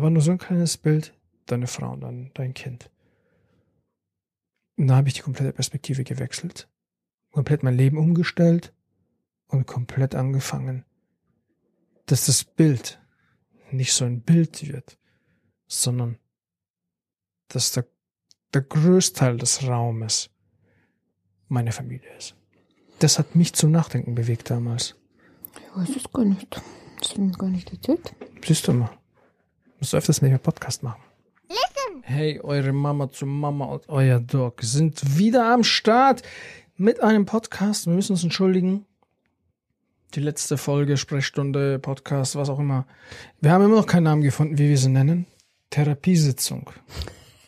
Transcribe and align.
aber 0.00 0.08
nur 0.08 0.22
so 0.22 0.30
ein 0.30 0.38
kleines 0.38 0.78
Bild, 0.78 1.12
deine 1.44 1.66
Frau 1.66 1.92
und 1.92 2.00
dann 2.00 2.30
dein 2.32 2.54
Kind. 2.54 2.90
Und 4.78 4.86
da 4.86 4.96
habe 4.96 5.08
ich 5.08 5.14
die 5.14 5.20
komplette 5.20 5.52
Perspektive 5.52 6.04
gewechselt, 6.04 6.70
komplett 7.32 7.62
mein 7.62 7.76
Leben 7.76 7.98
umgestellt 7.98 8.72
und 9.48 9.66
komplett 9.66 10.14
angefangen, 10.14 10.86
dass 12.06 12.24
das 12.24 12.44
Bild 12.44 12.98
nicht 13.72 13.92
so 13.92 14.06
ein 14.06 14.22
Bild 14.22 14.66
wird, 14.66 14.96
sondern 15.66 16.16
dass 17.48 17.72
der, 17.72 17.86
der 18.54 18.62
Größteil 18.62 19.36
des 19.36 19.64
Raumes 19.64 20.30
meine 21.48 21.72
Familie 21.72 22.08
ist. 22.16 22.36
Das 23.00 23.18
hat 23.18 23.34
mich 23.34 23.52
zum 23.52 23.70
Nachdenken 23.70 24.14
bewegt 24.14 24.48
damals. 24.48 24.96
Ich 25.56 25.76
weiß 25.76 25.96
es 25.96 26.10
gar 26.10 26.24
nicht. 26.24 26.58
Das 27.00 27.12
du 27.12 27.20
mir 27.20 27.32
gar 27.32 27.50
nicht 27.50 27.70
erzählt. 27.70 28.14
Siehst 28.42 28.66
du 28.66 28.72
mal. 28.72 28.99
Musst 29.80 29.94
du 29.94 29.96
öfters 29.96 30.20
mit 30.20 30.30
mir 30.30 30.36
Podcast 30.36 30.82
machen. 30.82 31.00
Hey, 32.02 32.38
eure 32.40 32.70
Mama 32.70 33.10
zu 33.10 33.24
Mama 33.24 33.64
und 33.64 33.88
euer 33.88 34.20
Dog 34.20 34.60
sind 34.60 35.16
wieder 35.16 35.50
am 35.54 35.64
Start 35.64 36.22
mit 36.76 37.00
einem 37.00 37.24
Podcast. 37.24 37.86
Wir 37.86 37.94
müssen 37.94 38.12
uns 38.12 38.22
entschuldigen. 38.22 38.84
Die 40.14 40.20
letzte 40.20 40.58
Folge, 40.58 40.98
Sprechstunde, 40.98 41.78
Podcast, 41.78 42.36
was 42.36 42.50
auch 42.50 42.58
immer. 42.58 42.86
Wir 43.40 43.52
haben 43.52 43.64
immer 43.64 43.76
noch 43.76 43.86
keinen 43.86 44.02
Namen 44.02 44.20
gefunden, 44.22 44.58
wie 44.58 44.68
wir 44.68 44.76
sie 44.76 44.90
nennen. 44.90 45.26
Therapiesitzung 45.70 46.68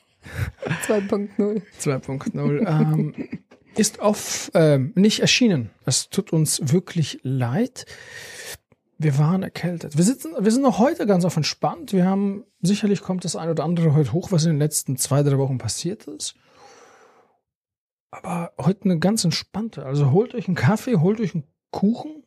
2.0. 0.86 1.60
2.0 1.78 2.66
ähm, 2.66 3.28
ist 3.76 4.00
auf 4.00 4.50
ähm, 4.54 4.92
nicht 4.94 5.20
erschienen. 5.20 5.68
Es 5.84 6.08
tut 6.08 6.32
uns 6.32 6.72
wirklich 6.72 7.20
leid. 7.24 7.84
Wir 9.02 9.18
waren 9.18 9.42
erkältet. 9.42 9.96
Wir 9.96 10.04
sitzen, 10.04 10.32
wir 10.38 10.50
sind 10.50 10.62
noch 10.62 10.78
heute 10.78 11.06
ganz 11.06 11.24
auf 11.24 11.36
entspannt. 11.36 11.92
Wir 11.92 12.06
haben 12.06 12.44
sicherlich 12.60 13.02
kommt 13.02 13.24
das 13.24 13.34
ein 13.34 13.48
oder 13.48 13.64
andere 13.64 13.94
heute 13.94 14.12
hoch, 14.12 14.30
was 14.30 14.44
in 14.44 14.50
den 14.50 14.58
letzten 14.58 14.96
zwei 14.96 15.22
drei 15.22 15.38
Wochen 15.38 15.58
passiert 15.58 16.06
ist. 16.06 16.34
Aber 18.10 18.52
heute 18.58 18.84
eine 18.84 18.98
ganz 18.98 19.24
entspannte. 19.24 19.84
Also 19.84 20.12
holt 20.12 20.34
euch 20.34 20.46
einen 20.46 20.54
Kaffee, 20.54 20.96
holt 20.96 21.20
euch 21.20 21.34
einen 21.34 21.44
Kuchen, 21.70 22.24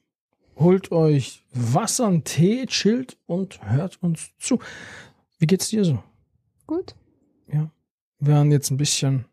holt 0.58 0.92
euch 0.92 1.46
Wasser, 1.54 2.08
einen 2.08 2.24
Tee, 2.24 2.66
chillt 2.66 3.18
und 3.26 3.62
hört 3.70 4.02
uns 4.02 4.32
zu. 4.40 4.60
Wie 5.38 5.48
geht's 5.48 5.70
dir 5.70 5.86
so? 5.86 6.04
Gut. 6.68 6.96
Ja. 7.52 7.70
Wir 8.20 8.34
waren 8.34 8.52
jetzt 8.52 8.72
ein 8.72 8.78
bisschen. 8.78 9.26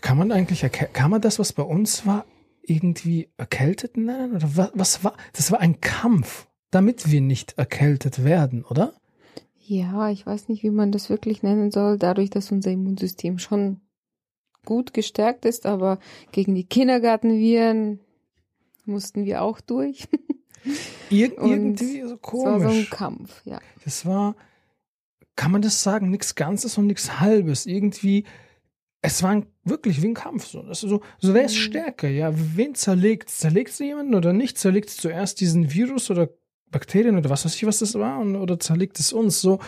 Kann 0.00 0.16
man 0.16 0.32
eigentlich 0.32 0.62
kann 0.72 1.10
man 1.10 1.20
das, 1.20 1.38
was 1.38 1.52
bei 1.52 1.62
uns 1.62 2.06
war, 2.06 2.24
irgendwie 2.70 3.28
erkältet 3.36 3.96
nennen? 3.96 4.36
Oder 4.36 4.56
was, 4.56 4.70
was 4.74 5.04
war? 5.04 5.16
Das 5.32 5.50
war 5.50 5.60
ein 5.60 5.80
Kampf, 5.80 6.46
damit 6.70 7.10
wir 7.10 7.20
nicht 7.20 7.58
erkältet 7.58 8.24
werden, 8.24 8.64
oder? 8.64 8.94
Ja, 9.58 10.10
ich 10.10 10.26
weiß 10.26 10.48
nicht, 10.48 10.62
wie 10.62 10.70
man 10.70 10.92
das 10.92 11.10
wirklich 11.10 11.42
nennen 11.42 11.70
soll, 11.70 11.98
dadurch, 11.98 12.30
dass 12.30 12.50
unser 12.50 12.70
Immunsystem 12.70 13.38
schon 13.38 13.80
gut 14.64 14.92
gestärkt 14.94 15.44
ist, 15.44 15.66
aber 15.66 15.98
gegen 16.32 16.54
die 16.54 16.64
Kindergartenviren 16.64 18.00
mussten 18.84 19.24
wir 19.24 19.42
auch 19.42 19.60
durch. 19.60 20.08
Ir 21.10 21.36
irgendwie 21.38 22.02
so 22.02 22.14
Es 22.14 22.32
war 22.44 22.60
so 22.60 22.66
ein 22.66 22.72
komisch. 22.72 22.90
Kampf, 22.90 23.42
ja. 23.46 23.58
Das 23.84 24.04
war, 24.04 24.36
kann 25.34 25.50
man 25.50 25.62
das 25.62 25.82
sagen, 25.82 26.10
nichts 26.10 26.34
Ganzes 26.34 26.76
und 26.76 26.86
nichts 26.86 27.18
Halbes. 27.20 27.66
Irgendwie, 27.66 28.24
es 29.02 29.22
war 29.22 29.30
ein, 29.30 29.46
wirklich 29.64 30.02
wie 30.02 30.08
ein 30.08 30.14
Kampf. 30.14 30.46
So, 30.46 30.62
das 30.62 30.80
so, 30.80 31.00
so 31.18 31.34
wer 31.34 31.44
ist 31.44 31.54
Mhm. 31.54 31.60
stärker? 31.60 32.08
Ja, 32.08 32.32
wen 32.34 32.74
zerlegt? 32.74 33.30
Zerlegt 33.30 33.72
sie 33.72 33.86
jemanden 33.86 34.14
oder 34.14 34.32
nicht? 34.32 34.58
Zerlegt 34.58 34.90
zuerst 34.90 35.40
diesen 35.40 35.72
Virus 35.72 36.10
oder 36.10 36.28
Bakterien 36.70 37.16
oder 37.16 37.30
was 37.30 37.44
weiß 37.44 37.54
ich, 37.56 37.66
was 37.66 37.78
das 37.80 37.94
war? 37.94 38.18
Und, 38.20 38.36
oder 38.36 38.58
zerlegt 38.60 38.98
es 39.00 39.12
uns? 39.12 39.40
So, 39.40 39.58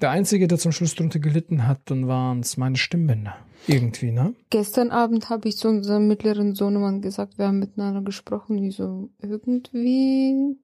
der 0.00 0.10
Einzige, 0.10 0.46
der 0.46 0.58
zum 0.58 0.72
Schluss 0.72 0.94
drunter 0.94 1.18
gelitten 1.18 1.66
hat, 1.66 1.80
dann 1.86 2.06
waren 2.06 2.40
es 2.40 2.56
meine 2.58 2.76
Stimmbänder. 2.76 3.36
Irgendwie, 3.66 4.12
ne? 4.12 4.34
Gestern 4.50 4.90
Abend 4.90 5.28
habe 5.30 5.48
ich 5.48 5.56
zu 5.56 5.68
unserem 5.68 6.06
mittleren 6.06 6.54
Sohnemann 6.54 7.00
gesagt, 7.00 7.38
wir 7.38 7.46
haben 7.48 7.58
miteinander 7.58 8.02
gesprochen, 8.02 8.62
wie 8.62 8.70
so 8.70 9.10
irgendwie 9.20 10.56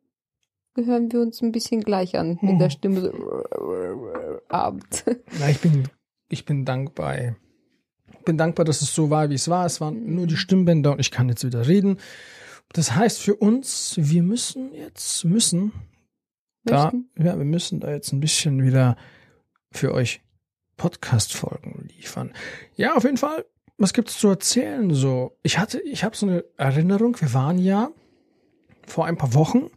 gehören 0.74 1.10
wir 1.10 1.20
uns 1.20 1.42
ein 1.42 1.50
bisschen 1.52 1.80
gleich 1.80 2.16
an 2.16 2.38
mit 2.42 2.60
der 2.60 2.68
Mhm. 2.68 2.70
Stimme 2.70 3.00
so 3.00 3.10
Abend. 4.48 5.04
Ja, 5.40 5.48
ich 5.48 5.60
bin, 5.60 5.88
ich 6.28 6.44
bin 6.44 6.64
dankbar. 6.64 7.16
ey. 7.18 7.34
Ich 8.22 8.24
bin 8.24 8.38
dankbar, 8.38 8.64
dass 8.64 8.82
es 8.82 8.94
so 8.94 9.10
war, 9.10 9.30
wie 9.30 9.34
es 9.34 9.48
war. 9.48 9.66
Es 9.66 9.80
waren 9.80 10.14
nur 10.14 10.28
die 10.28 10.36
Stimmbänder 10.36 10.92
und 10.92 11.00
ich 11.00 11.10
kann 11.10 11.28
jetzt 11.28 11.44
wieder 11.44 11.66
reden. 11.66 11.98
Das 12.72 12.94
heißt 12.94 13.20
für 13.20 13.34
uns, 13.34 13.94
wir 13.98 14.22
müssen 14.22 14.72
jetzt, 14.72 15.24
müssen, 15.24 15.72
da, 16.62 16.92
ja, 17.18 17.36
wir 17.36 17.44
müssen 17.44 17.80
da 17.80 17.90
jetzt 17.90 18.12
ein 18.12 18.20
bisschen 18.20 18.62
wieder 18.62 18.96
für 19.72 19.92
euch 19.92 20.20
Podcast-Folgen 20.76 21.88
liefern. 21.96 22.32
Ja, 22.76 22.94
auf 22.94 23.02
jeden 23.02 23.16
Fall. 23.16 23.44
Was 23.76 23.92
gibt's 23.92 24.20
zu 24.20 24.28
erzählen? 24.28 24.94
So, 24.94 25.36
ich 25.42 25.58
hatte, 25.58 25.80
ich 25.80 26.04
habe 26.04 26.16
so 26.16 26.26
eine 26.26 26.44
Erinnerung. 26.56 27.20
Wir 27.20 27.34
waren 27.34 27.58
ja 27.58 27.90
vor 28.86 29.06
ein 29.06 29.16
paar 29.16 29.34
Wochen 29.34 29.68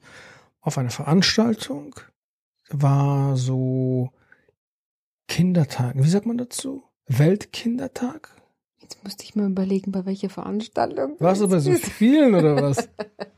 auf 0.61 0.78
einer 0.78 0.91
Veranstaltung. 0.91 1.95
War 2.69 3.38
so 3.38 4.11
Kindertag. 5.28 5.95
Wie 5.97 6.07
sagt 6.07 6.28
man 6.28 6.38
dazu? 6.38 6.84
Weltkindertag? 7.07 8.29
Jetzt 8.79 9.03
musste 9.03 9.23
ich 9.23 9.35
mal 9.35 9.49
überlegen, 9.49 9.91
bei 9.91 10.05
welcher 10.05 10.29
Veranstaltung. 10.29 11.16
War 11.19 11.33
es 11.33 11.39
das 11.39 11.49
aber 11.49 11.59
so 11.59 11.71
ist. 11.71 11.85
vielen 11.85 12.35
oder 12.35 12.61
was? 12.61 12.88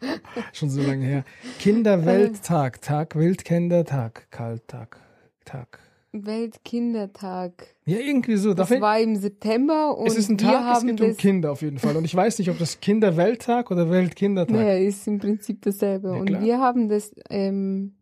Schon 0.53 0.69
so 0.69 0.81
lange 0.81 1.05
her. 1.05 1.23
Kinderwelttag, 1.59 2.81
Tag, 2.81 3.15
Wildkindertag, 3.15 4.29
Kalttag, 4.31 4.99
Tag. 5.45 5.79
Weltkindertag. 6.11 7.75
Ja, 7.85 7.97
irgendwie 7.99 8.37
so. 8.37 8.53
Das 8.53 8.69
Dafür, 8.69 8.81
war 8.81 8.99
im 8.99 9.15
September 9.15 9.97
und 9.97 10.07
es 10.07 10.17
ist 10.17 10.29
ein 10.29 10.39
wir 10.39 10.47
Tag, 10.47 10.77
es 10.77 10.85
geht 10.85 11.01
um. 11.01 11.17
Kinder 11.17 11.51
auf 11.51 11.61
jeden 11.61 11.79
Fall. 11.79 11.95
Und 11.95 12.05
ich 12.05 12.15
weiß 12.15 12.39
nicht, 12.39 12.49
ob 12.49 12.57
das 12.57 12.79
Kinderwelttag 12.79 13.69
oder 13.71 13.89
Weltkindertag 13.89 14.55
Naja, 14.55 14.77
ist 14.77 15.07
im 15.07 15.19
Prinzip 15.19 15.61
dasselbe. 15.61 16.09
Ja, 16.09 16.13
und 16.15 16.41
wir 16.41 16.59
haben 16.59 16.89
das 16.89 17.13
ähm, 17.29 17.95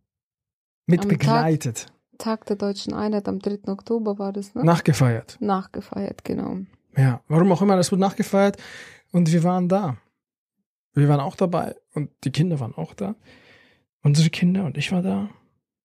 mit 0.85 1.07
begleitet, 1.07 1.87
Tag 1.87 1.94
der 2.49 2.55
Deutschen 2.55 2.93
Einheit 2.93 3.27
am 3.27 3.39
3. 3.39 3.67
Oktober 3.67 4.19
war 4.19 4.33
das, 4.33 4.53
ne? 4.55 4.63
nachgefeiert. 4.63 5.37
Nachgefeiert, 5.39 6.23
genau. 6.23 6.57
Ja, 6.97 7.21
warum 7.27 7.51
auch 7.51 7.61
immer, 7.61 7.75
das 7.75 7.91
wurde 7.91 8.01
nachgefeiert 8.01 8.57
und 9.11 9.31
wir 9.31 9.43
waren 9.43 9.67
da. 9.67 9.97
Wir 10.93 11.09
waren 11.09 11.19
auch 11.19 11.35
dabei 11.35 11.75
und 11.93 12.09
die 12.23 12.31
Kinder 12.31 12.59
waren 12.59 12.73
auch 12.73 12.93
da. 12.93 13.15
Unsere 14.01 14.29
Kinder 14.29 14.65
und 14.65 14.77
ich 14.77 14.91
war 14.91 15.01
da 15.01 15.29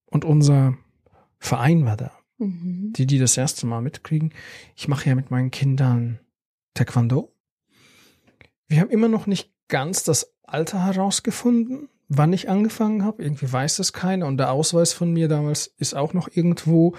und 0.06 0.24
unser 0.24 0.76
Verein 1.38 1.84
war 1.84 1.96
da. 1.96 2.12
Mhm. 2.38 2.92
Die, 2.94 3.06
die 3.06 3.18
das 3.18 3.36
erste 3.36 3.66
Mal 3.66 3.82
mitkriegen. 3.82 4.32
Ich 4.76 4.88
mache 4.88 5.08
ja 5.08 5.14
mit 5.14 5.30
meinen 5.30 5.50
Kindern 5.50 6.20
Taekwondo. 6.74 7.34
Wir 8.68 8.80
haben 8.80 8.91
immer 8.91 9.08
noch 9.08 9.26
nicht 9.26 9.52
ganz 9.68 10.04
das 10.04 10.32
Alter 10.42 10.84
herausgefunden, 10.84 11.88
wann 12.10 12.32
ich 12.32 12.50
angefangen 12.50 13.04
habe. 13.04 13.22
Irgendwie 13.22 13.50
weiß 13.50 13.76
das 13.76 13.94
keiner 13.94 14.26
und 14.26 14.37
der 14.37 14.50
Ausweis 14.50 14.93
von 14.93 15.12
mir 15.12 15.28
damals 15.28 15.69
ist 15.78 15.94
auch 15.94 16.12
noch 16.12 16.28
irgendwo, 16.31 16.94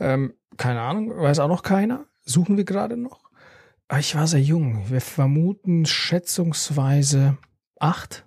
ähm, 0.00 0.32
keine 0.56 0.80
Ahnung, 0.80 1.10
weiß 1.10 1.40
auch 1.40 1.48
noch 1.48 1.62
keiner. 1.62 2.06
Suchen 2.24 2.56
wir 2.56 2.64
gerade 2.64 2.96
noch. 2.96 3.20
Aber 3.88 3.98
ich 4.00 4.14
war 4.14 4.26
sehr 4.26 4.40
jung. 4.40 4.88
Wir 4.88 5.00
vermuten 5.00 5.84
schätzungsweise 5.84 7.36
acht. 7.78 8.24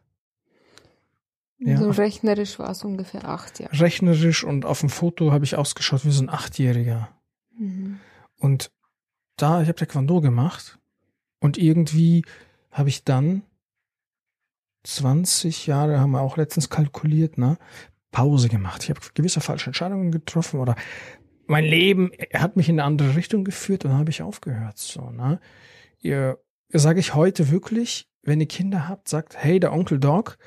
Ja. 1.60 1.78
So 1.78 1.90
rechnerisch 1.90 2.60
war 2.60 2.70
es 2.70 2.84
ungefähr 2.84 3.26
acht 3.26 3.60
Jahre. 3.60 3.80
Rechnerisch 3.80 4.44
und 4.44 4.66
auf 4.66 4.82
dem 4.82 4.90
Foto 4.90 5.32
habe 5.32 5.46
ich 5.46 5.56
ausgeschaut 5.56 6.06
wie 6.06 6.12
so 6.12 6.22
ein 6.22 6.30
Achtjähriger. 6.30 7.10
Mhm. 7.58 8.00
Und 8.36 8.70
da, 9.38 9.62
ich 9.62 9.68
habe 9.68 9.76
Taekwondo 9.76 10.22
gemacht 10.22 10.78
und 11.40 11.58
irgendwie 11.58 12.24
habe 12.70 12.90
ich 12.90 13.06
dann 13.06 13.44
20 14.84 15.68
Jahre, 15.68 16.00
haben 16.00 16.12
wir 16.12 16.22
auch 16.22 16.38
letztens 16.38 16.70
kalkuliert, 16.70 17.38
ne? 17.38 17.58
Pause 18.12 18.50
gemacht. 18.50 18.84
Ich 18.84 18.90
habe 18.90 19.02
gewisse 19.14 19.42
falsche 19.42 19.68
Entscheidungen 19.68 20.12
getroffen 20.12 20.60
oder 20.60 20.76
mein 21.46 21.66
Leben 21.66 22.12
hat 22.34 22.56
mich 22.56 22.70
in 22.70 22.80
eine 22.80 22.86
andere 22.86 23.16
Richtung 23.16 23.44
geführt 23.44 23.86
und 23.86 23.92
dann 23.92 24.00
habe 24.00 24.10
ich 24.10 24.22
aufgehört. 24.22 24.78
So, 24.78 25.12
ne? 25.12 25.40
Ihr, 26.00 26.40
sage 26.70 27.00
ich 27.00 27.16
heute 27.16 27.52
wirklich, 27.52 28.10
wenn 28.24 28.42
ihr 28.42 28.48
Kinder 28.48 28.88
habt, 28.88 29.08
sagt, 29.08 29.38
hey, 29.38 29.60
der 29.60 29.74
Onkel 29.74 30.00
Doc 30.00 30.38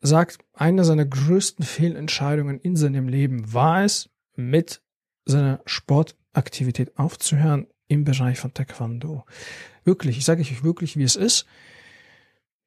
sagt, 0.00 0.38
eine 0.52 0.84
seiner 0.84 1.04
größten 1.04 1.64
Fehlentscheidungen 1.64 2.60
in 2.60 2.76
seinem 2.76 3.08
Leben 3.08 3.52
war 3.52 3.84
es, 3.84 4.10
mit 4.36 4.82
seiner 5.26 5.60
Sportaktivität 5.66 6.96
aufzuhören 6.96 7.66
im 7.88 8.04
Bereich 8.04 8.38
von 8.38 8.54
Taekwondo. 8.54 9.24
Wirklich, 9.84 10.18
ich 10.18 10.24
sage 10.24 10.40
euch 10.40 10.62
wirklich, 10.62 10.96
wie 10.96 11.02
es 11.02 11.16
ist. 11.16 11.46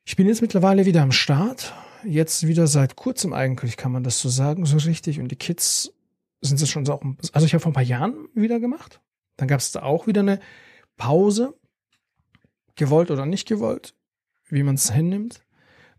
Ich 0.03 0.15
bin 0.15 0.27
jetzt 0.27 0.41
mittlerweile 0.41 0.85
wieder 0.85 1.01
am 1.01 1.11
Start. 1.11 1.73
Jetzt 2.03 2.47
wieder 2.47 2.65
seit 2.67 2.95
kurzem 2.95 3.33
eigentlich, 3.33 3.77
kann 3.77 3.91
man 3.91 4.03
das 4.03 4.19
so 4.19 4.29
sagen, 4.29 4.65
so 4.65 4.77
richtig. 4.77 5.19
Und 5.19 5.29
die 5.29 5.35
Kids 5.35 5.93
sind 6.41 6.59
es 6.59 6.69
schon 6.69 6.85
so 6.85 6.93
auch, 6.93 7.03
also 7.33 7.45
ich 7.45 7.53
habe 7.53 7.61
vor 7.61 7.71
ein 7.71 7.75
paar 7.75 7.83
Jahren 7.83 8.27
wieder 8.33 8.59
gemacht. 8.59 8.99
Dann 9.37 9.47
gab 9.47 9.59
es 9.59 9.71
da 9.71 9.83
auch 9.83 10.07
wieder 10.07 10.21
eine 10.21 10.39
Pause, 10.97 11.53
gewollt 12.75 13.11
oder 13.11 13.25
nicht 13.25 13.47
gewollt, 13.47 13.93
wie 14.49 14.63
man 14.63 14.75
es 14.75 14.91
hinnimmt. 14.91 15.43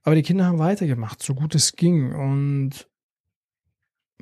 Aber 0.03 0.17
die 0.17 0.23
Kinder 0.23 0.47
haben 0.47 0.59
weitergemacht, 0.59 1.23
so 1.23 1.35
gut 1.35 1.55
es 1.55 1.77
ging. 1.77 2.13
Und 2.13 2.89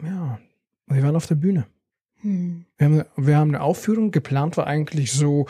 ja, 0.03 0.39
wir 0.87 1.03
waren 1.03 1.17
auf 1.17 1.27
der 1.27 1.37
Bühne. 1.37 1.67
Hm. 2.21 2.67
Wir 2.77 2.85
haben, 2.85 3.05
wir 3.17 3.37
haben 3.39 3.51
eine 3.51 3.63
Aufführung, 3.63 4.11
geplant 4.11 4.59
war 4.59 4.67
eigentlich 4.67 5.13
so 5.13 5.47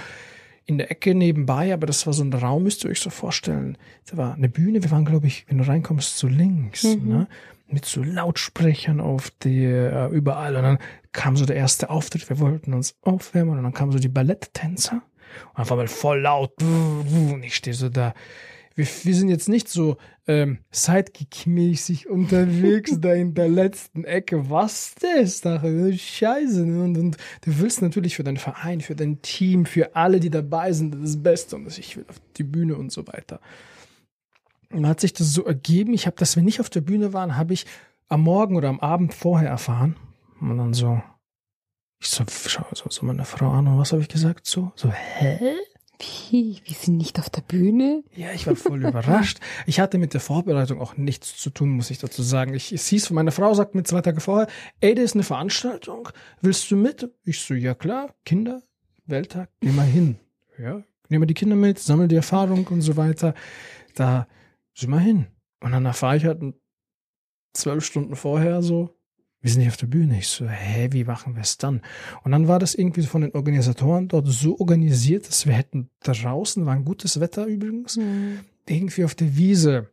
in 0.70 0.78
der 0.78 0.90
Ecke 0.90 1.14
nebenbei, 1.14 1.74
aber 1.74 1.86
das 1.86 2.06
war 2.06 2.12
so 2.12 2.22
ein 2.22 2.32
Raum, 2.32 2.62
müsst 2.62 2.84
ihr 2.84 2.90
euch 2.90 3.00
so 3.00 3.10
vorstellen. 3.10 3.76
Da 4.10 4.16
war 4.16 4.34
eine 4.34 4.48
Bühne, 4.48 4.82
wir 4.82 4.90
waren, 4.90 5.04
glaube 5.04 5.26
ich, 5.26 5.44
wenn 5.48 5.58
du 5.58 5.64
reinkommst, 5.66 6.16
so 6.16 6.26
links, 6.28 6.84
Mhm. 6.84 7.08
ne? 7.08 7.28
mit 7.72 7.84
so 7.84 8.02
Lautsprechern 8.02 9.00
auf 9.00 9.30
die, 9.44 9.64
äh, 9.64 10.08
überall. 10.08 10.56
Und 10.56 10.62
dann 10.62 10.78
kam 11.12 11.36
so 11.36 11.44
der 11.46 11.54
erste 11.56 11.88
Auftritt, 11.90 12.28
wir 12.28 12.40
wollten 12.40 12.72
uns 12.74 12.94
aufwärmen 13.02 13.56
und 13.58 13.62
dann 13.62 13.72
kamen 13.74 13.92
so 13.92 13.98
die 14.00 14.08
Balletttänzer 14.08 15.02
und 15.52 15.58
einfach 15.58 15.76
mal 15.76 15.86
voll 15.86 16.20
laut. 16.20 16.52
Und 16.62 17.42
ich 17.44 17.54
stehe 17.54 17.74
so 17.74 17.88
da. 17.88 18.14
Wir, 18.74 18.86
wir 18.86 19.14
sind 19.14 19.28
jetzt 19.28 19.48
nicht 19.48 19.68
so 19.68 19.96
ähm, 20.26 20.58
Sidekick-mäßig 20.72 22.08
unterwegs 22.08 22.92
da 23.00 23.12
in 23.12 23.34
der 23.34 23.48
letzten 23.48 24.04
Ecke. 24.04 24.48
Was 24.48 24.94
das? 25.00 25.40
Da, 25.40 25.60
Scheiße. 25.60 26.64
ne? 26.64 26.84
Und, 26.84 26.96
und 26.96 27.16
du 27.42 27.58
willst 27.58 27.82
natürlich 27.82 28.16
für 28.16 28.24
deinen 28.24 28.36
Verein, 28.36 28.80
für 28.80 28.94
dein 28.94 29.20
Team, 29.22 29.66
für 29.66 29.96
alle, 29.96 30.20
die 30.20 30.30
dabei 30.30 30.72
sind, 30.72 31.02
das 31.02 31.22
Beste. 31.22 31.56
Und 31.56 31.76
ich 31.78 31.96
will 31.96 32.04
auf 32.08 32.20
die 32.36 32.44
Bühne 32.44 32.76
und 32.76 32.92
so 32.92 33.06
weiter. 33.06 33.40
Und 34.70 34.82
dann 34.82 34.90
hat 34.90 35.00
sich 35.00 35.12
das 35.12 35.32
so 35.32 35.44
ergeben. 35.44 35.92
Ich 35.92 36.06
habe, 36.06 36.16
dass 36.16 36.36
wir 36.36 36.42
nicht 36.42 36.60
auf 36.60 36.70
der 36.70 36.80
Bühne 36.80 37.12
waren, 37.12 37.36
habe 37.36 37.52
ich 37.52 37.66
am 38.08 38.22
Morgen 38.22 38.56
oder 38.56 38.68
am 38.68 38.80
Abend 38.80 39.14
vorher 39.14 39.48
erfahren. 39.48 39.96
Und 40.40 40.56
dann 40.56 40.74
so, 40.74 41.02
ich 42.00 42.08
so, 42.08 42.24
schau 42.46 42.66
so, 42.72 42.88
so 42.88 43.04
meine 43.04 43.24
Frau 43.24 43.50
an 43.50 43.66
und 43.66 43.78
was 43.78 43.92
habe 43.92 44.02
ich 44.02 44.08
gesagt? 44.08 44.46
So, 44.46 44.72
so, 44.74 44.90
hä? 44.90 45.56
Wie? 46.00 46.60
Wir 46.64 46.74
sind 46.74 46.96
nicht 46.96 47.18
auf 47.18 47.28
der 47.28 47.42
Bühne? 47.42 48.02
Ja, 48.16 48.32
ich 48.32 48.46
war 48.46 48.56
voll 48.56 48.84
überrascht. 48.86 49.38
Ich 49.66 49.80
hatte 49.80 49.98
mit 49.98 50.14
der 50.14 50.20
Vorbereitung 50.20 50.80
auch 50.80 50.96
nichts 50.96 51.36
zu 51.36 51.50
tun, 51.50 51.70
muss 51.70 51.90
ich 51.90 51.98
dazu 51.98 52.22
sagen. 52.22 52.54
Ich, 52.54 52.72
es 52.72 52.86
hieß, 52.88 53.10
meine 53.10 53.32
Frau 53.32 53.52
sagt 53.54 53.74
mir 53.74 53.82
zwei 53.82 54.00
Tage 54.00 54.20
vorher, 54.20 54.48
ey, 54.80 54.94
das 54.94 55.06
ist 55.06 55.14
eine 55.14 55.22
Veranstaltung, 55.22 56.08
willst 56.40 56.70
du 56.70 56.76
mit? 56.76 57.10
Ich 57.24 57.40
so, 57.40 57.54
ja 57.54 57.74
klar, 57.74 58.14
Kinder, 58.24 58.62
Welttag, 59.06 59.50
geh 59.60 59.70
mal 59.70 59.86
hin. 59.86 60.18
Ja, 60.58 60.82
nehmen 61.08 61.22
wir 61.22 61.26
die 61.26 61.34
Kinder 61.34 61.56
mit, 61.56 61.78
sammel 61.78 62.08
die 62.08 62.16
Erfahrung 62.16 62.66
und 62.68 62.80
so 62.80 62.96
weiter. 62.96 63.34
Da 63.94 64.26
sind 64.74 64.90
wir 64.90 65.00
hin. 65.00 65.26
Und 65.60 65.72
dann 65.72 65.84
erfahre 65.84 66.16
ich 66.16 66.24
halt 66.24 66.42
zwölf 67.52 67.84
Stunden 67.84 68.16
vorher 68.16 68.62
so, 68.62 68.96
wir 69.40 69.50
sind 69.50 69.60
nicht 69.60 69.70
auf 69.70 69.76
der 69.76 69.86
Bühne. 69.86 70.18
Ich 70.18 70.28
so, 70.28 70.46
hä, 70.46 70.88
wie 70.92 71.04
machen 71.04 71.34
wir 71.34 71.42
es 71.42 71.56
dann? 71.56 71.80
Und 72.24 72.32
dann 72.32 72.46
war 72.48 72.58
das 72.58 72.74
irgendwie 72.74 73.02
von 73.02 73.22
den 73.22 73.34
Organisatoren 73.34 74.08
dort 74.08 74.26
so 74.28 74.58
organisiert, 74.58 75.28
dass 75.28 75.46
wir 75.46 75.54
hätten 75.54 75.90
draußen, 76.00 76.66
war 76.66 76.74
ein 76.74 76.84
gutes 76.84 77.20
Wetter 77.20 77.46
übrigens, 77.46 77.96
Hm. 77.96 78.40
irgendwie 78.68 79.04
auf 79.04 79.14
der 79.14 79.36
Wiese 79.36 79.90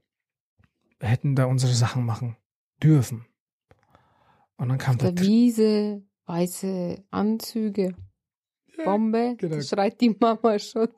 hätten 0.99 1.35
da 1.35 1.45
unsere 1.45 1.73
Sachen 1.73 2.05
machen 2.05 2.35
dürfen. 2.83 3.25
Und 4.57 4.69
dann 4.69 4.77
kam 4.77 4.95
Auf 4.95 5.13
der 5.13 5.19
Wiese, 5.19 6.03
weiße 6.25 7.03
Anzüge, 7.11 7.95
Bombe, 8.83 9.35
genau. 9.37 9.61
schreit 9.61 10.01
die 10.01 10.15
Mama 10.19 10.59
schon. 10.59 10.87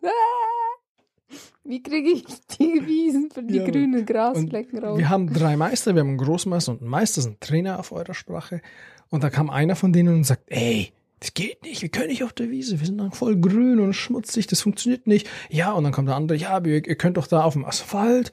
"Ah! 1.70 1.72
Wie 1.72 1.84
kriege 1.84 2.10
ich 2.10 2.24
die 2.60 2.82
Wiesen 2.88 3.30
für 3.32 3.44
die 3.44 3.58
Ja, 3.58 3.66
grünen 3.66 4.06
Grasflecken 4.06 4.80
raus? 4.80 4.98
wir 4.98 5.10
haben 5.10 5.32
drei 5.32 5.56
Meister, 5.56 5.94
wir 5.94 6.02
haben 6.02 6.10
einen 6.10 6.18
Großmeister 6.18 6.72
und 6.72 6.82
einen 6.82 6.90
Meister, 6.90 7.22
sind 7.22 7.40
Trainer 7.42 7.80
auf 7.80 7.92
eurer 7.92 8.14
Sprache. 8.16 8.62
Und 9.10 9.24
da 9.24 9.30
kam 9.30 9.50
einer 9.50 9.76
von 9.76 9.94
denen 9.94 10.16
und 10.16 10.24
sagt, 10.24 10.44
ey, 10.48 10.92
das 11.20 11.34
geht 11.34 11.64
nicht, 11.64 11.82
wir 11.82 11.90
können 11.90 12.08
nicht 12.08 12.24
auf 12.24 12.34
der 12.34 12.50
Wiese, 12.50 12.80
wir 12.80 12.86
sind 12.88 12.98
dann 12.98 13.12
voll 13.12 13.36
grün 13.38 13.80
und 13.80 13.94
schmutzig, 13.94 14.48
das 14.48 14.62
funktioniert 14.62 15.06
nicht. 15.06 15.30
Ja, 15.50 15.74
und 15.74 15.84
dann 15.84 15.94
kommt 15.94 16.08
der 16.08 16.16
andere, 16.16 16.38
ja, 16.38 16.60
ihr, 16.64 16.88
ihr 16.88 16.96
könnt 16.96 17.18
doch 17.18 17.28
da 17.28 17.44
auf 17.44 17.54
dem 17.54 17.66
Asphalt. 17.66 18.32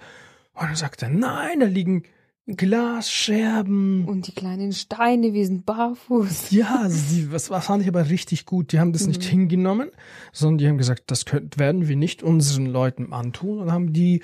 Und 0.54 0.62
dann 0.62 0.76
sagt 0.76 1.02
er, 1.02 1.10
nein, 1.10 1.60
da 1.60 1.66
liegen 1.66 2.04
Glasscherben. 2.46 4.04
Und 4.04 4.28
die 4.28 4.32
kleinen 4.32 4.72
Steine, 4.72 5.32
wir 5.32 5.44
sind 5.46 5.66
barfuß. 5.66 6.50
Ja, 6.52 6.88
sie, 6.88 7.32
was, 7.32 7.50
was 7.50 7.66
fand 7.66 7.82
ich 7.82 7.88
aber 7.88 8.08
richtig 8.08 8.46
gut. 8.46 8.72
Die 8.72 8.78
haben 8.78 8.92
das 8.92 9.06
nicht 9.06 9.24
Mhm. 9.24 9.28
hingenommen, 9.28 9.90
sondern 10.32 10.58
die 10.58 10.68
haben 10.68 10.78
gesagt, 10.78 11.10
das 11.10 11.24
könnt, 11.24 11.58
werden 11.58 11.88
wir 11.88 11.96
nicht 11.96 12.22
unseren 12.22 12.66
Leuten 12.66 13.12
antun 13.12 13.58
und 13.58 13.72
haben 13.72 13.92
die 13.92 14.22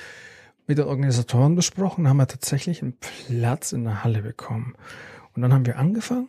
mit 0.69 0.79
den 0.79 0.87
Organisatoren 0.87 1.57
besprochen, 1.57 2.09
haben 2.09 2.19
wir 2.19 2.29
tatsächlich 2.29 2.83
einen 2.83 2.95
Platz 3.27 3.73
in 3.73 3.85
der 3.85 4.05
Halle 4.05 4.23
bekommen. 4.23 4.75
Und 5.35 5.43
dann 5.43 5.53
haben 5.53 5.67
wir 5.67 5.79
angefangen, 5.79 6.29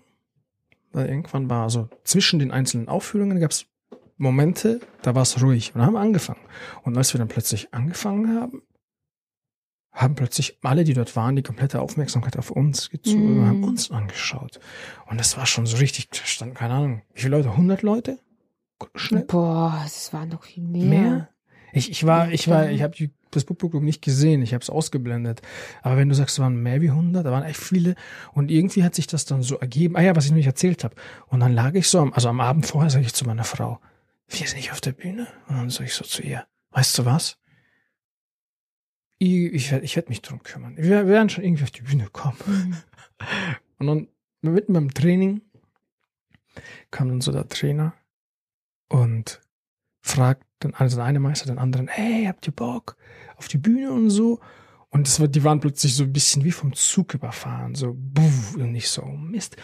weil 0.92 1.08
irgendwann 1.08 1.50
war 1.50 1.70
so 1.70 1.90
zwischen 2.04 2.40
den 2.40 2.52
einzelnen 2.52 2.88
Aufführungen 2.88 3.40
gab 3.40 3.52
es 3.52 3.68
Momente, 4.18 4.80
da 5.02 5.16
war 5.16 5.24
es 5.24 5.42
ruhig 5.42 5.72
und 5.74 5.80
dann 5.80 5.88
haben 5.88 5.94
wir 5.94 6.00
angefangen. 6.02 6.40
Und 6.84 6.98
als 6.98 7.14
wir 7.14 7.20
dann 7.20 7.28
plötzlich 7.28 7.74
angefangen 7.74 8.40
haben, 8.40 8.62
haben 9.94 10.16
plötzlich 10.16 10.58
alle, 10.64 10.84
die 10.84 10.94
dort 10.94 11.16
waren, 11.16 11.36
die 11.36 11.44
komplette 11.44 11.80
Aufmerksamkeit 11.82 12.38
auf 12.38 12.50
uns 12.52 12.90
gezogen 12.90 13.28
und 13.28 13.44
Mm. 13.44 13.48
haben 13.48 13.64
uns 13.64 13.92
angeschaut. 13.92 14.60
Und 15.06 15.20
das 15.20 15.38
war 15.38 15.46
schon 15.46 15.66
so 15.68 15.78
richtig, 15.78 16.10
da 16.10 16.26
standen, 16.26 16.56
keine 16.56 16.74
Ahnung, 16.74 17.02
wie 17.14 17.22
viele 17.22 17.38
Leute? 17.38 17.50
100 17.52 17.82
Leute? 17.84 18.20
Schnell? 18.96 19.24
Boah, 19.24 19.82
es 19.86 20.12
waren 20.12 20.30
noch 20.30 20.44
viel 20.44 20.64
mehr. 20.64 20.86
Mehr? 20.86 21.30
Ich, 21.72 21.90
ich 21.90 22.06
war, 22.06 22.32
ich 22.32 22.48
war, 22.50 22.70
ich 22.70 22.82
habe 22.82 22.96
das 23.32 23.46
Publikum 23.46 23.84
nicht 23.84 24.02
gesehen, 24.02 24.42
ich 24.42 24.54
habe 24.54 24.62
es 24.62 24.70
ausgeblendet. 24.70 25.42
Aber 25.82 25.98
wenn 25.98 26.10
du 26.10 26.16
sagst, 26.16 26.36
es 26.36 26.40
waren 26.40 26.62
mehr 26.62 26.82
wie 26.82 26.90
100, 26.90 27.26
da 27.26 27.32
waren 27.32 27.44
echt 27.44 27.60
viele. 27.60 27.96
Und 28.34 28.52
irgendwie 28.52 28.84
hat 28.84 28.94
sich 28.94 29.08
das 29.08 29.26
dann 29.26 29.42
so 29.42 29.58
ergeben. 29.58 29.96
Ah 29.96 30.02
ja, 30.02 30.16
was 30.16 30.26
ich 30.26 30.32
nicht 30.32 30.46
erzählt 30.46 30.84
habe. 30.84 30.96
Und 31.28 31.40
dann 31.40 31.54
lag 31.54 31.74
ich 31.76 31.88
so, 31.88 32.00
am, 32.00 32.14
also 32.14 32.30
am 32.30 32.42
Abend 32.42 32.66
vorher 32.66 32.90
sage 32.92 33.06
ich 33.06 33.14
zu 33.14 33.26
meiner 33.26 33.44
Frau, 33.44 33.80
wir 34.28 34.48
sind 34.48 34.58
nicht 34.58 34.72
auf 34.72 34.82
der 34.82 34.92
Bühne. 34.92 35.28
Und 35.48 35.56
dann 35.56 35.70
sage 35.70 35.86
ich 35.86 35.94
so 35.94 36.04
zu 36.04 36.22
ihr, 36.22 36.46
weißt 36.72 36.98
du 37.00 37.06
was? 37.06 37.38
Ich, 39.18 39.54
ich 39.54 39.72
werde 39.72 39.86
ich 39.86 39.96
werd 39.96 40.10
mich 40.10 40.22
drum 40.22 40.44
kümmern. 40.44 40.76
Wir, 40.78 41.08
werden 41.08 41.30
schon 41.30 41.44
irgendwie 41.44 41.64
auf 41.64 41.72
die 41.72 41.84
Bühne 41.84 42.08
kommen. 42.12 42.78
Und 43.80 43.88
dann 43.88 44.08
mitten 44.42 44.74
beim 44.74 44.94
Training 44.94 45.42
kam 46.92 47.10
dann 47.10 47.22
so 47.22 47.32
der 47.32 47.48
Trainer 47.48 47.94
und 48.90 49.42
fragt 50.02 50.46
dann 50.60 50.74
also 50.76 50.98
der 50.98 51.06
eine 51.06 51.20
Meister 51.20 51.48
den 51.48 51.58
anderen, 51.58 51.88
hey, 51.88 52.26
habt 52.26 52.46
ihr 52.48 52.54
Bock 52.54 52.98
auf 53.36 53.48
die 53.48 53.58
Bühne 53.58 53.92
und 53.92 54.10
so? 54.10 54.40
Und 54.90 55.08
das 55.08 55.20
war, 55.20 55.28
die 55.28 55.44
waren 55.44 55.60
plötzlich 55.60 55.96
so 55.96 56.04
ein 56.04 56.14
bisschen 56.14 56.44
wie 56.44 56.52
vom 56.52 56.74
Zug 56.74 57.16
überfahren, 57.16 57.74
so 57.74 57.96
buff, 57.98 58.56
und 58.56 58.76
ich 58.76 58.90
so, 58.90 59.02
oh 59.02 59.18
Mist, 59.18 59.58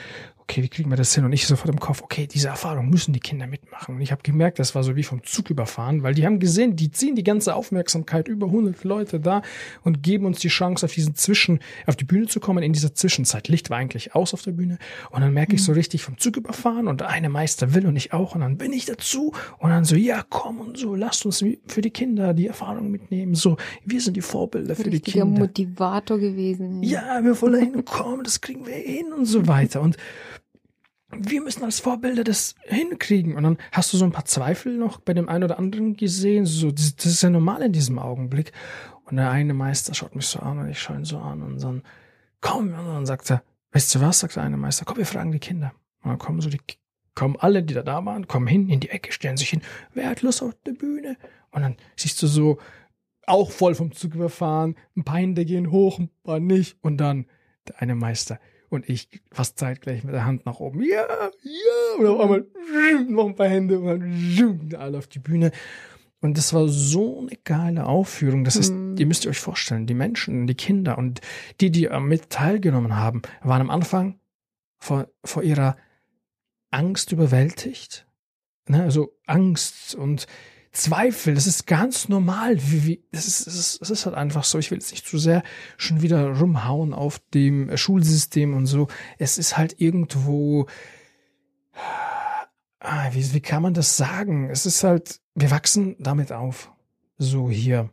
okay, 0.49 0.63
wie 0.63 0.69
kriegen 0.69 0.89
wir 0.89 0.97
das 0.97 1.13
hin? 1.13 1.25
Und 1.25 1.33
ich 1.33 1.45
sofort 1.45 1.69
im 1.69 1.79
Kopf, 1.79 2.01
okay, 2.01 2.25
diese 2.25 2.47
Erfahrung 2.47 2.89
müssen 2.89 3.13
die 3.13 3.19
Kinder 3.19 3.45
mitmachen. 3.45 3.95
Und 3.95 4.01
ich 4.01 4.11
habe 4.11 4.23
gemerkt, 4.23 4.57
das 4.57 4.73
war 4.73 4.83
so 4.83 4.95
wie 4.95 5.03
vom 5.03 5.23
Zug 5.23 5.51
überfahren, 5.51 6.01
weil 6.01 6.15
die 6.15 6.25
haben 6.25 6.39
gesehen, 6.39 6.75
die 6.75 6.89
ziehen 6.89 7.15
die 7.15 7.23
ganze 7.23 7.53
Aufmerksamkeit, 7.53 8.27
über 8.27 8.47
100 8.47 8.83
Leute 8.83 9.19
da 9.19 9.43
und 9.83 10.01
geben 10.01 10.25
uns 10.25 10.39
die 10.39 10.47
Chance, 10.47 10.87
auf 10.87 10.93
diesen 10.93 11.13
Zwischen, 11.13 11.59
auf 11.85 11.95
die 11.95 12.05
Bühne 12.05 12.25
zu 12.25 12.39
kommen 12.39 12.63
in 12.63 12.73
dieser 12.73 12.95
Zwischenzeit. 12.95 13.47
Licht 13.47 13.69
war 13.69 13.77
eigentlich 13.77 14.15
aus 14.15 14.33
auf 14.33 14.41
der 14.41 14.51
Bühne 14.51 14.79
und 15.11 15.21
dann 15.21 15.33
merke 15.33 15.53
ich 15.53 15.63
so 15.63 15.71
richtig 15.71 16.01
vom 16.01 16.17
Zug 16.17 16.37
überfahren 16.37 16.87
und 16.87 17.01
der 17.01 17.09
eine 17.09 17.29
Meister 17.29 17.75
will 17.75 17.85
und 17.85 17.95
ich 17.95 18.11
auch 18.13 18.33
und 18.33 18.41
dann 18.41 18.57
bin 18.57 18.73
ich 18.73 18.85
dazu 18.85 19.33
und 19.59 19.69
dann 19.69 19.85
so, 19.85 19.95
ja, 19.95 20.23
komm 20.29 20.61
und 20.61 20.77
so, 20.77 20.95
lasst 20.95 21.25
uns 21.27 21.45
für 21.67 21.81
die 21.81 21.91
Kinder 21.91 22.33
die 22.33 22.47
Erfahrung 22.47 22.89
mitnehmen. 22.89 23.35
So, 23.35 23.57
wir 23.85 24.01
sind 24.01 24.17
die 24.17 24.21
Vorbilder 24.21 24.75
für 24.75 24.89
die 24.89 24.99
Kinder. 24.99 25.25
Motivator 25.25 26.17
gewesen. 26.17 26.81
Ja, 26.81 27.23
wir 27.23 27.39
wollen 27.39 27.53
dahin 27.53 27.85
kommen, 27.85 28.23
das 28.23 28.41
kriegen 28.41 28.65
wir 28.65 28.73
hin 28.73 29.13
und 29.13 29.25
so 29.25 29.47
weiter. 29.47 29.81
Und 29.81 29.97
wir 31.11 31.41
müssen 31.41 31.63
als 31.63 31.79
Vorbilder 31.79 32.23
das 32.23 32.55
hinkriegen. 32.63 33.35
Und 33.35 33.43
dann 33.43 33.57
hast 33.71 33.91
du 33.93 33.97
so 33.97 34.05
ein 34.05 34.11
paar 34.11 34.25
Zweifel 34.25 34.77
noch 34.77 34.99
bei 34.99 35.13
dem 35.13 35.29
einen 35.29 35.43
oder 35.43 35.57
anderen 35.57 35.95
gesehen. 35.95 36.45
So, 36.45 36.71
das, 36.71 36.95
das 36.95 37.07
ist 37.07 37.23
ja 37.23 37.29
normal 37.29 37.61
in 37.63 37.71
diesem 37.71 37.99
Augenblick. 37.99 38.51
Und 39.05 39.17
der 39.17 39.31
eine 39.31 39.53
Meister 39.53 39.93
schaut 39.93 40.15
mich 40.15 40.27
so 40.27 40.39
an 40.39 40.59
und 40.59 40.69
ich 40.69 40.79
schaue 40.79 40.97
ihn 40.97 41.05
so 41.05 41.17
an 41.17 41.41
und 41.41 41.63
dann, 41.63 41.81
komm, 42.41 42.67
und 42.67 42.85
dann 42.85 43.05
sagt 43.07 43.31
er, 43.31 43.41
weißt 43.71 43.95
du 43.95 44.01
was, 44.01 44.19
sagt 44.19 44.35
der 44.35 44.43
eine 44.43 44.57
Meister, 44.57 44.85
komm, 44.85 44.97
wir 44.97 45.05
fragen 45.05 45.31
die 45.31 45.39
Kinder. 45.39 45.73
Und 46.03 46.11
dann 46.11 46.19
kommen 46.19 46.41
so 46.41 46.49
die, 46.49 46.61
kommen 47.15 47.35
alle, 47.39 47.63
die 47.63 47.73
da 47.73 47.81
da 47.81 48.05
waren, 48.05 48.27
kommen 48.27 48.45
hin 48.45 48.69
in 48.69 48.79
die 48.79 48.89
Ecke, 48.89 49.11
stellen 49.11 49.37
sich 49.37 49.49
hin, 49.49 49.61
wer 49.95 50.09
hat 50.09 50.21
Lust 50.21 50.43
auf 50.43 50.53
der 50.65 50.73
Bühne? 50.73 51.17
Und 51.49 51.63
dann 51.63 51.75
siehst 51.95 52.21
du 52.21 52.27
so, 52.27 52.59
auch 53.25 53.51
voll 53.51 53.75
vom 53.75 53.91
Zug 53.91 54.15
überfahren, 54.15 54.75
ein 54.95 55.03
paar 55.03 55.17
Hände 55.17 55.45
gehen 55.45 55.71
hoch, 55.71 55.99
ein 55.99 56.09
paar 56.23 56.39
nicht. 56.39 56.77
Und 56.81 56.97
dann 56.97 57.25
der 57.67 57.81
eine 57.81 57.95
Meister 57.95 58.39
und 58.69 58.87
ich 58.89 59.09
fast 59.31 59.57
zeitgleich 59.59 60.03
mit 60.03 60.13
der 60.13 60.25
Hand 60.25 60.45
nach 60.45 60.59
oben. 60.59 60.81
Ja, 60.83 61.05
ja. 61.43 61.99
Und 61.99 62.07
auf 62.07 62.19
einmal 62.21 62.45
noch 63.07 63.27
ein 63.27 63.35
paar 63.35 63.47
Hände 63.47 63.79
und 63.79 63.87
dann 63.87 64.75
alle 64.79 64.97
auf 64.97 65.07
die 65.07 65.19
Bühne. 65.19 65.51
Und 66.21 66.37
das 66.37 66.53
war 66.53 66.67
so 66.67 67.19
eine 67.19 67.37
geile 67.45 67.85
Aufführung. 67.85 68.43
Das 68.43 68.55
ist, 68.57 68.71
Mhm. 68.73 68.95
ihr 68.97 69.05
müsst 69.05 69.25
euch 69.25 69.39
vorstellen, 69.39 69.87
die 69.87 69.93
Menschen, 69.93 70.47
die 70.47 70.55
Kinder 70.55 70.97
und 70.97 71.21
die, 71.61 71.71
die 71.71 71.87
mit 72.01 72.29
teilgenommen 72.29 72.95
haben, 72.97 73.21
waren 73.41 73.61
am 73.61 73.69
Anfang 73.69 74.19
vor, 74.79 75.07
vor 75.23 75.43
ihrer 75.43 75.77
Angst 76.71 77.11
überwältigt. 77.11 78.05
Ne, 78.67 78.83
also 78.83 79.17
Angst 79.25 79.95
und 79.95 80.27
Zweifel, 80.71 81.33
das 81.33 81.47
ist 81.47 81.65
ganz 81.65 82.09
normal. 82.09 82.57
Wie, 82.57 82.85
wie, 82.85 83.03
das, 83.11 83.25
ist, 83.25 83.47
das, 83.47 83.55
ist, 83.55 83.81
das 83.81 83.89
ist 83.89 84.05
halt 84.05 84.15
einfach 84.15 84.43
so. 84.43 84.59
Ich 84.59 84.69
will 84.69 84.77
jetzt 84.77 84.91
nicht 84.91 85.07
zu 85.07 85.17
sehr 85.17 85.43
schon 85.77 86.01
wieder 86.01 86.37
rumhauen 86.37 86.93
auf 86.93 87.19
dem 87.33 87.75
Schulsystem 87.75 88.53
und 88.55 88.67
so. 88.67 88.87
Es 89.17 89.37
ist 89.37 89.57
halt 89.57 89.79
irgendwo. 89.79 90.67
Ah, 92.79 93.09
wie, 93.11 93.33
wie 93.33 93.41
kann 93.41 93.63
man 93.63 93.73
das 93.73 93.97
sagen? 93.97 94.49
Es 94.49 94.65
ist 94.65 94.83
halt, 94.83 95.19
wir 95.35 95.51
wachsen 95.51 95.95
damit 95.99 96.31
auf. 96.31 96.71
So 97.17 97.49
hier. 97.49 97.89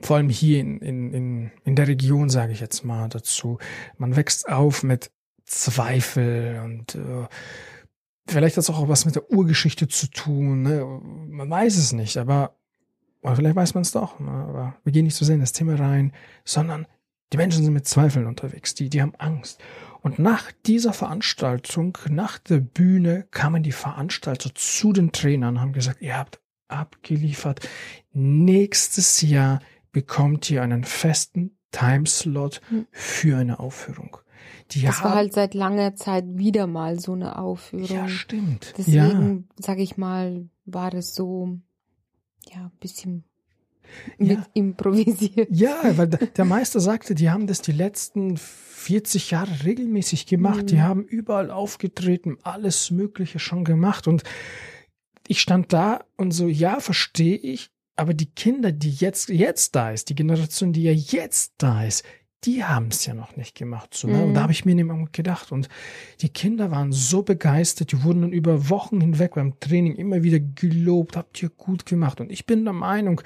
Vor 0.00 0.16
allem 0.16 0.28
hier 0.28 0.60
in, 0.60 0.78
in, 0.78 1.12
in, 1.12 1.50
in 1.64 1.76
der 1.76 1.88
Region, 1.88 2.30
sage 2.30 2.52
ich 2.52 2.60
jetzt 2.60 2.84
mal 2.84 3.08
dazu. 3.08 3.58
Man 3.98 4.16
wächst 4.16 4.48
auf 4.48 4.82
mit 4.82 5.10
Zweifel 5.44 6.60
und 6.64 6.94
äh, 6.94 7.26
vielleicht 8.26 8.56
hat 8.56 8.62
es 8.62 8.70
auch 8.70 8.88
was 8.88 9.04
mit 9.04 9.14
der 9.14 9.30
Urgeschichte 9.30 9.88
zu 9.88 10.08
tun. 10.08 10.62
Ne? 10.62 10.84
Man 11.28 11.50
weiß 11.50 11.76
es 11.76 11.92
nicht, 11.92 12.16
aber 12.16 12.56
oder 13.22 13.36
vielleicht 13.36 13.56
weiß 13.56 13.74
man 13.74 13.82
es 13.82 13.90
doch. 13.90 14.20
Ne? 14.20 14.30
Aber 14.30 14.76
wir 14.84 14.92
gehen 14.92 15.04
nicht 15.04 15.16
so 15.16 15.24
sehr 15.24 15.34
in 15.34 15.40
das 15.40 15.52
Thema 15.52 15.74
rein, 15.74 16.12
sondern 16.44 16.86
die 17.32 17.36
Menschen 17.36 17.64
sind 17.64 17.72
mit 17.72 17.86
Zweifeln 17.86 18.26
unterwegs. 18.26 18.74
Die, 18.74 18.88
die 18.88 19.02
haben 19.02 19.14
Angst. 19.18 19.60
Und 20.00 20.20
nach 20.20 20.52
dieser 20.64 20.92
Veranstaltung, 20.92 21.98
nach 22.08 22.38
der 22.38 22.60
Bühne, 22.60 23.26
kamen 23.32 23.64
die 23.64 23.72
Veranstalter 23.72 24.54
zu 24.54 24.92
den 24.92 25.10
Trainern 25.10 25.56
und 25.56 25.60
haben 25.60 25.72
gesagt, 25.72 26.02
ihr 26.02 26.16
habt 26.16 26.40
abgeliefert. 26.68 27.68
Nächstes 28.12 29.20
Jahr 29.22 29.60
bekommt 29.90 30.48
ihr 30.50 30.62
einen 30.62 30.84
festen 30.84 31.58
Timeslot 31.72 32.60
hm. 32.68 32.86
für 32.92 33.38
eine 33.38 33.58
Aufführung. 33.58 34.18
Die 34.72 34.82
das 34.82 35.02
war 35.02 35.14
halt 35.14 35.32
seit 35.32 35.54
langer 35.54 35.94
Zeit 35.94 36.24
wieder 36.26 36.66
mal 36.66 36.98
so 36.98 37.12
eine 37.12 37.38
Aufführung. 37.38 37.96
Ja, 37.96 38.08
stimmt. 38.08 38.74
Deswegen, 38.76 39.48
ja. 39.58 39.64
sage 39.64 39.82
ich 39.82 39.96
mal, 39.96 40.48
war 40.64 40.92
es 40.92 41.14
so, 41.14 41.58
ja, 42.50 42.64
ein 42.64 42.72
bisschen 42.80 43.24
mit 44.18 44.38
ja. 44.38 44.46
improvisiert. 44.54 45.48
Ja, 45.50 45.96
weil 45.96 46.08
der 46.08 46.44
Meister 46.44 46.80
sagte, 46.80 47.14
die 47.14 47.30
haben 47.30 47.46
das 47.46 47.62
die 47.62 47.72
letzten 47.72 48.36
40 48.36 49.30
Jahre 49.30 49.64
regelmäßig 49.64 50.26
gemacht. 50.26 50.62
Mhm. 50.62 50.66
Die 50.66 50.80
haben 50.80 51.04
überall 51.04 51.50
aufgetreten, 51.50 52.38
alles 52.42 52.90
Mögliche 52.90 53.38
schon 53.38 53.64
gemacht. 53.64 54.08
Und 54.08 54.22
ich 55.28 55.40
stand 55.40 55.72
da 55.72 56.04
und 56.16 56.32
so, 56.32 56.48
ja, 56.48 56.80
verstehe 56.80 57.36
ich. 57.36 57.70
Aber 57.96 58.12
die 58.12 58.30
Kinder, 58.30 58.72
die 58.72 58.90
jetzt, 58.90 59.28
jetzt 59.30 59.74
da 59.74 59.90
ist, 59.90 60.10
die 60.10 60.14
Generation, 60.14 60.72
die 60.72 60.82
ja 60.82 60.92
jetzt 60.92 61.54
da 61.58 61.84
ist, 61.84 62.04
die 62.46 62.64
haben 62.64 62.88
es 62.88 63.04
ja 63.04 63.12
noch 63.12 63.36
nicht 63.36 63.54
gemacht. 63.54 63.92
So, 63.92 64.08
ne? 64.08 64.22
Und 64.22 64.34
da 64.34 64.40
mhm. 64.40 64.42
habe 64.44 64.52
ich 64.52 64.64
mir 64.64 64.74
nämlich 64.74 65.12
gedacht. 65.12 65.52
Und 65.52 65.68
die 66.20 66.28
Kinder 66.28 66.70
waren 66.70 66.92
so 66.92 67.22
begeistert, 67.22 67.92
die 67.92 68.04
wurden 68.04 68.22
dann 68.22 68.32
über 68.32 68.70
Wochen 68.70 69.00
hinweg 69.00 69.34
beim 69.34 69.58
Training 69.58 69.96
immer 69.96 70.22
wieder 70.22 70.38
gelobt, 70.38 71.16
habt 71.16 71.42
ihr 71.42 71.50
gut 71.50 71.84
gemacht. 71.84 72.20
Und 72.20 72.30
ich 72.30 72.46
bin 72.46 72.64
der 72.64 72.72
Meinung, 72.72 73.20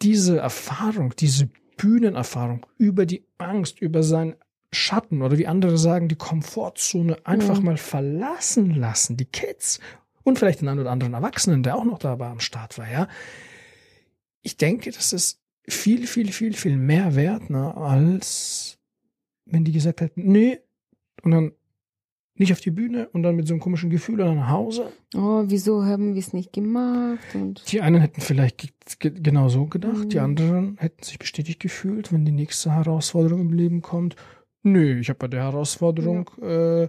diese 0.00 0.38
Erfahrung, 0.38 1.14
diese 1.16 1.50
Bühnenerfahrung 1.76 2.66
über 2.78 3.06
die 3.06 3.24
Angst, 3.38 3.80
über 3.80 4.02
seinen 4.02 4.34
Schatten 4.72 5.20
oder 5.20 5.36
wie 5.36 5.46
andere 5.46 5.76
sagen, 5.76 6.08
die 6.08 6.16
Komfortzone 6.16 7.18
einfach 7.24 7.58
mhm. 7.58 7.66
mal 7.66 7.76
verlassen 7.76 8.74
lassen, 8.74 9.18
die 9.18 9.26
Kids 9.26 9.80
und 10.22 10.38
vielleicht 10.38 10.62
den 10.62 10.68
einen 10.68 10.80
oder 10.80 10.90
anderen 10.90 11.14
Erwachsenen, 11.14 11.62
der 11.62 11.76
auch 11.76 11.84
noch 11.84 11.98
dabei 11.98 12.28
am 12.28 12.40
Start 12.40 12.78
war, 12.78 12.90
ja. 12.90 13.08
Ich 14.40 14.56
denke, 14.56 14.90
das 14.90 15.12
ist 15.12 15.41
viel, 15.68 16.06
viel, 16.06 16.32
viel, 16.32 16.54
viel 16.54 16.76
mehr 16.76 17.14
wert, 17.14 17.50
ne, 17.50 17.76
als 17.76 18.78
wenn 19.46 19.64
die 19.64 19.72
gesagt 19.72 20.00
hätten, 20.00 20.30
nee, 20.30 20.58
und 21.22 21.30
dann 21.30 21.52
nicht 22.34 22.52
auf 22.52 22.60
die 22.60 22.70
Bühne 22.70 23.08
und 23.12 23.22
dann 23.22 23.36
mit 23.36 23.46
so 23.46 23.54
einem 23.54 23.60
komischen 23.60 23.90
Gefühl 23.90 24.16
dann 24.16 24.36
nach 24.36 24.48
Hause. 24.48 24.92
Oh, 25.14 25.44
wieso 25.46 25.84
haben 25.84 26.14
wir 26.14 26.20
es 26.20 26.32
nicht 26.32 26.52
gemacht? 26.52 27.34
Und 27.34 27.70
die 27.70 27.80
einen 27.80 28.00
hätten 28.00 28.20
vielleicht 28.20 28.68
genau 28.98 29.48
so 29.48 29.66
gedacht, 29.66 30.04
mhm. 30.04 30.08
die 30.08 30.18
anderen 30.18 30.76
hätten 30.78 31.02
sich 31.02 31.18
bestätigt 31.18 31.60
gefühlt, 31.60 32.12
wenn 32.12 32.24
die 32.24 32.32
nächste 32.32 32.72
Herausforderung 32.72 33.42
im 33.42 33.52
Leben 33.52 33.82
kommt. 33.82 34.16
Nö, 34.62 34.98
ich 34.98 35.08
habe 35.08 35.18
bei 35.18 35.28
der 35.28 35.42
Herausforderung 35.42 36.30
ja. 36.40 36.82
äh, 36.84 36.88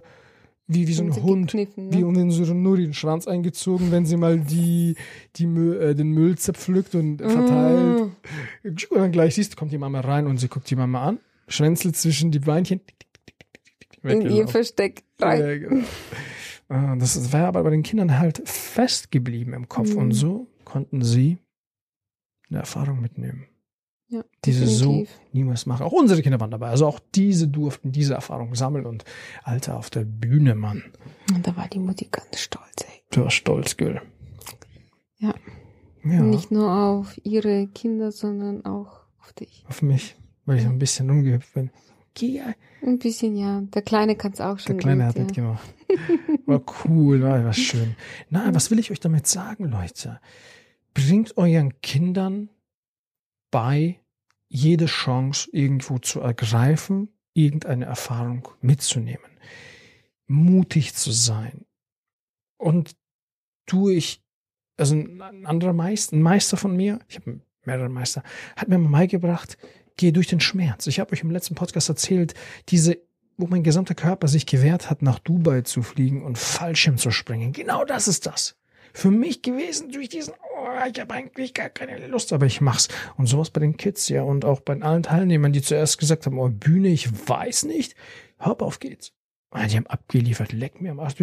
wie, 0.66 0.88
wie 0.88 0.92
so 0.94 1.02
ein 1.02 1.22
Hund, 1.22 1.52
ne? 1.52 1.68
wie 1.76 2.04
um 2.04 2.14
den, 2.14 2.30
so 2.30 2.54
nur 2.54 2.76
den 2.76 2.94
Schwanz 2.94 3.28
eingezogen, 3.28 3.90
wenn 3.90 4.06
sie 4.06 4.16
mal 4.16 4.40
die, 4.40 4.96
die 5.36 5.46
Müll, 5.46 5.80
äh, 5.80 5.94
den 5.94 6.08
Müll 6.08 6.38
zerpflückt 6.38 6.94
und 6.94 7.18
verteilt. 7.18 8.10
Mm. 8.62 8.68
Und 8.68 8.86
dann 8.92 9.12
gleich 9.12 9.34
siehst 9.34 9.52
du, 9.52 9.56
kommt 9.56 9.72
die 9.72 9.78
Mama 9.78 10.00
rein 10.00 10.26
und 10.26 10.38
sie 10.38 10.48
guckt 10.48 10.70
die 10.70 10.76
Mama 10.76 11.06
an, 11.06 11.18
schwänzelt 11.48 11.96
zwischen 11.96 12.30
die 12.30 12.38
Beinchen. 12.38 12.80
In 14.02 14.22
ihr 14.30 14.48
Versteck 14.48 15.02
rein. 15.20 15.40
Ja, 15.40 15.58
genau. 15.58 15.84
Ah, 16.68 16.96
das 16.96 17.32
war 17.32 17.48
aber 17.48 17.62
bei 17.62 17.70
den 17.70 17.82
Kindern 17.82 18.18
halt 18.18 18.42
festgeblieben 18.48 19.52
im 19.52 19.68
Kopf 19.68 19.94
mm. 19.94 19.98
und 19.98 20.12
so 20.12 20.46
konnten 20.64 21.02
sie 21.02 21.38
eine 22.48 22.60
Erfahrung 22.60 23.00
mitnehmen. 23.02 23.46
Ja, 24.08 24.22
diese 24.44 24.66
so 24.66 25.06
niemals 25.32 25.66
machen. 25.66 25.84
Auch 25.84 25.92
unsere 25.92 26.22
Kinder 26.22 26.38
waren 26.38 26.50
dabei. 26.50 26.68
Also 26.68 26.86
auch 26.86 27.00
diese 27.14 27.48
durften 27.48 27.90
diese 27.90 28.14
Erfahrung 28.14 28.54
sammeln 28.54 28.86
und 28.86 29.04
Alter 29.42 29.76
auf 29.78 29.90
der 29.90 30.04
Bühne, 30.04 30.54
Mann. 30.54 30.84
Und 31.34 31.46
da 31.46 31.56
war 31.56 31.68
die 31.68 31.78
Mutti 31.78 32.08
ganz 32.10 32.38
stolz, 32.38 32.84
ey. 32.86 33.02
Du 33.10 33.22
warst 33.22 33.36
stolz, 33.36 33.76
Gül. 33.76 34.00
Ja. 35.18 35.34
ja. 36.04 36.20
Nicht 36.20 36.50
nur 36.50 36.70
auf 36.70 37.18
ihre 37.24 37.66
Kinder, 37.68 38.12
sondern 38.12 38.64
auch 38.66 39.00
auf 39.20 39.32
dich. 39.32 39.64
Auf 39.68 39.80
mich, 39.80 40.16
weil 40.44 40.58
ich 40.58 40.66
ein 40.66 40.78
bisschen 40.78 41.10
umgehüpft 41.10 41.54
bin. 41.54 41.70
Ja. 42.18 42.54
Ein 42.82 42.98
bisschen, 42.98 43.36
ja. 43.36 43.62
Der 43.62 43.82
Kleine 43.82 44.14
kann 44.14 44.32
es 44.32 44.40
auch 44.40 44.58
schon. 44.58 44.76
Der 44.76 44.82
Kleine 44.82 45.04
gut, 45.04 45.08
hat 45.08 45.16
ja. 45.16 45.22
mitgemacht. 45.24 45.74
War 46.46 46.62
cool, 46.84 47.22
war, 47.22 47.42
war 47.42 47.52
schön. 47.54 47.96
Na, 48.28 48.54
was 48.54 48.70
will 48.70 48.78
ich 48.78 48.90
euch 48.90 49.00
damit 49.00 49.26
sagen, 49.26 49.64
Leute? 49.64 50.20
Bringt 50.92 51.36
euren 51.38 51.80
Kindern 51.80 52.50
bei, 53.54 54.00
jede 54.48 54.86
Chance 54.86 55.48
irgendwo 55.52 55.98
zu 56.00 56.20
ergreifen, 56.20 57.08
irgendeine 57.34 57.84
Erfahrung 57.84 58.48
mitzunehmen, 58.60 59.30
mutig 60.26 60.92
zu 60.94 61.12
sein. 61.12 61.64
Und 62.58 62.96
tue 63.66 63.94
ich, 63.94 64.24
also 64.76 64.96
ein 64.96 65.46
anderer 65.46 65.72
Meister, 65.72 66.16
ein 66.16 66.22
Meister 66.22 66.56
von 66.56 66.76
mir, 66.76 66.98
ich 67.08 67.14
habe 67.14 67.42
mehrere 67.64 67.88
Meister, 67.88 68.24
hat 68.56 68.68
mir 68.68 68.78
mal 68.78 69.06
gebracht, 69.06 69.56
geh 69.96 70.10
durch 70.10 70.26
den 70.26 70.40
Schmerz. 70.40 70.88
Ich 70.88 70.98
habe 70.98 71.12
euch 71.12 71.20
im 71.20 71.30
letzten 71.30 71.54
Podcast 71.54 71.88
erzählt, 71.88 72.34
diese 72.70 72.98
wo 73.36 73.46
mein 73.46 73.62
gesamter 73.64 73.94
Körper 73.94 74.26
sich 74.26 74.46
gewehrt 74.46 74.90
hat, 74.90 75.02
nach 75.02 75.18
Dubai 75.20 75.62
zu 75.62 75.82
fliegen 75.82 76.24
und 76.24 76.38
Fallschirm 76.38 76.98
zu 76.98 77.10
springen. 77.12 77.52
Genau 77.52 77.84
das 77.84 78.06
ist 78.06 78.26
das 78.26 78.56
für 78.94 79.10
mich 79.10 79.42
gewesen 79.42 79.90
durch 79.90 80.08
diesen, 80.08 80.34
oh, 80.34 80.88
ich 80.90 80.98
habe 81.00 81.12
eigentlich 81.12 81.52
gar 81.52 81.68
keine 81.68 82.06
Lust, 82.06 82.32
aber 82.32 82.46
ich 82.46 82.60
mach's. 82.60 82.88
Und 83.16 83.26
sowas 83.26 83.50
bei 83.50 83.60
den 83.60 83.76
Kids, 83.76 84.08
ja, 84.08 84.22
und 84.22 84.44
auch 84.44 84.60
bei 84.60 84.80
allen 84.80 85.02
Teilnehmern, 85.02 85.52
die 85.52 85.62
zuerst 85.62 85.98
gesagt 85.98 86.26
haben, 86.26 86.38
oh, 86.38 86.48
Bühne, 86.48 86.88
ich 86.88 87.28
weiß 87.28 87.64
nicht, 87.64 87.96
hör 88.38 88.60
auf 88.62 88.78
geht's. 88.78 89.12
Ah, 89.50 89.66
die 89.66 89.76
haben 89.76 89.86
abgeliefert, 89.86 90.52
leck 90.52 90.80
mir 90.80 90.90
am 90.90 91.00
Arsch. 91.00 91.14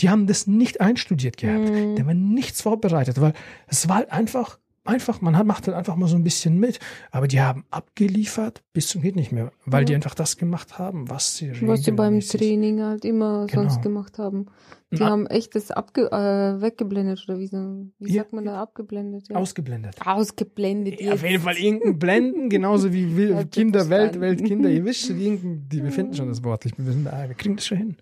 Die 0.00 0.08
haben 0.08 0.26
das 0.26 0.46
nicht 0.46 0.80
einstudiert 0.80 1.36
gehabt. 1.36 1.68
Mhm. 1.68 1.96
Da 1.96 2.06
war 2.06 2.14
nichts 2.14 2.62
vorbereitet, 2.62 3.20
weil 3.20 3.34
es 3.66 3.88
war 3.88 3.96
halt 3.96 4.10
einfach 4.10 4.58
einfach, 4.84 5.20
man 5.20 5.36
hat, 5.36 5.46
macht 5.46 5.66
halt 5.66 5.76
einfach 5.76 5.96
mal 5.96 6.08
so 6.08 6.16
ein 6.16 6.24
bisschen 6.24 6.58
mit. 6.58 6.78
Aber 7.10 7.28
die 7.28 7.40
haben 7.40 7.64
abgeliefert 7.70 8.62
bis 8.72 8.88
zum 8.88 9.02
geht 9.02 9.16
nicht 9.16 9.32
mehr, 9.32 9.52
weil 9.66 9.82
ja. 9.82 9.86
die 9.86 9.94
einfach 9.94 10.14
das 10.14 10.36
gemacht 10.36 10.78
haben, 10.78 11.08
was 11.10 11.36
sie 11.36 11.52
Was 11.66 11.82
sie 11.84 11.92
beim 11.92 12.20
Training 12.20 12.82
halt 12.82 13.04
immer 13.04 13.46
genau. 13.46 13.62
sonst 13.62 13.82
gemacht 13.82 14.18
haben. 14.18 14.46
Die 14.90 15.00
Na, 15.00 15.10
haben 15.10 15.26
echt 15.26 15.54
das 15.54 15.70
abge 15.70 16.10
äh, 16.10 16.62
weggeblendet 16.62 17.22
oder 17.28 17.38
wie, 17.38 17.50
wie 17.98 18.12
ja, 18.12 18.22
sagt 18.22 18.32
man 18.32 18.46
da 18.46 18.62
abgeblendet? 18.62 19.28
Ja. 19.28 19.36
Ausgeblendet. 19.36 19.96
Ausgeblendet. 20.04 20.98
Ja, 20.98 21.12
auf 21.12 21.22
jeden 21.22 21.42
Fall 21.42 21.58
irgendein 21.58 21.98
Blenden, 21.98 22.48
genauso 22.48 22.90
wie 22.90 23.44
Kinder, 23.50 23.90
Welt, 23.90 24.18
Welt, 24.18 24.42
Kinder. 24.44 24.70
Ihr 24.70 24.84
wisst 24.86 25.06
schon, 25.06 25.20
irgendein, 25.20 25.68
die, 25.68 25.82
wir 25.82 25.92
finden 25.92 26.14
schon 26.14 26.28
das 26.28 26.42
Wort. 26.42 26.64
Wir, 26.64 26.92
sind 26.92 27.04
da, 27.04 27.28
wir 27.28 27.34
kriegen 27.34 27.56
das 27.56 27.66
schon 27.66 27.78
hin. 27.78 27.96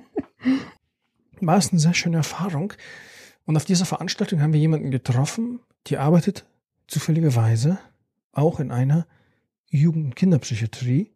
War 1.42 1.58
es 1.58 1.70
eine 1.70 1.80
sehr 1.80 1.94
schöne 1.94 2.18
Erfahrung. 2.18 2.72
Und 3.50 3.56
auf 3.56 3.64
dieser 3.64 3.84
Veranstaltung 3.84 4.40
haben 4.40 4.52
wir 4.52 4.60
jemanden 4.60 4.92
getroffen, 4.92 5.58
die 5.88 5.98
arbeitet 5.98 6.46
zufälligerweise 6.86 7.80
auch 8.30 8.60
in 8.60 8.70
einer 8.70 9.08
Jugend- 9.68 10.04
und 10.04 10.14
Kinderpsychiatrie, 10.14 11.10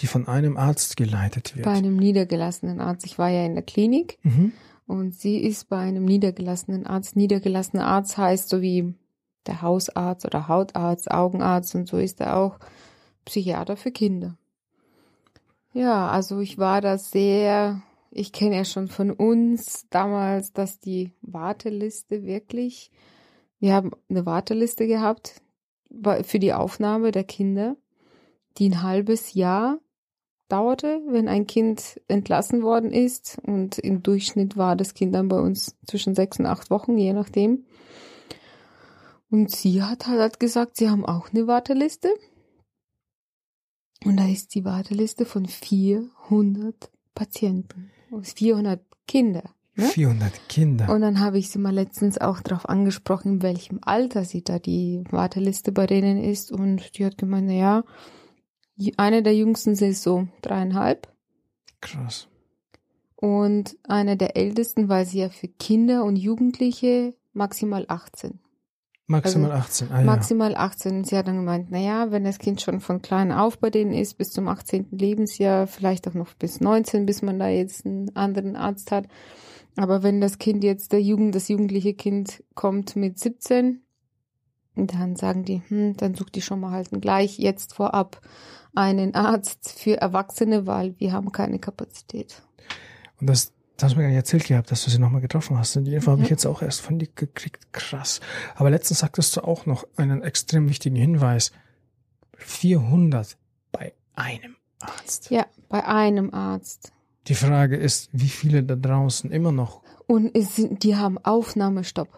die 0.00 0.06
von 0.08 0.26
einem 0.26 0.56
Arzt 0.56 0.96
geleitet 0.96 1.54
wird. 1.54 1.64
Bei 1.64 1.74
einem 1.74 1.94
niedergelassenen 1.94 2.80
Arzt. 2.80 3.06
Ich 3.06 3.20
war 3.20 3.28
ja 3.28 3.46
in 3.46 3.54
der 3.54 3.62
Klinik 3.62 4.18
mhm. 4.24 4.50
und 4.88 5.14
sie 5.14 5.38
ist 5.38 5.68
bei 5.68 5.78
einem 5.78 6.04
niedergelassenen 6.04 6.88
Arzt. 6.88 7.14
Niedergelassener 7.14 7.86
Arzt 7.86 8.18
heißt 8.18 8.48
so 8.48 8.62
wie 8.62 8.92
der 9.46 9.62
Hausarzt 9.62 10.26
oder 10.26 10.48
Hautarzt, 10.48 11.08
Augenarzt 11.08 11.76
und 11.76 11.86
so 11.86 11.98
ist 11.98 12.20
er 12.20 12.36
auch 12.36 12.58
Psychiater 13.26 13.76
für 13.76 13.92
Kinder. 13.92 14.36
Ja, 15.72 16.08
also 16.08 16.40
ich 16.40 16.58
war 16.58 16.80
da 16.80 16.98
sehr 16.98 17.80
ich 18.18 18.32
kenne 18.32 18.56
ja 18.56 18.64
schon 18.64 18.88
von 18.88 19.10
uns 19.10 19.86
damals, 19.90 20.52
dass 20.54 20.80
die 20.80 21.12
Warteliste 21.20 22.24
wirklich, 22.24 22.90
wir 23.60 23.74
haben 23.74 23.90
eine 24.08 24.24
Warteliste 24.24 24.86
gehabt 24.86 25.42
für 26.22 26.38
die 26.38 26.54
Aufnahme 26.54 27.12
der 27.12 27.24
Kinder, 27.24 27.76
die 28.56 28.70
ein 28.70 28.82
halbes 28.82 29.34
Jahr 29.34 29.78
dauerte, 30.48 31.02
wenn 31.08 31.28
ein 31.28 31.46
Kind 31.46 32.00
entlassen 32.08 32.62
worden 32.62 32.90
ist. 32.90 33.38
Und 33.42 33.78
im 33.78 34.02
Durchschnitt 34.02 34.56
war 34.56 34.76
das 34.76 34.94
Kind 34.94 35.14
dann 35.14 35.28
bei 35.28 35.38
uns 35.38 35.76
zwischen 35.86 36.14
sechs 36.14 36.38
und 36.38 36.46
acht 36.46 36.70
Wochen, 36.70 36.96
je 36.96 37.12
nachdem. 37.12 37.66
Und 39.30 39.50
sie 39.50 39.82
hat 39.82 40.06
halt 40.06 40.40
gesagt, 40.40 40.78
sie 40.78 40.88
haben 40.88 41.04
auch 41.04 41.30
eine 41.30 41.46
Warteliste. 41.46 42.08
Und 44.04 44.16
da 44.16 44.26
ist 44.26 44.54
die 44.54 44.64
Warteliste 44.64 45.26
von 45.26 45.44
400 45.44 46.90
Patienten. 47.14 47.90
400 48.22 48.80
Kinder. 49.06 49.42
Ne? 49.74 49.84
400 49.84 50.48
Kinder. 50.48 50.88
Und 50.92 51.02
dann 51.02 51.20
habe 51.20 51.38
ich 51.38 51.50
sie 51.50 51.58
mal 51.58 51.74
letztens 51.74 52.18
auch 52.18 52.40
darauf 52.40 52.68
angesprochen, 52.68 53.34
in 53.34 53.42
welchem 53.42 53.78
Alter 53.82 54.24
sie 54.24 54.42
da 54.42 54.58
die 54.58 55.04
Warteliste 55.10 55.70
bei 55.70 55.86
denen 55.86 56.22
ist. 56.22 56.50
Und 56.50 56.96
die 56.98 57.04
hat 57.04 57.18
gemeint, 57.18 57.48
na 57.48 57.52
ja, 57.52 57.84
eine 58.96 59.22
der 59.22 59.34
jüngsten 59.34 59.72
ist 59.72 60.02
so 60.02 60.28
dreieinhalb. 60.42 61.12
Krass. 61.80 62.28
Und 63.16 63.76
eine 63.84 64.16
der 64.16 64.36
ältesten 64.36 64.88
war 64.88 65.04
sie 65.04 65.20
ja 65.20 65.28
für 65.30 65.48
Kinder 65.48 66.04
und 66.04 66.16
Jugendliche 66.16 67.14
maximal 67.32 67.84
18. 67.88 68.38
Maximal 69.08 69.52
Also 69.52 69.64
18. 69.64 69.92
Ah, 69.92 69.98
ja. 70.00 70.04
Maximal 70.04 70.56
18. 70.56 71.04
Sie 71.04 71.16
hat 71.16 71.28
dann 71.28 71.36
gemeint, 71.36 71.70
naja, 71.70 72.10
wenn 72.10 72.24
das 72.24 72.38
Kind 72.38 72.60
schon 72.60 72.80
von 72.80 73.02
klein 73.02 73.30
auf 73.30 73.58
bei 73.58 73.70
denen 73.70 73.92
ist, 73.92 74.18
bis 74.18 74.30
zum 74.30 74.48
18. 74.48 74.88
Lebensjahr, 74.90 75.66
vielleicht 75.66 76.08
auch 76.08 76.14
noch 76.14 76.34
bis 76.34 76.60
19, 76.60 77.06
bis 77.06 77.22
man 77.22 77.38
da 77.38 77.48
jetzt 77.48 77.86
einen 77.86 78.14
anderen 78.16 78.56
Arzt 78.56 78.90
hat. 78.90 79.06
Aber 79.76 80.02
wenn 80.02 80.20
das 80.20 80.38
Kind 80.38 80.64
jetzt, 80.64 80.92
der 80.92 81.02
Jugend, 81.02 81.34
das 81.34 81.48
jugendliche 81.48 81.94
Kind 81.94 82.42
kommt 82.54 82.96
mit 82.96 83.18
17, 83.18 83.82
dann 84.74 85.16
sagen 85.16 85.44
die, 85.44 85.62
hm, 85.68 85.96
dann 85.96 86.14
sucht 86.14 86.34
die 86.34 86.42
schon 86.42 86.60
mal 86.60 86.72
halt 86.72 86.90
gleich 87.00 87.38
jetzt 87.38 87.74
vorab 87.74 88.20
einen 88.74 89.14
Arzt 89.14 89.72
für 89.78 89.96
Erwachsene, 89.96 90.66
weil 90.66 90.94
wir 90.98 91.12
haben 91.12 91.32
keine 91.32 91.58
Kapazität. 91.58 92.42
Und 93.20 93.28
das, 93.28 93.52
das 93.76 93.84
hast 93.84 93.92
du 93.92 93.96
mir 93.98 94.02
gar 94.04 94.08
nicht 94.08 94.16
erzählt 94.16 94.46
gehabt, 94.46 94.70
dass 94.70 94.84
du 94.84 94.90
sie 94.90 94.98
nochmal 94.98 95.20
getroffen 95.20 95.58
hast. 95.58 95.76
Und 95.76 95.84
die 95.84 95.94
Info 95.94 96.10
habe 96.10 96.22
ich 96.22 96.28
Mhm. 96.28 96.32
jetzt 96.34 96.46
auch 96.46 96.62
erst 96.62 96.80
von 96.80 96.98
dir 96.98 97.08
gekriegt. 97.14 97.72
Krass. 97.72 98.20
Aber 98.54 98.70
letztens 98.70 99.00
sagtest 99.00 99.36
du 99.36 99.42
auch 99.42 99.66
noch 99.66 99.86
einen 99.96 100.22
extrem 100.22 100.68
wichtigen 100.68 100.96
Hinweis. 100.96 101.52
400 102.38 103.36
bei 103.72 103.92
einem 104.14 104.56
Arzt. 104.80 105.30
Ja, 105.30 105.46
bei 105.68 105.84
einem 105.84 106.32
Arzt. 106.32 106.92
Die 107.28 107.34
Frage 107.34 107.76
ist, 107.76 108.08
wie 108.12 108.28
viele 108.28 108.62
da 108.62 108.76
draußen 108.76 109.30
immer 109.30 109.52
noch 109.52 109.82
Und 110.06 110.36
es 110.36 110.54
die 110.56 110.96
haben 110.96 111.18
Aufnahmestopp. 111.18 112.08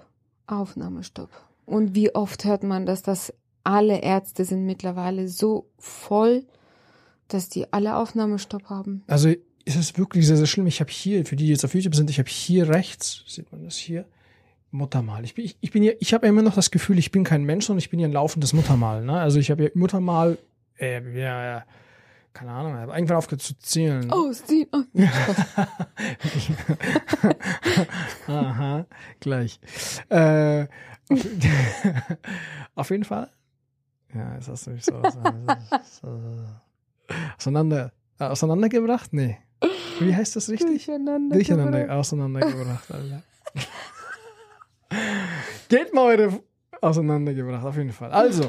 Aufnahmestopp. 0.46 1.30
Und 1.64 1.94
wie 1.94 2.14
oft 2.14 2.44
hört 2.44 2.62
man, 2.62 2.84
dass 2.86 3.02
das 3.02 3.32
alle 3.64 4.00
Ärzte 4.00 4.44
sind 4.44 4.64
mittlerweile 4.66 5.28
so 5.28 5.70
voll, 5.78 6.46
dass 7.28 7.48
die 7.48 7.72
alle 7.72 7.96
Aufnahmestopp 7.96 8.64
haben. 8.70 9.02
Also 9.06 9.34
ist 9.68 9.76
es 9.76 9.98
wirklich 9.98 10.26
sehr, 10.26 10.38
sehr 10.38 10.46
schlimm. 10.46 10.66
Ich 10.66 10.80
habe 10.80 10.90
hier, 10.90 11.26
für 11.26 11.36
die, 11.36 11.44
die 11.44 11.50
jetzt 11.50 11.64
auf 11.64 11.74
YouTube 11.74 11.94
sind, 11.94 12.08
ich 12.08 12.18
habe 12.18 12.28
hier 12.28 12.70
rechts, 12.70 13.22
sieht 13.26 13.52
man 13.52 13.64
das 13.64 13.76
hier, 13.76 14.06
Muttermal. 14.70 15.24
Ich 15.24 15.34
bin, 15.34 15.44
ich, 15.44 15.58
ich 15.60 15.70
bin 15.70 15.82
hier, 15.82 16.00
ich 16.00 16.14
habe 16.14 16.26
immer 16.26 16.42
noch 16.42 16.54
das 16.54 16.70
Gefühl, 16.70 16.98
ich 16.98 17.10
bin 17.10 17.24
kein 17.24 17.44
Mensch, 17.44 17.66
sondern 17.66 17.78
ich 17.78 17.90
bin 17.90 17.98
hier 17.98 18.08
ein 18.08 18.12
laufendes 18.12 18.54
Muttermal. 18.54 19.04
Ne? 19.04 19.20
Also 19.20 19.38
ich 19.38 19.50
habe 19.50 19.64
hier 19.64 19.72
Muttermal, 19.74 20.38
äh, 20.78 21.02
ja, 21.18 21.44
ja, 21.44 21.64
keine 22.32 22.52
Ahnung, 22.52 22.74
ich 22.74 22.80
habe 22.80 22.92
irgendwann 22.92 23.18
aufgehört 23.18 23.42
zu 23.42 23.58
zählen. 23.58 24.10
Oh, 24.10 24.32
sie, 24.32 24.66
oh. 24.72 24.84
Aha, 28.32 28.86
gleich. 29.20 29.60
Äh, 30.08 30.62
auf, 31.10 31.26
auf 32.74 32.90
jeden 32.90 33.04
Fall. 33.04 33.30
Ja, 34.14 34.34
jetzt 34.34 34.48
hast 34.48 34.66
du 34.66 34.70
mich 34.70 34.84
so, 34.84 35.02
so, 35.02 35.20
so 36.00 36.46
auseinander, 37.36 37.92
äh, 38.18 38.24
auseinandergebracht? 38.24 39.12
Nee. 39.12 39.36
Wie 40.00 40.14
heißt 40.14 40.36
das 40.36 40.48
richtig? 40.48 40.68
Durcheinander. 40.68 41.34
Durcheinander, 41.34 41.80
gebracht. 41.80 41.98
auseinandergebracht, 41.98 42.90
Alter. 42.90 43.22
Geht 45.68 45.92
mal 45.94 46.04
eure 46.04 46.40
auseinandergebracht, 46.80 47.64
auf 47.64 47.76
jeden 47.76 47.92
Fall. 47.92 48.10
Also. 48.10 48.48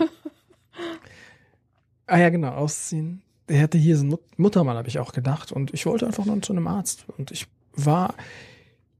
ah 2.07 2.17
ja, 2.17 2.29
genau, 2.29 2.51
ausziehen. 2.51 3.21
Der 3.47 3.61
hatte 3.61 3.77
hier 3.77 3.97
so 3.97 4.05
ein 4.05 4.09
Mut 4.09 4.21
Muttermal, 4.37 4.77
habe 4.77 4.87
ich 4.87 4.99
auch 4.99 5.11
gedacht. 5.11 5.51
Und 5.51 5.73
ich 5.73 5.85
wollte 5.85 6.05
einfach 6.05 6.25
nur 6.25 6.41
zu 6.41 6.53
einem 6.53 6.67
Arzt. 6.67 7.05
Und 7.17 7.31
ich 7.31 7.47
war, 7.73 8.13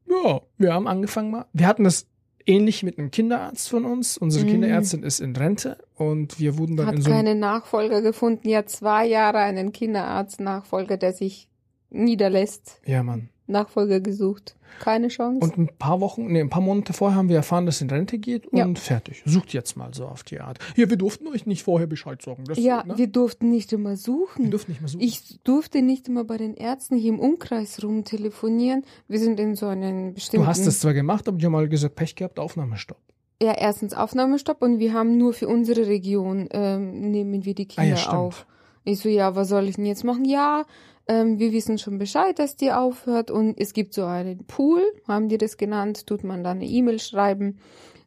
ja, 0.08 0.42
wir 0.58 0.74
haben 0.74 0.88
angefangen 0.88 1.32
mal. 1.32 1.46
Wir 1.54 1.68
hatten 1.68 1.84
das 1.84 2.08
ähnlich 2.46 2.82
mit 2.84 2.98
einem 2.98 3.12
Kinderarzt 3.12 3.70
von 3.70 3.86
uns. 3.86 4.18
Unsere 4.18 4.46
Mhm. 4.46 4.50
Kinderärztin 4.50 5.04
ist 5.04 5.20
in 5.20 5.36
Rente 5.36 5.78
und 5.96 6.40
wir 6.40 6.58
wurden 6.58 6.78
dann 6.78 6.88
Hat 6.88 6.96
in 6.96 7.02
so 7.02 7.12
einem 7.12 7.26
keine 7.26 7.40
Nachfolger 7.40 8.02
gefunden. 8.02 8.50
Ja, 8.50 8.66
zwei 8.66 9.06
Jahre 9.06 9.38
einen 9.38 9.72
Kinderarzt-Nachfolger, 9.72 10.98
der 10.98 11.14
sich 11.14 11.48
niederlässt. 11.90 12.80
Ja, 12.86 13.04
Mann. 13.04 13.30
Nachfolger 13.48 14.00
gesucht. 14.00 14.56
Keine 14.80 15.08
Chance. 15.08 15.40
Und 15.44 15.58
ein 15.58 15.70
paar 15.80 16.00
Wochen, 16.02 16.28
nee, 16.32 16.40
ein 16.40 16.52
paar 16.52 16.62
Monate 16.62 16.94
vorher 16.94 17.18
haben 17.18 17.30
wir 17.30 17.38
erfahren, 17.38 17.66
dass 17.66 17.78
es 17.78 17.82
in 17.82 17.90
Rente 17.90 18.20
geht 18.20 18.48
Ja. 18.54 18.64
und 18.66 18.78
fertig. 18.78 19.24
Sucht 19.26 19.54
jetzt 19.54 19.76
mal 19.76 19.92
so 19.92 20.06
auf 20.06 20.24
die 20.24 20.40
Art. 20.40 20.60
Ja, 20.76 20.88
wir 20.88 20.98
durften 20.98 21.28
euch 21.30 21.48
nicht 21.48 21.64
vorher 21.64 21.88
Bescheid 21.88 22.22
sagen. 22.22 22.44
Das, 22.46 22.60
ja, 22.60 22.84
ne? 22.84 22.96
wir 23.00 23.08
durften 23.08 23.50
nicht 23.50 23.74
immer 23.74 23.90
wir 23.92 23.98
suchen. 23.98 24.52
durften 24.52 24.72
nicht 24.74 24.82
mehr 24.82 24.88
suchen. 24.88 25.02
Ich 25.02 25.40
durfte 25.44 25.82
nicht 25.82 26.08
immer 26.08 26.24
bei 26.26 26.38
den 26.38 26.54
Ärzten 26.54 26.96
hier 26.96 27.12
im 27.12 27.20
Umkreis 27.20 27.82
rumtelefonieren. 27.84 28.84
Wir 29.08 29.18
sind 29.20 29.40
in 29.40 29.56
so 29.56 29.66
einen 29.66 30.14
bestimmten. 30.14 30.44
du 30.46 30.48
hast 30.48 30.68
es 30.68 30.80
zwar 30.82 30.94
gemacht, 30.94 31.28
aber 31.28 31.38
die 31.38 31.46
haben 31.46 31.54
mal 31.54 31.68
gesagt, 31.68 31.96
Pech 31.96 32.16
gehabt, 32.16 32.38
Aufnahmestopp. 32.40 33.00
Ja, 33.42 33.54
erstens 33.58 33.96
Aufnahmestopp 33.96 34.62
und 34.62 34.78
wir 34.78 34.94
haben 34.94 35.18
nur 35.18 35.34
für 35.34 35.48
unsere 35.48 35.88
Region 35.88 36.48
ähm, 36.52 37.10
nehmen 37.10 37.46
wir 37.46 37.56
die 37.56 37.68
Ah 37.78 37.84
ja, 37.84 37.96
Kinder 37.96 38.14
auf. 38.20 38.46
Ich 38.84 39.00
so, 39.00 39.10
ja, 39.10 39.36
was 39.36 39.50
soll 39.50 39.68
ich 39.68 39.76
denn 39.78 39.86
jetzt 39.86 40.04
machen? 40.04 40.26
Ja, 40.26 40.66
ähm, 41.10 41.40
wir 41.40 41.52
wissen 41.52 41.80
schon 41.80 41.98
Bescheid, 41.98 42.38
dass 42.38 42.56
die 42.56 42.72
aufhört 42.72 43.32
und 43.32 43.60
es 43.60 43.74
gibt 43.74 43.96
so 43.96 44.06
einen 44.06 44.46
Pool, 44.46 44.82
haben 45.08 45.28
die 45.28 45.40
das 45.40 45.58
genannt, 45.58 46.06
tut 46.06 46.24
man 46.24 46.44
dann 46.44 46.58
eine 46.58 46.68
E-Mail 46.68 47.00
schreiben, 47.00 47.58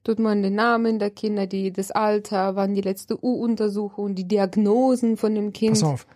tut 0.05 0.21
man 0.21 0.43
den 0.43 0.55
Namen 0.55 1.01
der 1.01 1.11
Kinder, 1.11 1.49
die 1.49 1.73
das 1.73 1.91
Alter, 1.91 2.55
wann 2.55 2.75
die 2.75 2.81
letzte 2.81 3.23
U-Untersuchung, 3.23 4.15
die 4.15 4.29
Diagnosen 4.29 5.17
von 5.17 5.35
dem 5.35 5.53
Kind. 5.53 5.73
Pass 5.73 5.83
auf. 5.83 6.07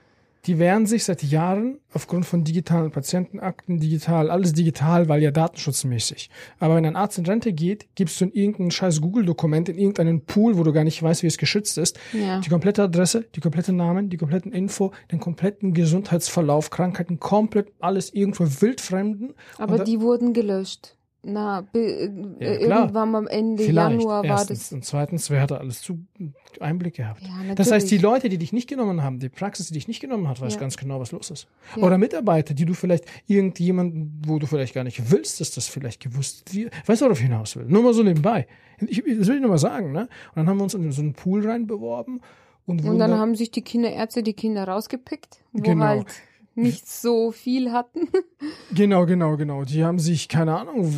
Die 0.46 0.58
wehren 0.60 0.86
sich 0.86 1.02
seit 1.04 1.24
Jahren 1.24 1.80
aufgrund 1.92 2.24
von 2.24 2.44
digitalen 2.44 2.92
Patientenakten, 2.92 3.80
digital, 3.80 4.30
alles 4.30 4.52
digital, 4.52 5.08
weil 5.08 5.22
ja 5.22 5.32
datenschutzmäßig. 5.32 6.30
Aber 6.60 6.76
wenn 6.76 6.84
ein 6.84 6.94
Arzt 6.94 7.18
in 7.18 7.26
Rente 7.26 7.52
geht, 7.52 7.86
gibst 7.96 8.20
du 8.20 8.26
in 8.26 8.32
irgendein 8.32 8.70
scheiß 8.70 9.00
Google-Dokument 9.00 9.68
in 9.68 9.78
irgendeinen 9.78 10.20
Pool, 10.24 10.56
wo 10.56 10.62
du 10.62 10.72
gar 10.72 10.84
nicht 10.84 11.02
weißt, 11.02 11.22
wie 11.22 11.26
es 11.26 11.38
geschützt 11.38 11.78
ist, 11.78 11.98
Ja. 12.12 12.40
die 12.40 12.48
komplette 12.48 12.82
Adresse, 12.84 13.24
die 13.34 13.40
komplette 13.40 13.72
Namen, 13.72 14.08
die 14.08 14.16
kompletten 14.16 14.52
Info, 14.52 14.92
den 15.10 15.18
kompletten 15.18 15.74
Gesundheitsverlauf, 15.74 16.70
Krankheiten, 16.70 17.18
komplett 17.18 17.72
alles 17.80 18.12
irgendwo 18.14 18.44
wildfremden. 18.60 19.34
Aber 19.58 19.82
die 19.82 20.00
wurden 20.00 20.32
gelöscht. 20.32 20.95
Na, 21.28 21.62
be, 21.62 21.78
äh, 21.80 22.04
Ja, 22.38 22.56
klar. 22.58 22.80
irgendwann 22.82 23.14
am 23.16 23.26
Ende 23.26 23.64
Vielleicht. 23.64 23.98
Januar 23.98 24.22
war 24.22 24.30
Erstens. 24.38 24.58
das. 24.60 24.72
Und 24.72 24.84
zweitens, 24.84 25.28
wer 25.28 25.40
hat 25.40 25.50
da 25.50 25.56
alles 25.56 25.82
zu 25.82 25.98
Einblick 26.60 26.94
gehabt? 26.94 27.20
Ja. 27.22 27.54
Das 27.56 27.72
heißt, 27.72 27.90
die 27.90 27.98
Leute, 27.98 28.28
die 28.28 28.38
dich 28.38 28.52
nicht 28.52 28.68
genommen 28.68 29.02
haben, 29.02 29.18
die 29.18 29.28
Praxis, 29.28 29.66
die 29.68 29.74
dich 29.74 29.88
nicht 29.88 29.98
genommen 30.00 30.28
hat, 30.28 30.40
weiß 30.40 30.54
Ja. 30.54 30.60
ganz 30.60 30.76
genau, 30.76 31.00
was 31.00 31.10
los 31.10 31.30
ist. 31.30 31.48
Oder 31.76 31.98
Mitarbeiter, 31.98 32.54
die 32.54 32.64
du 32.64 32.74
vielleicht 32.74 33.06
irgendjemanden, 33.26 34.22
wo 34.26 34.38
du 34.38 34.46
vielleicht 34.46 34.74
gar 34.74 34.84
nicht 34.84 35.10
willst, 35.10 35.40
dass 35.40 35.50
das 35.50 35.66
vielleicht 35.66 36.00
gewusst 36.02 36.54
wird. 36.54 36.72
Weißt 36.86 37.00
du, 37.00 37.06
worauf 37.06 37.18
ich 37.18 37.24
hinaus 37.26 37.56
will? 37.56 37.64
Nur 37.66 37.82
mal 37.82 37.92
so 37.92 38.02
nebenbei. 38.02 38.46
Ich, 38.86 38.98
das 39.18 39.26
will 39.28 39.36
ich 39.36 39.40
nur 39.40 39.50
mal 39.50 39.58
sagen, 39.58 39.92
ne? 39.92 40.02
Und 40.02 40.08
dann 40.36 40.48
haben 40.48 40.58
wir 40.58 40.64
uns 40.64 40.74
in 40.74 40.92
so 40.92 41.02
einen 41.02 41.14
Pool 41.14 41.46
rein 41.48 41.66
beworben 41.66 42.20
und, 42.66 42.84
Und 42.84 42.98
dann 42.98 43.10
da- 43.10 43.18
haben 43.18 43.34
sich 43.34 43.50
die 43.50 43.62
Kinderärzte 43.62 44.22
die 44.22 44.34
Kinder 44.34 44.68
rausgepickt, 44.68 45.40
wo 45.52 45.62
Genau. 45.62 45.84
halt 45.84 46.06
nicht 46.56 46.88
so 46.88 47.32
viel 47.32 47.72
hatten. 47.72 48.08
Genau, 48.74 49.06
genau, 49.06 49.36
genau. 49.36 49.64
Die 49.64 49.84
haben 49.84 49.98
sich, 49.98 50.28
keine 50.28 50.58
Ahnung, 50.58 50.92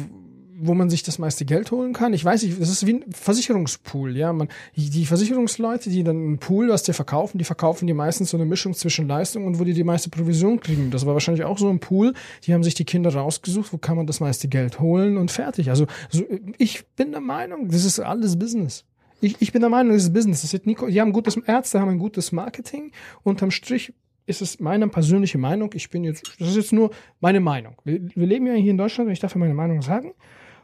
wo 0.60 0.74
man 0.74 0.90
sich 0.90 1.04
das 1.04 1.18
meiste 1.18 1.44
Geld 1.44 1.70
holen 1.70 1.92
kann. 1.92 2.12
Ich 2.12 2.24
weiß 2.24 2.42
nicht, 2.42 2.60
das 2.60 2.68
ist 2.68 2.84
wie 2.84 2.94
ein 2.94 3.04
Versicherungspool, 3.12 4.16
ja. 4.16 4.32
Man, 4.32 4.48
die 4.74 5.06
Versicherungsleute, 5.06 5.88
die 5.88 6.02
dann 6.02 6.16
einen 6.16 6.38
Pool, 6.38 6.68
was 6.68 6.82
die 6.82 6.92
verkaufen, 6.92 7.38
die 7.38 7.44
verkaufen 7.44 7.86
die 7.86 7.94
meistens 7.94 8.30
so 8.30 8.36
eine 8.36 8.44
Mischung 8.44 8.74
zwischen 8.74 9.06
Leistung 9.06 9.46
und 9.46 9.60
wo 9.60 9.64
die 9.64 9.74
die 9.74 9.84
meiste 9.84 10.10
Provision 10.10 10.58
kriegen. 10.58 10.90
Das 10.90 11.06
war 11.06 11.14
wahrscheinlich 11.14 11.44
auch 11.44 11.58
so 11.58 11.68
ein 11.68 11.78
Pool. 11.78 12.12
Die 12.44 12.54
haben 12.54 12.64
sich 12.64 12.74
die 12.74 12.84
Kinder 12.84 13.14
rausgesucht, 13.14 13.72
wo 13.72 13.78
kann 13.78 13.96
man 13.96 14.06
das 14.06 14.18
meiste 14.18 14.48
Geld 14.48 14.80
holen 14.80 15.16
und 15.16 15.30
fertig. 15.30 15.70
Also 15.70 15.86
so, 16.10 16.24
ich 16.58 16.86
bin 16.96 17.12
der 17.12 17.20
Meinung, 17.20 17.68
das 17.68 17.84
ist 17.84 18.00
alles 18.00 18.36
Business. 18.36 18.84
Ich, 19.20 19.36
ich 19.40 19.52
bin 19.52 19.60
der 19.60 19.70
Meinung, 19.70 19.92
das 19.92 20.04
ist 20.04 20.12
Business. 20.12 20.42
Das 20.42 20.52
wird 20.52 20.66
nie, 20.66 20.76
die 20.88 21.00
haben 21.00 21.12
gutes, 21.12 21.36
Ärzte 21.36 21.80
haben 21.80 21.90
ein 21.90 21.98
gutes 21.98 22.32
Marketing. 22.32 22.90
Unterm 23.22 23.52
Strich 23.52 23.92
ist 24.28 24.42
es 24.42 24.60
meine 24.60 24.88
persönliche 24.88 25.38
Meinung. 25.38 25.70
Ich 25.74 25.90
bin 25.90 26.04
jetzt, 26.04 26.22
das 26.38 26.48
ist 26.48 26.56
jetzt 26.56 26.72
nur 26.72 26.90
meine 27.20 27.40
Meinung. 27.40 27.76
Wir, 27.84 28.00
wir 28.14 28.26
leben 28.26 28.46
ja 28.46 28.54
hier 28.54 28.70
in 28.70 28.78
Deutschland 28.78 29.08
und 29.08 29.12
ich 29.12 29.20
darf 29.20 29.34
ja 29.34 29.38
meine 29.38 29.54
Meinung 29.54 29.82
sagen. 29.82 30.12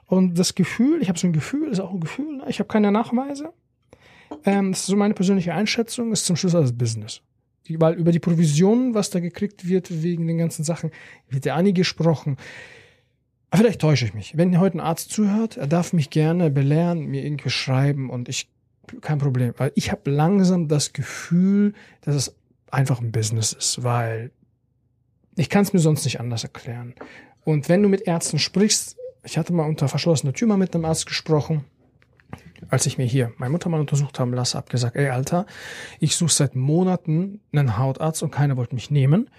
Und 0.07 0.38
das 0.38 0.55
Gefühl, 0.55 1.00
ich 1.00 1.09
habe 1.09 1.18
so 1.18 1.27
ein 1.27 1.33
Gefühl, 1.33 1.68
ist 1.68 1.81
auch 1.81 1.92
ein 1.92 2.00
Gefühl, 2.00 2.37
ne? 2.37 2.44
ich 2.48 2.59
habe 2.59 2.68
keine 2.68 2.92
Nachweise. 2.92 3.53
Ähm, 4.44 4.72
das 4.72 4.81
ist 4.81 4.87
so 4.87 4.96
meine 4.96 5.14
persönliche 5.14 5.55
Einschätzung, 5.55 6.12
ist 6.12 6.27
zum 6.27 6.37
Schluss 6.37 6.55
alles 6.55 6.77
Business. 6.77 7.22
Die, 7.66 7.81
weil 7.81 7.94
über 7.94 8.12
die 8.12 8.18
Provisionen, 8.18 8.92
was 8.92 9.09
da 9.09 9.20
gekriegt 9.20 9.66
wird 9.66 10.03
wegen 10.03 10.27
den 10.27 10.37
ganzen 10.37 10.64
Sachen, 10.64 10.90
wird 11.31 11.46
ja 11.46 11.61
nie 11.62 11.72
gesprochen. 11.72 12.37
Aber 13.48 13.62
vielleicht 13.62 13.81
täusche 13.81 14.05
ich 14.05 14.12
mich. 14.12 14.37
Wenn 14.37 14.61
heute 14.61 14.77
ein 14.77 14.81
Arzt 14.81 15.11
zuhört, 15.11 15.57
er 15.57 15.66
darf 15.66 15.94
mich 15.94 16.11
gerne 16.11 16.50
belehren, 16.50 17.07
mir 17.07 17.24
irgendwie 17.24 17.50
schreiben 17.50 18.11
und 18.11 18.29
ich, 18.29 18.50
kein 19.00 19.18
Problem. 19.18 19.55
Weil 19.57 19.72
ich 19.74 19.90
habe 19.90 20.11
langsam 20.11 20.68
das 20.68 20.92
Gefühl, 20.92 21.72
dass 22.03 22.14
es 22.14 22.37
einfach 22.74 23.00
ein 23.00 23.12
Business 23.12 23.52
ist, 23.52 23.82
weil 23.82 24.30
ich 25.37 25.48
kann 25.48 25.62
es 25.62 25.72
mir 25.72 25.80
sonst 25.80 26.04
nicht 26.04 26.20
anders 26.20 26.44
erklären. 26.44 26.94
Und 27.44 27.68
wenn 27.68 27.82
du 27.82 27.88
mit 27.88 28.02
Ärzten 28.02 28.38
sprichst, 28.38 28.96
ich 29.24 29.38
hatte 29.38 29.52
mal 29.52 29.68
unter 29.68 29.88
verschlossener 29.88 30.32
Tür 30.32 30.48
mal 30.48 30.56
mit 30.56 30.74
einem 30.74 30.84
Arzt 30.84 31.06
gesprochen, 31.06 31.64
als 32.68 32.87
ich 32.87 32.98
mir 32.98 33.04
hier 33.04 33.32
meine 33.37 33.50
Mutter 33.50 33.68
mal 33.68 33.80
untersucht 33.80 34.18
haben 34.18 34.32
lasse, 34.32 34.56
hab 34.56 34.70
gesagt, 34.70 34.96
ey 34.96 35.08
Alter, 35.08 35.46
ich 36.00 36.16
suche 36.16 36.32
seit 36.32 36.56
Monaten 36.56 37.40
einen 37.52 37.78
Hautarzt 37.78 38.22
und 38.22 38.30
keiner 38.30 38.56
wollte 38.56 38.74
mich 38.74 38.90
nehmen. 38.90 39.30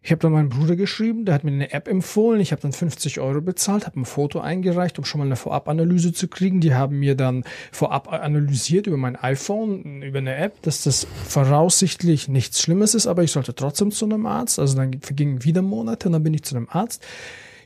Ich 0.00 0.12
habe 0.12 0.20
dann 0.20 0.32
meinen 0.32 0.48
Bruder 0.48 0.76
geschrieben, 0.76 1.24
der 1.24 1.34
hat 1.34 1.44
mir 1.44 1.50
eine 1.50 1.72
App 1.72 1.88
empfohlen. 1.88 2.40
Ich 2.40 2.52
habe 2.52 2.62
dann 2.62 2.72
50 2.72 3.18
Euro 3.18 3.40
bezahlt, 3.40 3.84
habe 3.84 4.00
ein 4.00 4.04
Foto 4.04 4.40
eingereicht, 4.40 4.98
um 4.98 5.04
schon 5.04 5.18
mal 5.18 5.26
eine 5.26 5.36
Vorabanalyse 5.36 6.12
zu 6.12 6.28
kriegen. 6.28 6.60
Die 6.60 6.74
haben 6.74 7.00
mir 7.00 7.16
dann 7.16 7.44
vorab 7.72 8.12
analysiert 8.12 8.86
über 8.86 8.96
mein 8.96 9.16
iPhone, 9.16 10.02
über 10.02 10.18
eine 10.18 10.36
App, 10.36 10.62
dass 10.62 10.84
das 10.84 11.06
voraussichtlich 11.26 12.28
nichts 12.28 12.62
Schlimmes 12.62 12.94
ist, 12.94 13.08
aber 13.08 13.24
ich 13.24 13.32
sollte 13.32 13.54
trotzdem 13.54 13.90
zu 13.90 14.04
einem 14.04 14.24
Arzt. 14.26 14.58
Also 14.58 14.76
dann 14.76 15.00
vergingen 15.00 15.44
wieder 15.44 15.62
Monate 15.62 16.08
und 16.08 16.12
dann 16.12 16.22
bin 16.22 16.34
ich 16.34 16.44
zu 16.44 16.56
einem 16.56 16.68
Arzt 16.70 17.04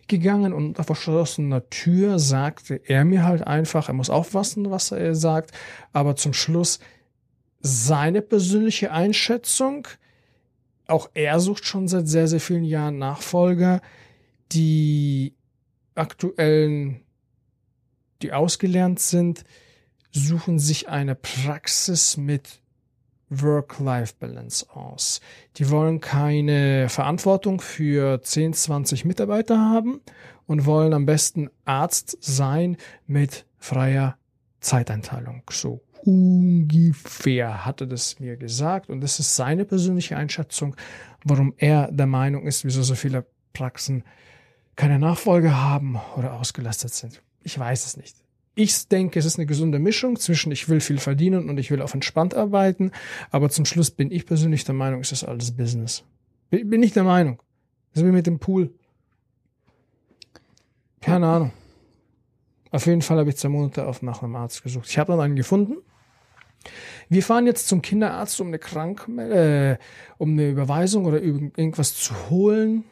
gegangen 0.08 0.52
und 0.52 0.66
unter 0.66 0.84
verschlossener 0.84 1.68
Tür 1.70 2.18
sagte 2.18 2.80
er 2.84 3.04
mir 3.04 3.24
halt 3.24 3.46
einfach, 3.46 3.88
er 3.88 3.94
muss 3.94 4.10
aufpassen, 4.10 4.70
was 4.70 4.90
er 4.90 5.14
sagt, 5.14 5.52
aber 5.92 6.16
zum 6.16 6.32
Schluss 6.32 6.80
seine 7.60 8.22
persönliche 8.22 8.90
Einschätzung, 8.90 9.86
auch 10.92 11.10
er 11.14 11.40
sucht 11.40 11.64
schon 11.64 11.88
seit 11.88 12.06
sehr, 12.06 12.28
sehr 12.28 12.40
vielen 12.40 12.64
Jahren 12.64 12.98
Nachfolger. 12.98 13.80
Die 14.52 15.34
aktuellen, 15.94 17.00
die 18.20 18.32
ausgelernt 18.32 19.00
sind, 19.00 19.44
suchen 20.10 20.58
sich 20.58 20.90
eine 20.90 21.14
Praxis 21.14 22.18
mit 22.18 22.60
Work-Life-Balance 23.30 24.66
aus. 24.70 25.22
Die 25.56 25.70
wollen 25.70 26.00
keine 26.00 26.90
Verantwortung 26.90 27.62
für 27.62 28.20
10, 28.20 28.52
20 28.52 29.06
Mitarbeiter 29.06 29.58
haben 29.58 30.02
und 30.46 30.66
wollen 30.66 30.92
am 30.92 31.06
besten 31.06 31.48
Arzt 31.64 32.18
sein 32.20 32.76
mit 33.06 33.46
freier 33.56 34.18
Zeiteinteilung. 34.60 35.42
So 35.50 35.80
ungefähr 36.04 37.64
hatte 37.64 37.86
das 37.86 38.18
mir 38.18 38.36
gesagt 38.36 38.90
und 38.90 39.00
das 39.00 39.20
ist 39.20 39.36
seine 39.36 39.64
persönliche 39.64 40.16
Einschätzung, 40.16 40.76
warum 41.24 41.54
er 41.56 41.90
der 41.92 42.06
Meinung 42.06 42.46
ist, 42.46 42.64
wieso 42.64 42.82
so 42.82 42.94
viele 42.94 43.24
Praxen 43.52 44.02
keine 44.74 44.98
Nachfolge 44.98 45.56
haben 45.56 46.00
oder 46.16 46.34
ausgelastet 46.34 46.92
sind. 46.92 47.22
Ich 47.42 47.58
weiß 47.58 47.86
es 47.86 47.96
nicht. 47.96 48.16
Ich 48.54 48.88
denke, 48.88 49.18
es 49.18 49.24
ist 49.24 49.38
eine 49.38 49.46
gesunde 49.46 49.78
Mischung 49.78 50.18
zwischen 50.18 50.52
ich 50.52 50.68
will 50.68 50.80
viel 50.80 50.98
verdienen 50.98 51.48
und 51.48 51.58
ich 51.58 51.70
will 51.70 51.80
auf 51.80 51.94
entspannt 51.94 52.34
arbeiten, 52.34 52.90
aber 53.30 53.48
zum 53.48 53.64
Schluss 53.64 53.90
bin 53.90 54.10
ich 54.10 54.26
persönlich 54.26 54.64
der 54.64 54.74
Meinung, 54.74 55.00
es 55.00 55.12
ist 55.12 55.24
alles 55.24 55.56
Business. 55.56 56.04
Bin 56.50 56.82
ich 56.82 56.92
der 56.92 57.04
Meinung. 57.04 57.40
So 57.94 58.04
wie 58.04 58.10
mit 58.10 58.26
dem 58.26 58.38
Pool. 58.38 58.74
Keine 61.00 61.26
Ahnung. 61.26 61.52
Auf 62.70 62.86
jeden 62.86 63.02
Fall 63.02 63.18
habe 63.18 63.30
ich 63.30 63.36
zwei 63.36 63.48
Monate 63.48 63.86
auf 63.86 64.02
nach 64.02 64.22
einem 64.22 64.36
Arzt 64.36 64.62
gesucht. 64.62 64.88
Ich 64.88 64.98
habe 64.98 65.12
dann 65.12 65.20
einen 65.20 65.36
gefunden 65.36 65.76
wir 67.08 67.22
fahren 67.22 67.46
jetzt 67.46 67.68
zum 67.68 67.82
Kinderarzt, 67.82 68.40
um 68.40 68.48
eine 68.48 68.58
Krank 68.58 69.08
äh, 69.18 69.76
um 70.18 70.32
eine 70.32 70.50
Überweisung 70.50 71.04
oder 71.06 71.20
irgendwas 71.22 71.94
zu 71.94 72.14
holen. 72.30 72.84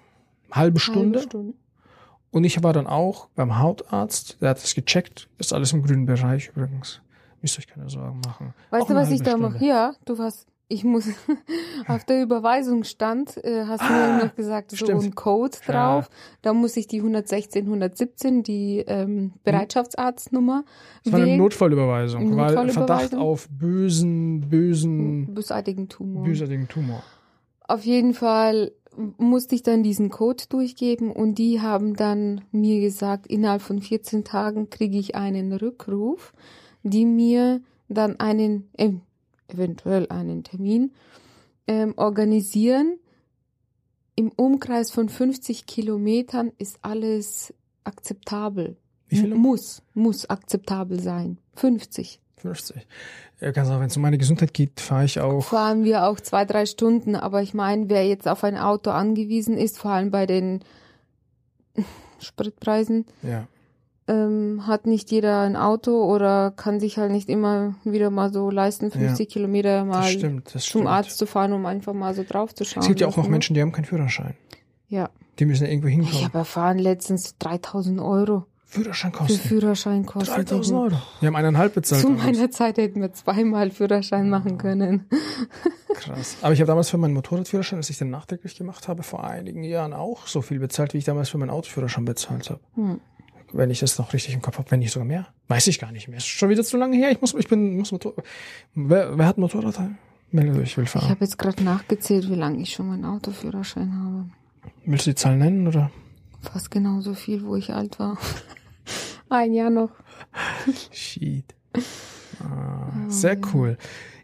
Halbe 0.50 0.80
Stunde. 0.80 1.20
Halbe 1.20 1.30
Stunde. 1.30 1.54
Und 2.32 2.44
ich 2.44 2.62
war 2.62 2.72
dann 2.72 2.86
auch 2.86 3.28
beim 3.34 3.58
Hautarzt, 3.58 4.40
der 4.40 4.50
hat 4.50 4.62
das 4.62 4.74
gecheckt, 4.74 5.28
ist 5.38 5.52
alles 5.52 5.72
im 5.72 5.82
grünen 5.82 6.06
Bereich 6.06 6.48
übrigens. 6.54 7.00
Müsst 7.42 7.58
euch 7.58 7.66
keine 7.66 7.88
Sorgen 7.88 8.20
machen. 8.24 8.54
Weißt 8.70 8.84
auch 8.84 8.88
du, 8.88 8.94
was 8.94 9.10
ich 9.10 9.22
da 9.22 9.36
mache? 9.36 9.64
Ja, 9.64 9.94
du 10.04 10.18
warst 10.18 10.46
ich 10.70 10.84
muss 10.84 11.08
auf 11.88 12.04
der 12.04 12.22
Überweisung 12.22 12.84
stand, 12.84 13.36
äh, 13.44 13.64
hast 13.66 13.82
ah, 13.82 13.88
du 13.88 13.92
mir 13.92 14.24
noch 14.24 14.34
gesagt, 14.36 14.70
so 14.70 14.86
ein 14.86 15.14
Code 15.14 15.58
drauf. 15.66 16.08
Ja. 16.08 16.16
Da 16.42 16.52
muss 16.54 16.76
ich 16.76 16.86
die 16.86 16.98
116, 16.98 17.64
117, 17.64 18.42
die 18.42 18.84
ähm, 18.86 19.32
Bereitschaftsarztnummer. 19.42 20.64
Das 21.04 21.12
war 21.12 21.20
eine 21.20 21.36
Notfallüberweisung, 21.36 22.36
weil 22.36 22.70
Verdacht 22.70 23.14
auf 23.14 23.48
bösen, 23.50 24.48
bösen, 24.48 25.34
bösartigen 25.34 25.88
Tumor. 25.88 26.24
Bösartigen 26.24 26.68
Tumor. 26.68 27.02
Auf 27.66 27.84
jeden 27.84 28.14
Fall 28.14 28.72
musste 29.18 29.54
ich 29.54 29.62
dann 29.62 29.82
diesen 29.82 30.10
Code 30.10 30.44
durchgeben 30.48 31.10
und 31.10 31.36
die 31.36 31.60
haben 31.60 31.94
dann 31.94 32.42
mir 32.52 32.80
gesagt, 32.80 33.26
innerhalb 33.26 33.62
von 33.62 33.82
14 33.82 34.24
Tagen 34.24 34.70
kriege 34.70 34.98
ich 34.98 35.14
einen 35.14 35.52
Rückruf, 35.52 36.32
die 36.82 37.04
mir 37.04 37.60
dann 37.88 38.18
einen, 38.20 38.68
äh, 38.76 38.92
eventuell 39.54 40.06
einen 40.08 40.44
Termin 40.44 40.92
ähm, 41.66 41.94
organisieren. 41.96 42.98
Im 44.16 44.30
Umkreis 44.30 44.90
von 44.90 45.08
50 45.08 45.66
Kilometern 45.66 46.52
ist 46.58 46.78
alles 46.82 47.54
akzeptabel. 47.84 48.76
Wie 49.08 49.16
viel? 49.16 49.34
Muss, 49.34 49.82
muss 49.94 50.28
akzeptabel 50.28 51.00
sein. 51.00 51.38
50. 51.54 52.20
50. 52.36 52.86
Ja, 53.40 53.50
ganz 53.50 53.68
auch, 53.68 53.80
wenn 53.80 53.86
es 53.86 53.96
um 53.96 54.02
meine 54.02 54.18
Gesundheit 54.18 54.54
geht, 54.54 54.80
fahre 54.80 55.04
ich 55.04 55.20
auch. 55.20 55.42
Fahren 55.42 55.84
wir 55.84 56.06
auch 56.06 56.20
zwei, 56.20 56.44
drei 56.44 56.66
Stunden. 56.66 57.16
Aber 57.16 57.42
ich 57.42 57.54
meine, 57.54 57.88
wer 57.88 58.06
jetzt 58.06 58.28
auf 58.28 58.44
ein 58.44 58.56
Auto 58.56 58.90
angewiesen 58.90 59.56
ist, 59.56 59.78
vor 59.78 59.90
allem 59.90 60.10
bei 60.10 60.26
den 60.26 60.60
Spritpreisen, 62.18 63.06
ja 63.22 63.46
ähm, 64.10 64.66
hat 64.66 64.86
nicht 64.86 65.10
jeder 65.12 65.42
ein 65.42 65.56
Auto 65.56 66.04
oder 66.04 66.50
kann 66.50 66.80
sich 66.80 66.98
halt 66.98 67.12
nicht 67.12 67.28
immer 67.28 67.76
wieder 67.84 68.10
mal 68.10 68.32
so 68.32 68.50
leisten, 68.50 68.90
50 68.90 69.28
ja, 69.28 69.32
Kilometer 69.32 69.84
mal 69.84 70.00
das 70.00 70.10
stimmt, 70.10 70.54
das 70.54 70.64
zum 70.64 70.86
Arzt 70.86 71.16
zu 71.16 71.26
fahren, 71.26 71.52
um 71.52 71.64
einfach 71.64 71.94
mal 71.94 72.14
so 72.14 72.24
drauf 72.28 72.54
zu 72.54 72.64
schauen. 72.64 72.82
Es 72.82 72.88
gibt 72.88 73.00
ja 73.00 73.06
auch 73.06 73.16
noch 73.16 73.28
Menschen, 73.28 73.54
die 73.54 73.62
haben 73.62 73.72
keinen 73.72 73.84
Führerschein. 73.84 74.34
Ja. 74.88 75.10
Die 75.38 75.44
müssen 75.44 75.66
irgendwo 75.66 75.88
hinkommen. 75.88 76.16
Ich 76.16 76.24
habe 76.24 76.38
erfahren 76.38 76.78
letztens 76.78 77.38
3000 77.38 78.00
Euro. 78.00 78.46
Führerscheinkosten. 78.64 79.38
Für 79.38 79.48
Führerscheinkosten. 79.48 80.34
3000 80.34 80.78
Euro. 80.78 80.96
Wir 81.20 81.26
haben 81.28 81.36
eineinhalb 81.36 81.74
bezahlt. 81.74 82.02
Zu 82.02 82.10
meiner 82.10 82.50
Zeit 82.50 82.78
hätten 82.78 83.00
wir 83.00 83.12
zweimal 83.12 83.70
Führerschein 83.70 84.28
machen 84.28 84.58
können. 84.58 85.08
Krass. 85.94 86.36
Aber 86.42 86.52
ich 86.52 86.60
habe 86.60 86.68
damals 86.68 86.90
für 86.90 86.98
meinen 86.98 87.14
Motorradführerschein, 87.14 87.78
das 87.78 87.90
ich 87.90 87.98
dann 87.98 88.10
nachträglich 88.10 88.56
gemacht 88.56 88.86
habe, 88.86 89.02
vor 89.02 89.24
einigen 89.24 89.64
Jahren 89.64 89.92
auch 89.92 90.26
so 90.26 90.40
viel 90.40 90.60
bezahlt, 90.60 90.94
wie 90.94 90.98
ich 90.98 91.04
damals 91.04 91.30
für 91.30 91.38
meinen 91.38 91.50
Autoführerschein 91.50 92.04
bezahlt 92.04 92.50
habe. 92.50 92.60
Hm 92.74 93.00
wenn 93.52 93.70
ich 93.70 93.80
das 93.80 93.98
noch 93.98 94.12
richtig 94.12 94.34
im 94.34 94.42
Kopf 94.42 94.58
habe, 94.58 94.70
wenn 94.70 94.80
nicht 94.80 94.92
sogar 94.92 95.06
mehr. 95.06 95.28
Weiß 95.48 95.66
ich 95.66 95.78
gar 95.78 95.92
nicht 95.92 96.08
mehr. 96.08 96.18
Ist 96.18 96.26
schon 96.26 96.48
wieder 96.48 96.62
zu 96.62 96.76
lange 96.76 96.96
her. 96.96 97.10
Ich 97.10 97.20
muss, 97.20 97.34
ich 97.34 97.48
bin, 97.48 97.76
muss 97.76 97.92
Motor. 97.92 98.14
Wer, 98.74 99.16
wer 99.18 99.26
hat 99.26 99.38
Motorrad? 99.38 99.78
Meldet 100.30 100.56
euch, 100.56 100.62
ich 100.62 100.76
will 100.76 100.86
fahren. 100.86 101.04
Ich 101.04 101.10
habe 101.10 101.24
jetzt 101.24 101.38
gerade 101.38 101.62
nachgezählt, 101.64 102.28
wie 102.30 102.36
lange 102.36 102.60
ich 102.60 102.70
schon 102.72 102.88
meinen 102.88 103.04
Autoführerschein 103.04 103.92
habe. 103.92 104.30
Willst 104.84 105.06
du 105.06 105.10
die 105.10 105.16
Zahl 105.16 105.36
nennen 105.36 105.66
oder? 105.66 105.90
Fast 106.40 106.70
genauso 106.70 107.14
viel, 107.14 107.44
wo 107.44 107.56
ich 107.56 107.72
alt 107.72 107.98
war. 107.98 108.16
Ein 109.28 109.52
Jahr 109.52 109.70
noch. 109.70 109.90
Shit. 110.92 111.54
Ah, 112.42 112.88
oh, 112.88 113.10
sehr 113.10 113.38
cool. 113.52 113.76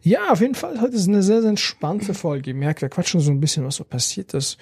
Ja, 0.03 0.31
auf 0.31 0.41
jeden 0.41 0.55
Fall, 0.55 0.81
heute 0.81 0.95
ist 0.95 1.09
eine 1.09 1.23
sehr, 1.23 1.41
sehr 1.41 1.51
entspannte 1.51 2.15
Folge. 2.15 2.51
Ihr 2.51 2.57
merkt, 2.57 2.81
wir 2.81 2.89
quatschen 2.89 3.21
so 3.21 3.33
ein 3.33 3.41
bisschen, 3.41 3.65
was 3.65 3.77
so 3.77 3.85
passiert 3.85 4.35
ist. 4.35 4.57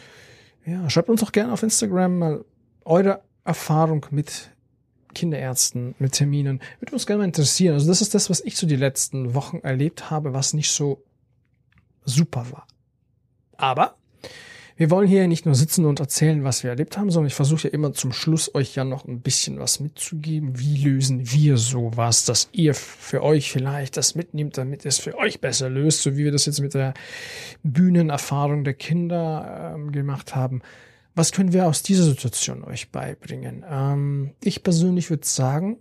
Ja, 0.64 0.88
schreibt 0.88 1.10
uns 1.10 1.20
doch 1.20 1.32
gerne 1.32 1.52
auf 1.52 1.62
Instagram 1.62 2.18
mal 2.18 2.44
eure 2.84 3.22
Erfahrung 3.44 4.06
mit 4.10 4.50
Kinderärzten, 5.14 5.94
mit 5.98 6.12
Terminen. 6.12 6.60
Würde 6.80 6.92
uns 6.92 7.06
gerne 7.06 7.20
mal 7.20 7.24
interessieren. 7.26 7.74
Also 7.74 7.86
das 7.86 8.02
ist 8.02 8.14
das, 8.14 8.30
was 8.30 8.40
ich 8.40 8.56
so 8.56 8.66
die 8.66 8.76
letzten 8.76 9.34
Wochen 9.34 9.58
erlebt 9.58 10.10
habe, 10.10 10.34
was 10.34 10.52
nicht 10.52 10.70
so 10.70 11.02
super 12.04 12.46
war. 12.50 12.66
Aber 13.56 13.96
wir 14.76 14.90
wollen 14.90 15.06
hier 15.06 15.28
nicht 15.28 15.46
nur 15.46 15.54
sitzen 15.54 15.84
und 15.84 16.00
erzählen, 16.00 16.42
was 16.42 16.64
wir 16.64 16.70
erlebt 16.70 16.98
haben, 16.98 17.08
sondern 17.08 17.28
ich 17.28 17.34
versuche 17.34 17.68
ja 17.68 17.74
immer 17.74 17.92
zum 17.92 18.12
Schluss 18.12 18.52
euch 18.56 18.74
ja 18.74 18.82
noch 18.84 19.06
ein 19.06 19.20
bisschen 19.20 19.60
was 19.60 19.78
mitzugeben. 19.78 20.58
Wie 20.58 20.82
lösen 20.82 21.30
wir 21.30 21.58
sowas, 21.58 22.24
dass 22.24 22.48
ihr 22.50 22.74
für 22.74 23.22
euch 23.22 23.52
vielleicht 23.52 23.96
das 23.96 24.16
mitnehmt, 24.16 24.58
damit 24.58 24.84
es 24.84 24.98
für 24.98 25.16
euch 25.16 25.40
besser 25.40 25.70
löst, 25.70 26.02
so 26.02 26.16
wie 26.16 26.24
wir 26.24 26.32
das 26.32 26.46
jetzt 26.46 26.60
mit 26.60 26.74
der 26.74 26.92
Bühnenerfahrung 27.62 28.64
der 28.64 28.74
Kinder 28.74 29.74
ähm, 29.76 29.92
gemacht 29.92 30.34
haben. 30.34 30.60
Was 31.14 31.32
können 31.32 31.52
wir 31.52 31.66
aus 31.66 31.82
dieser 31.82 32.04
Situation 32.04 32.64
euch 32.64 32.90
beibringen? 32.90 33.64
Ähm, 33.68 34.32
ich 34.42 34.62
persönlich 34.62 35.10
würde 35.10 35.26
sagen, 35.26 35.78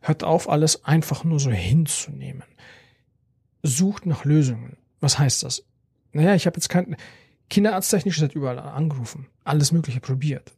hört 0.00 0.24
auf, 0.24 0.48
alles 0.48 0.84
einfach 0.84 1.24
nur 1.24 1.38
so 1.38 1.50
hinzunehmen. 1.50 2.44
Sucht 3.62 4.06
nach 4.06 4.24
Lösungen. 4.24 4.76
Was 5.00 5.18
heißt 5.18 5.44
das? 5.44 5.64
Naja, 6.12 6.34
ich 6.34 6.46
habe 6.46 6.56
jetzt 6.56 6.68
kein 6.68 6.96
Kinderarzttechnisch 7.48 8.22
hat 8.22 8.34
überall 8.34 8.58
angerufen, 8.58 9.26
alles 9.44 9.72
Mögliche 9.72 10.00
probiert. 10.00 10.52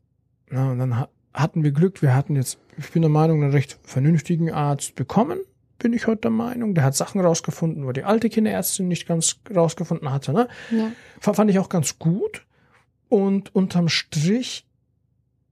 Ja, 0.50 0.70
und 0.70 0.78
dann 0.78 1.06
hatten 1.32 1.64
wir 1.64 1.72
Glück, 1.72 2.02
wir 2.02 2.14
hatten 2.14 2.36
jetzt, 2.36 2.58
ich 2.78 2.92
bin 2.92 3.02
der 3.02 3.10
Meinung, 3.10 3.42
einen 3.42 3.50
recht 3.50 3.80
vernünftigen 3.82 4.52
Arzt 4.52 4.94
bekommen, 4.94 5.40
bin 5.80 5.92
ich 5.92 6.06
heute 6.06 6.22
der 6.22 6.30
Meinung. 6.30 6.74
Der 6.74 6.84
hat 6.84 6.94
Sachen 6.94 7.20
rausgefunden, 7.20 7.84
wo 7.84 7.90
die 7.90 8.04
alte 8.04 8.28
Kinderärztin 8.28 8.86
nicht 8.86 9.08
ganz 9.08 9.40
rausgefunden 9.52 10.12
hatte. 10.12 10.32
Ne? 10.32 10.48
Ja. 10.70 10.92
Fand 11.20 11.50
ich 11.50 11.58
auch 11.58 11.68
ganz 11.68 11.98
gut. 11.98 12.46
Und 13.14 13.54
unterm 13.54 13.88
Strich, 13.88 14.66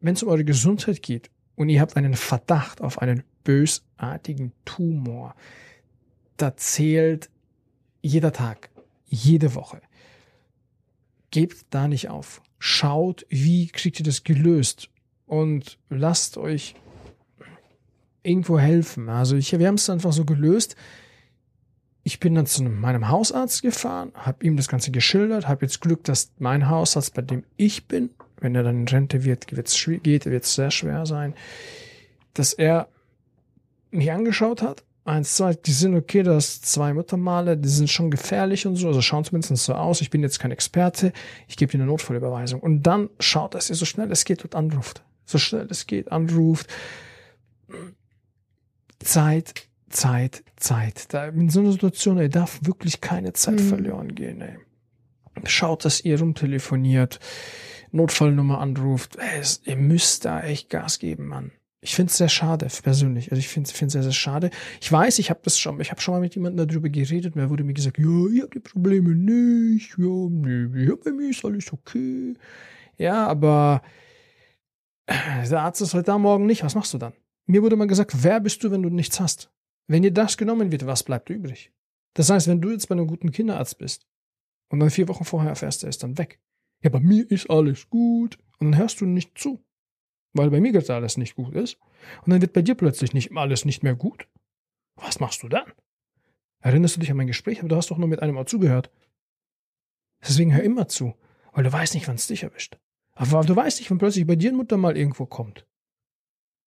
wenn 0.00 0.14
es 0.14 0.24
um 0.24 0.30
eure 0.30 0.44
Gesundheit 0.44 1.00
geht 1.00 1.30
und 1.54 1.68
ihr 1.68 1.80
habt 1.80 1.96
einen 1.96 2.14
Verdacht 2.14 2.80
auf 2.80 3.00
einen 3.00 3.22
bösartigen 3.44 4.50
Tumor, 4.64 5.36
da 6.38 6.56
zählt 6.56 7.30
jeder 8.00 8.32
Tag, 8.32 8.70
jede 9.06 9.54
Woche. 9.54 9.80
Gebt 11.30 11.66
da 11.70 11.86
nicht 11.86 12.08
auf. 12.08 12.42
Schaut, 12.58 13.24
wie 13.28 13.68
kriegt 13.68 14.00
ihr 14.00 14.04
das 14.04 14.24
gelöst 14.24 14.90
und 15.26 15.78
lasst 15.88 16.38
euch 16.38 16.74
irgendwo 18.24 18.58
helfen. 18.58 19.08
Also 19.08 19.36
ich, 19.36 19.56
wir 19.56 19.68
haben 19.68 19.76
es 19.76 19.88
einfach 19.88 20.12
so 20.12 20.24
gelöst. 20.24 20.74
Ich 22.04 22.18
bin 22.18 22.34
dann 22.34 22.46
zu 22.46 22.64
meinem 22.64 23.08
Hausarzt 23.08 23.62
gefahren, 23.62 24.12
habe 24.14 24.44
ihm 24.44 24.56
das 24.56 24.68
Ganze 24.68 24.90
geschildert, 24.90 25.46
habe 25.48 25.64
jetzt 25.64 25.80
Glück, 25.80 26.02
dass 26.04 26.32
mein 26.38 26.68
Hausarzt, 26.68 27.14
bei 27.14 27.22
dem 27.22 27.44
ich 27.56 27.86
bin, 27.86 28.10
wenn 28.40 28.54
er 28.54 28.64
dann 28.64 28.80
in 28.80 28.88
Rente 28.88 29.24
wird, 29.24 29.54
wird's, 29.56 29.88
geht, 30.02 30.26
wird 30.26 30.44
es 30.44 30.54
sehr 30.54 30.70
schwer 30.70 31.06
sein, 31.06 31.34
dass 32.34 32.52
er 32.52 32.88
mich 33.90 34.10
angeschaut 34.10 34.62
hat. 34.62 34.82
Eins, 35.04 35.36
zwei, 35.36 35.54
die 35.54 35.72
sind 35.72 35.96
okay, 35.96 36.22
das 36.22 36.60
zwei 36.62 36.94
Muttermale, 36.94 37.56
die 37.56 37.68
sind 37.68 37.90
schon 37.90 38.10
gefährlich 38.10 38.66
und 38.66 38.76
so, 38.76 38.88
also 38.88 39.02
schauen 39.02 39.24
zumindest 39.24 39.64
so 39.64 39.74
aus. 39.74 40.00
Ich 40.00 40.10
bin 40.10 40.22
jetzt 40.22 40.38
kein 40.38 40.52
Experte, 40.52 41.12
ich 41.48 41.56
gebe 41.56 41.72
dir 41.72 41.78
eine 41.78 41.86
Notfallüberweisung. 41.86 42.60
Und 42.60 42.82
dann 42.84 43.10
schaut, 43.18 43.54
dass 43.54 43.68
ihr 43.68 43.76
so 43.76 43.84
schnell 43.84 44.10
es 44.12 44.24
geht 44.24 44.44
und 44.44 44.54
anruft. 44.54 45.02
So 45.24 45.38
schnell 45.38 45.66
es 45.70 45.86
geht, 45.86 46.12
anruft. 46.12 46.68
Zeit, 49.00 49.66
Zeit, 49.92 50.42
Zeit. 50.56 51.12
Da 51.14 51.26
in 51.26 51.50
so 51.50 51.60
einer 51.60 51.72
Situation, 51.72 52.18
ey, 52.18 52.28
darf 52.28 52.60
wirklich 52.62 53.00
keine 53.00 53.32
Zeit 53.32 53.60
mhm. 53.60 53.68
verloren 53.68 54.14
gehen, 54.14 54.40
ey. 54.40 54.58
Schaut, 55.44 55.84
dass 55.84 56.04
ihr 56.04 56.18
rumtelefoniert, 56.18 57.18
Notfallnummer 57.90 58.60
anruft. 58.60 59.16
Ey, 59.16 59.42
ihr 59.64 59.76
müsst 59.76 60.24
da 60.24 60.40
echt 60.42 60.68
Gas 60.68 60.98
geben, 60.98 61.26
Mann. 61.26 61.52
Ich 61.84 61.96
finde 61.96 62.10
es 62.10 62.16
sehr 62.16 62.28
schade, 62.28 62.68
persönlich. 62.82 63.32
Also 63.32 63.40
ich 63.40 63.48
finde 63.48 63.68
es 63.68 63.92
sehr, 63.92 64.02
sehr 64.02 64.12
schade. 64.12 64.50
Ich 64.80 64.92
weiß, 64.92 65.18
ich 65.18 65.30
habe 65.30 65.40
das 65.42 65.58
schon, 65.58 65.80
ich 65.80 65.90
habe 65.90 66.00
schon 66.00 66.14
mal 66.14 66.20
mit 66.20 66.34
jemandem 66.34 66.68
darüber 66.68 66.88
geredet 66.88 67.34
und 67.34 67.40
er 67.40 67.50
wurde 67.50 67.64
mir 67.64 67.74
gesagt, 67.74 67.98
ja, 67.98 68.26
ich 68.32 68.40
habe 68.40 68.50
die 68.54 68.60
Probleme 68.60 69.16
nicht, 69.16 69.96
ja, 69.98 70.28
nee, 70.30 70.84
ja, 70.84 70.94
bei 70.94 71.10
mir 71.10 71.30
ist 71.30 71.44
alles 71.44 71.72
okay. 71.72 72.34
Ja, 72.98 73.26
aber 73.26 73.82
der 75.08 75.60
Arzt 75.60 75.82
ist 75.82 75.94
heute 75.94 76.04
da, 76.04 76.18
morgen 76.18 76.46
nicht. 76.46 76.62
Was 76.62 76.76
machst 76.76 76.94
du 76.94 76.98
dann? 76.98 77.14
Mir 77.46 77.62
wurde 77.62 77.74
mal 77.74 77.88
gesagt, 77.88 78.12
wer 78.22 78.38
bist 78.38 78.62
du, 78.62 78.70
wenn 78.70 78.82
du 78.82 78.88
nichts 78.88 79.18
hast? 79.18 79.50
Wenn 79.86 80.02
dir 80.02 80.12
das 80.12 80.36
genommen 80.36 80.72
wird, 80.72 80.86
was 80.86 81.02
bleibt 81.02 81.30
übrig? 81.30 81.72
Das 82.14 82.30
heißt, 82.30 82.48
wenn 82.48 82.60
du 82.60 82.70
jetzt 82.70 82.88
bei 82.88 82.94
einem 82.94 83.06
guten 83.06 83.32
Kinderarzt 83.32 83.78
bist 83.78 84.06
und 84.68 84.80
dann 84.80 84.90
vier 84.90 85.08
Wochen 85.08 85.24
vorher 85.24 85.50
erfährst, 85.50 85.82
er 85.82 85.88
ist 85.88 86.02
dann 86.02 86.18
weg. 86.18 86.40
Ja, 86.82 86.90
bei 86.90 87.00
mir 87.00 87.30
ist 87.30 87.48
alles 87.48 87.88
gut. 87.88 88.38
Und 88.58 88.72
dann 88.72 88.78
hörst 88.78 89.00
du 89.00 89.06
nicht 89.06 89.38
zu. 89.38 89.64
Weil 90.34 90.50
bei 90.50 90.60
mir 90.60 90.72
gerade 90.72 90.94
alles 90.94 91.16
nicht 91.16 91.34
gut 91.34 91.54
ist. 91.54 91.78
Und 92.24 92.30
dann 92.30 92.40
wird 92.40 92.52
bei 92.52 92.62
dir 92.62 92.74
plötzlich 92.74 93.12
nicht 93.12 93.36
alles 93.36 93.64
nicht 93.64 93.82
mehr 93.82 93.94
gut. 93.94 94.28
Was 94.96 95.20
machst 95.20 95.42
du 95.42 95.48
dann? 95.48 95.72
Erinnerst 96.60 96.96
du 96.96 97.00
dich 97.00 97.10
an 97.10 97.16
mein 97.16 97.26
Gespräch? 97.26 97.60
Aber 97.60 97.68
du 97.68 97.76
hast 97.76 97.90
doch 97.90 97.98
nur 97.98 98.08
mit 98.08 98.22
einem 98.22 98.34
Mal 98.34 98.46
zugehört. 98.46 98.90
Deswegen 100.22 100.54
hör 100.54 100.62
immer 100.62 100.88
zu. 100.88 101.14
Weil 101.52 101.64
du 101.64 101.72
weißt 101.72 101.94
nicht, 101.94 102.08
wann 102.08 102.14
es 102.14 102.26
dich 102.26 102.44
erwischt. 102.44 102.78
Aber 103.14 103.42
du 103.42 103.54
weißt 103.54 103.80
nicht, 103.80 103.90
wenn 103.90 103.98
plötzlich 103.98 104.26
bei 104.26 104.36
dir 104.36 104.50
eine 104.50 104.58
Mutter 104.58 104.76
mal 104.76 104.96
irgendwo 104.96 105.26
kommt. 105.26 105.66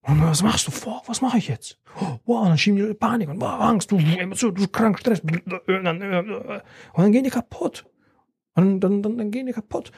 Und 0.08 0.22
was 0.22 0.44
machst 0.44 0.68
du 0.68 0.72
vor? 0.72 1.02
Was 1.08 1.22
mache 1.22 1.40
ich 1.40 1.48
jetzt? 1.48 1.80
Wow, 2.26 2.48
dann 2.48 2.58
schieben 2.58 2.78
die 2.78 2.94
Panik 2.94 3.28
und 3.28 3.42
wow, 3.42 3.60
Angst, 3.60 3.92
du, 3.92 3.98
Emotion, 3.98 4.54
du 4.54 4.68
krank, 4.68 5.00
Stress. 5.00 5.22
Und 5.22 5.84
dann 5.84 7.12
gehen 7.12 7.24
die 7.24 7.32
kaputt. 7.32 7.86
Und 8.54 8.82
dann, 8.82 9.02
dann, 9.02 9.18
dann 9.18 9.32
gehen 9.32 9.48
die 9.48 9.54
kaputt. 9.54 9.92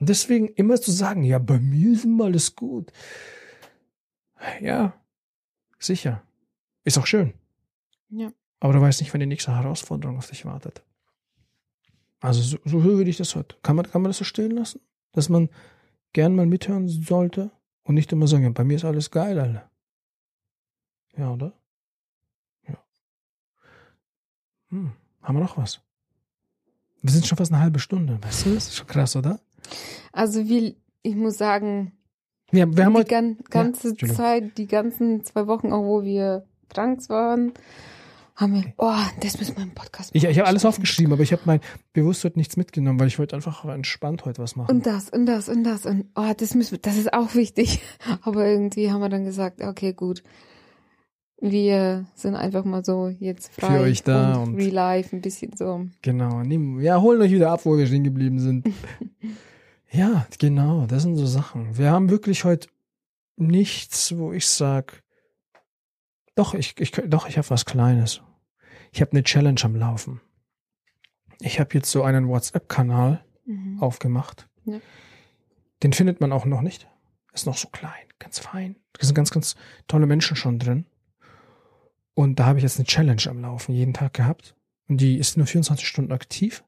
Und 0.00 0.08
deswegen 0.08 0.48
immer 0.48 0.80
zu 0.80 0.90
sagen, 0.90 1.22
ja, 1.22 1.38
bei 1.38 1.60
mir 1.60 1.92
ist 1.92 2.04
immer 2.04 2.24
alles 2.24 2.56
gut. 2.56 2.92
Ja, 4.60 4.94
sicher. 5.78 6.22
Ist 6.82 6.98
auch 6.98 7.06
schön. 7.06 7.32
Ja. 8.08 8.32
Aber 8.58 8.72
du 8.72 8.80
weißt 8.80 9.00
nicht, 9.00 9.12
wann 9.14 9.20
die 9.20 9.26
nächste 9.26 9.54
Herausforderung 9.54 10.18
auf 10.18 10.28
dich 10.28 10.46
wartet. 10.46 10.82
Also 12.20 12.42
so, 12.42 12.58
so 12.64 12.82
würde 12.82 13.08
ich 13.08 13.18
das 13.18 13.36
heute. 13.36 13.56
Kann 13.62 13.76
man, 13.76 13.88
kann 13.88 14.02
man 14.02 14.08
das 14.08 14.18
so 14.18 14.24
stehen 14.24 14.50
lassen? 14.50 14.80
Dass 15.12 15.28
man 15.28 15.48
gern 16.12 16.34
mal 16.34 16.46
mithören 16.46 16.88
sollte 16.88 17.52
und 17.88 17.94
nicht 17.94 18.12
immer 18.12 18.26
sagen, 18.28 18.52
bei 18.52 18.64
mir 18.64 18.76
ist 18.76 18.84
alles 18.84 19.10
geil, 19.10 19.40
Alter. 19.40 19.70
Ja, 21.16 21.32
oder? 21.32 21.52
Ja. 22.68 22.76
Hm, 24.68 24.92
haben 25.22 25.36
wir 25.36 25.42
noch 25.42 25.56
was? 25.56 25.80
Wir 27.00 27.10
sind 27.10 27.26
schon 27.26 27.38
fast 27.38 27.50
eine 27.50 27.62
halbe 27.62 27.78
Stunde, 27.78 28.18
weißt 28.22 28.46
du? 28.46 28.54
Das 28.54 28.68
ist 28.68 28.76
schon 28.76 28.86
krass, 28.86 29.16
oder? 29.16 29.40
Also 30.12 30.46
wir, 30.46 30.74
ich 31.02 31.16
muss 31.16 31.38
sagen, 31.38 31.92
ja, 32.52 32.70
wir 32.70 32.84
haben 32.84 32.94
die 32.94 33.04
gan 33.04 33.38
ganze 33.48 33.94
ja, 33.96 34.08
Zeit, 34.08 34.58
die 34.58 34.66
ganzen 34.66 35.24
zwei 35.24 35.46
Wochen, 35.46 35.72
auch 35.72 35.84
wo 35.84 36.02
wir 36.02 36.46
krank 36.68 37.00
waren, 37.08 37.52
haben 38.38 38.54
wir, 38.54 38.72
oh, 38.76 38.94
das 39.20 39.36
müssen 39.38 39.56
wir 39.56 39.64
im 39.64 39.74
Podcast 39.74 40.14
machen. 40.14 40.24
Ich, 40.24 40.24
ich 40.24 40.38
habe 40.38 40.46
alles 40.46 40.64
aufgeschrieben, 40.64 41.12
aber 41.12 41.22
ich 41.24 41.32
habe 41.32 41.42
mein 41.44 41.60
bewusst 41.92 42.22
heute 42.22 42.38
nichts 42.38 42.56
mitgenommen, 42.56 43.00
weil 43.00 43.08
ich 43.08 43.18
wollte 43.18 43.34
einfach 43.34 43.64
entspannt 43.64 44.24
heute 44.24 44.40
was 44.40 44.54
machen. 44.54 44.70
Und 44.70 44.86
das, 44.86 45.10
und 45.10 45.26
das, 45.26 45.48
und 45.48 45.64
das, 45.64 45.84
und 45.84 46.06
oh, 46.14 46.32
das 46.36 46.54
müssen 46.54 46.78
das 46.80 46.96
ist 46.96 47.12
auch 47.12 47.34
wichtig. 47.34 47.82
Aber 48.22 48.46
irgendwie 48.46 48.92
haben 48.92 49.00
wir 49.00 49.08
dann 49.08 49.24
gesagt, 49.24 49.60
okay, 49.60 49.92
gut. 49.92 50.22
Wir 51.40 52.06
sind 52.14 52.34
einfach 52.34 52.64
mal 52.64 52.84
so 52.84 53.08
jetzt 53.08 53.52
frei 53.52 53.76
Für 53.76 53.80
euch 53.80 54.02
da 54.02 54.34
und, 54.36 54.50
und 54.50 54.56
Real 54.56 54.72
Life 54.72 55.14
ein 55.14 55.20
bisschen 55.20 55.56
so. 55.56 55.86
Genau, 56.02 56.42
nehmen, 56.42 56.80
ja, 56.80 57.00
holen 57.00 57.20
euch 57.22 57.30
wieder 57.30 57.50
ab, 57.50 57.60
wo 57.64 57.76
wir 57.76 57.86
stehen 57.86 58.02
geblieben 58.02 58.40
sind. 58.40 58.68
ja, 59.90 60.26
genau, 60.38 60.86
das 60.86 61.02
sind 61.02 61.16
so 61.16 61.26
Sachen. 61.26 61.76
Wir 61.76 61.90
haben 61.90 62.10
wirklich 62.10 62.44
heute 62.44 62.68
nichts, 63.36 64.16
wo 64.16 64.32
ich 64.32 64.46
sag, 64.48 65.02
doch, 66.34 66.54
ich, 66.54 66.74
ich, 66.78 66.90
doch, 66.90 67.28
ich 67.28 67.38
habe 67.38 67.50
was 67.50 67.64
Kleines 67.64 68.20
ich 68.92 69.00
habe 69.00 69.12
eine 69.12 69.22
Challenge 69.22 69.60
am 69.62 69.76
Laufen. 69.76 70.20
Ich 71.40 71.60
habe 71.60 71.74
jetzt 71.74 71.90
so 71.90 72.02
einen 72.02 72.28
WhatsApp-Kanal 72.28 73.24
mhm. 73.44 73.80
aufgemacht. 73.80 74.48
Ja. 74.64 74.80
Den 75.82 75.92
findet 75.92 76.20
man 76.20 76.32
auch 76.32 76.44
noch 76.44 76.60
nicht. 76.60 76.88
Ist 77.32 77.46
noch 77.46 77.56
so 77.56 77.68
klein, 77.68 77.92
ganz 78.18 78.38
fein. 78.38 78.76
Da 78.94 79.06
sind 79.06 79.14
ganz, 79.14 79.30
ganz 79.30 79.54
tolle 79.86 80.06
Menschen 80.06 80.36
schon 80.36 80.58
drin. 80.58 80.86
Und 82.14 82.40
da 82.40 82.46
habe 82.46 82.58
ich 82.58 82.64
jetzt 82.64 82.78
eine 82.78 82.86
Challenge 82.86 83.22
am 83.28 83.40
Laufen, 83.40 83.74
jeden 83.74 83.94
Tag 83.94 84.14
gehabt. 84.14 84.56
Und 84.88 85.00
die 85.00 85.18
ist 85.18 85.36
nur 85.36 85.46
24 85.46 85.86
Stunden 85.86 86.12
aktiv. 86.12 86.64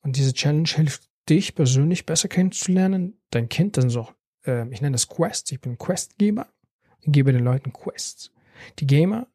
Und 0.00 0.16
diese 0.16 0.32
Challenge 0.32 0.68
hilft 0.68 1.10
dich 1.28 1.54
persönlich 1.54 2.06
besser 2.06 2.28
kennenzulernen. 2.28 3.20
Dein 3.30 3.48
Kind, 3.48 3.76
das 3.76 3.82
sind 3.82 3.90
so, 3.90 4.08
äh, 4.46 4.66
ich 4.70 4.80
nenne 4.80 4.92
das 4.92 5.08
Quest. 5.08 5.52
Ich 5.52 5.60
bin 5.60 5.76
Questgeber. 5.76 6.46
Ich 7.00 7.12
gebe 7.12 7.32
den 7.32 7.44
Leuten 7.44 7.72
Quests. 7.72 8.32
Die 8.78 8.86
Gamer 8.86 9.26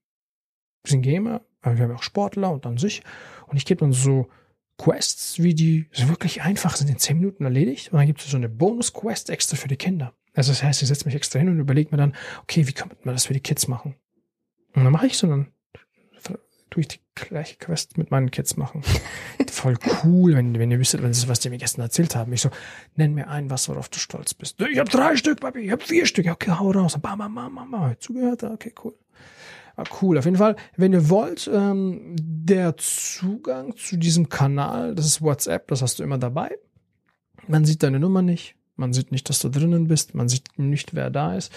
sind 0.83 1.03
Gamer, 1.03 1.41
wir 1.63 1.83
haben 1.83 1.95
auch 1.95 2.03
Sportler 2.03 2.51
und 2.51 2.65
an 2.65 2.77
sich. 2.77 3.03
Und 3.47 3.57
ich 3.57 3.65
gebe 3.65 3.79
dann 3.79 3.93
so 3.93 4.29
Quests, 4.77 5.39
wie 5.39 5.53
die 5.53 5.87
so 5.91 6.09
wirklich 6.09 6.41
einfach 6.41 6.75
sind, 6.75 6.89
in 6.89 6.97
zehn 6.97 7.17
Minuten 7.17 7.43
erledigt. 7.43 7.91
Und 7.91 7.99
dann 7.99 8.07
gibt 8.07 8.21
es 8.21 8.29
so 8.29 8.37
eine 8.37 8.49
Bonus-Quest 8.49 9.29
extra 9.29 9.57
für 9.57 9.67
die 9.67 9.77
Kinder. 9.77 10.13
Also 10.33 10.51
das 10.51 10.63
heißt, 10.63 10.81
ich 10.81 10.87
setze 10.87 11.05
mich 11.05 11.15
extra 11.15 11.39
hin 11.39 11.49
und 11.49 11.59
überlege 11.59 11.91
mir 11.91 11.97
dann, 11.97 12.15
okay, 12.41 12.67
wie 12.67 12.73
könnte 12.73 12.95
man 13.03 13.15
das 13.15 13.25
für 13.25 13.33
die 13.33 13.41
Kids 13.41 13.67
machen? 13.67 13.95
Und 14.73 14.83
dann 14.83 14.93
mache 14.93 15.07
ich 15.07 15.17
so, 15.17 15.27
dann 15.27 15.51
tue 16.71 16.81
ich 16.81 16.87
die 16.87 16.99
gleiche 17.13 17.57
Quest 17.57 17.97
mit 17.97 18.09
meinen 18.09 18.31
Kids 18.31 18.57
machen. 18.57 18.81
Voll 19.51 19.77
cool, 20.03 20.33
wenn, 20.33 20.57
wenn 20.57 20.71
ihr 20.71 20.79
wüsstet, 20.79 21.03
wenn 21.03 21.09
das 21.09 21.19
ist, 21.19 21.27
was 21.27 21.41
die 21.41 21.49
mir 21.49 21.57
gestern 21.57 21.81
erzählt 21.81 22.15
haben. 22.15 22.33
Ich 22.33 22.41
so, 22.41 22.49
nenn 22.95 23.13
mir 23.13 23.27
ein, 23.27 23.49
was 23.49 23.69
worauf 23.69 23.89
du 23.89 23.99
stolz 23.99 24.33
bist. 24.33 24.59
Ich 24.61 24.79
habe 24.79 24.89
drei 24.89 25.15
Stück, 25.17 25.41
Papi, 25.41 25.59
ich 25.59 25.71
habe 25.71 25.83
vier 25.83 26.05
Stück. 26.05 26.25
Okay, 26.25 26.51
hau 26.51 26.71
raus. 26.71 26.97
Bam, 26.99 27.19
bam, 27.19 27.35
bam, 27.35 27.53
bam, 27.53 27.69
bam. 27.69 27.95
Zugehört? 27.99 28.43
Okay, 28.43 28.73
cool. 28.83 28.95
Ah, 29.75 29.83
cool. 30.01 30.17
Auf 30.17 30.25
jeden 30.25 30.37
Fall, 30.37 30.55
wenn 30.75 30.93
ihr 30.93 31.09
wollt, 31.09 31.49
ähm, 31.53 32.15
der 32.17 32.77
Zugang 32.77 33.75
zu 33.75 33.97
diesem 33.97 34.29
Kanal, 34.29 34.95
das 34.95 35.05
ist 35.05 35.21
WhatsApp, 35.21 35.67
das 35.67 35.81
hast 35.81 35.99
du 35.99 36.03
immer 36.03 36.17
dabei. 36.17 36.57
Man 37.47 37.65
sieht 37.65 37.83
deine 37.83 37.99
Nummer 37.99 38.21
nicht. 38.21 38.55
Man 38.75 38.93
sieht 38.93 39.11
nicht, 39.11 39.29
dass 39.29 39.39
du 39.39 39.49
drinnen 39.49 39.87
bist. 39.87 40.15
Man 40.15 40.29
sieht 40.29 40.57
nicht, 40.57 40.95
wer 40.95 41.09
da 41.09 41.35
ist. 41.35 41.51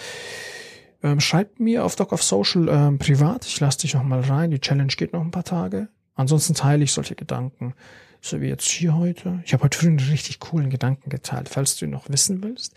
Ähm, 1.02 1.20
schreibt 1.20 1.60
mir 1.60 1.84
auf 1.84 1.96
Doc 1.96 2.12
of 2.12 2.22
Social 2.22 2.68
ähm, 2.68 2.98
privat. 2.98 3.44
Ich 3.46 3.60
lasse 3.60 3.80
dich 3.80 3.94
noch 3.94 4.02
mal 4.02 4.20
rein. 4.20 4.50
Die 4.50 4.60
Challenge 4.60 4.92
geht 4.96 5.12
noch 5.12 5.20
ein 5.20 5.30
paar 5.30 5.44
Tage. 5.44 5.88
Ansonsten 6.14 6.54
teile 6.54 6.84
ich 6.84 6.92
solche 6.92 7.14
Gedanken. 7.14 7.74
So 8.20 8.40
wie 8.40 8.46
jetzt 8.46 8.68
hier 8.68 8.96
heute. 8.96 9.42
Ich 9.44 9.52
habe 9.52 9.64
heute 9.64 9.76
früh 9.76 9.88
einen 9.88 9.98
richtig 9.98 10.40
coolen 10.40 10.70
Gedanken 10.70 11.10
geteilt, 11.10 11.50
falls 11.50 11.76
du 11.76 11.84
ihn 11.84 11.90
noch 11.90 12.08
wissen 12.08 12.42
willst. 12.42 12.74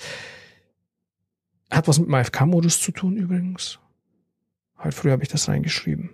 Hat 1.71 1.88
was 1.88 2.00
mit 2.00 2.08
dem 2.08 2.15
AFK-Modus 2.15 2.82
zu 2.82 2.91
tun 2.91 3.15
übrigens. 3.15 3.80
Heute 4.80 4.96
früh 4.96 5.12
habe 5.12 5.24
ich 5.24 5.30
das 5.30 5.48
reingeschrieben. 5.48 6.12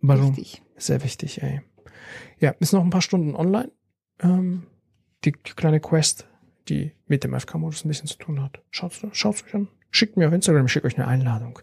Warum? 0.00 0.36
Wichtig. 0.36 0.62
Sehr 0.76 1.02
wichtig, 1.02 1.42
ey. 1.42 1.60
Ja, 2.38 2.50
ist 2.60 2.72
noch 2.72 2.82
ein 2.82 2.90
paar 2.90 3.02
Stunden 3.02 3.34
online. 3.34 3.70
Ähm, 4.20 4.64
die, 5.24 5.32
die 5.32 5.52
kleine 5.52 5.80
Quest, 5.80 6.26
die 6.68 6.92
mit 7.06 7.24
dem 7.24 7.38
FK-Modus 7.38 7.84
ein 7.84 7.88
bisschen 7.88 8.06
zu 8.06 8.18
tun 8.18 8.42
hat. 8.42 8.62
Schaut's, 8.70 9.00
schaut's 9.12 9.44
euch 9.44 9.54
an. 9.54 9.68
Schickt 9.90 10.16
mir 10.16 10.28
auf 10.28 10.34
Instagram, 10.34 10.66
ich 10.66 10.72
schicke 10.72 10.86
euch 10.86 10.96
eine 10.96 11.08
Einladung. 11.08 11.58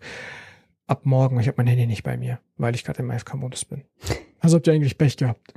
Ab 0.88 1.06
morgen, 1.06 1.40
ich 1.40 1.48
habe 1.48 1.58
mein 1.58 1.68
Handy 1.68 1.88
nicht 1.88 2.04
bei 2.04 2.18
mir, 2.18 2.40
weil 2.58 2.76
ich 2.76 2.84
gerade 2.84 3.02
im 3.02 3.12
FK-Modus 3.12 3.66
bin. 3.66 3.84
Also 4.42 4.58
habt 4.58 4.68
ihr 4.68 4.74
eigentlich 4.74 5.00
Pech 5.00 5.18
gehabt. 5.18 5.56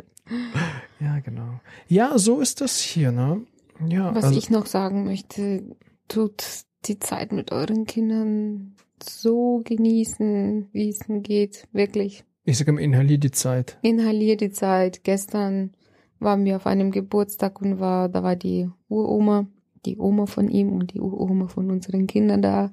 Ja, 0.99 1.19
genau. 1.19 1.61
Ja, 1.89 2.17
so 2.17 2.41
ist 2.41 2.63
das 2.63 2.79
hier, 2.81 3.13
ne? 3.13 3.45
Ja. 3.87 4.15
Was 4.15 4.25
also, 4.25 4.39
ich 4.39 4.49
noch 4.49 4.65
sagen 4.65 5.05
möchte, 5.05 5.77
tut 6.07 6.65
die 6.87 6.99
Zeit 6.99 7.33
mit 7.33 7.53
euren 7.53 7.85
Kindern 7.85 8.77
so 9.03 9.61
genießen, 9.65 10.69
wie 10.73 10.89
es 10.89 11.01
geht, 11.09 11.69
wirklich. 11.73 12.25
Ich 12.45 12.59
sage 12.59 12.71
immer, 12.71 12.81
inhalier 12.81 13.19
die 13.19 13.31
Zeit. 13.31 13.79
Inhalier 13.83 14.37
die 14.37 14.51
Zeit. 14.51 15.05
Gestern 15.05 15.73
waren 16.19 16.45
wir 16.45 16.57
auf 16.57 16.67
einem 16.67 16.91
Geburtstag 16.91 17.61
und 17.61 17.79
war, 17.79 18.09
da 18.09 18.23
war 18.23 18.37
die 18.37 18.69
Uroma, 18.89 19.47
die 19.85 19.99
Oma 19.99 20.27
von 20.27 20.49
ihm 20.49 20.73
und 20.73 20.95
die 20.95 21.01
Uroma 21.01 21.49
von 21.49 21.71
unseren 21.71 22.07
Kindern 22.07 22.43
da. 22.43 22.73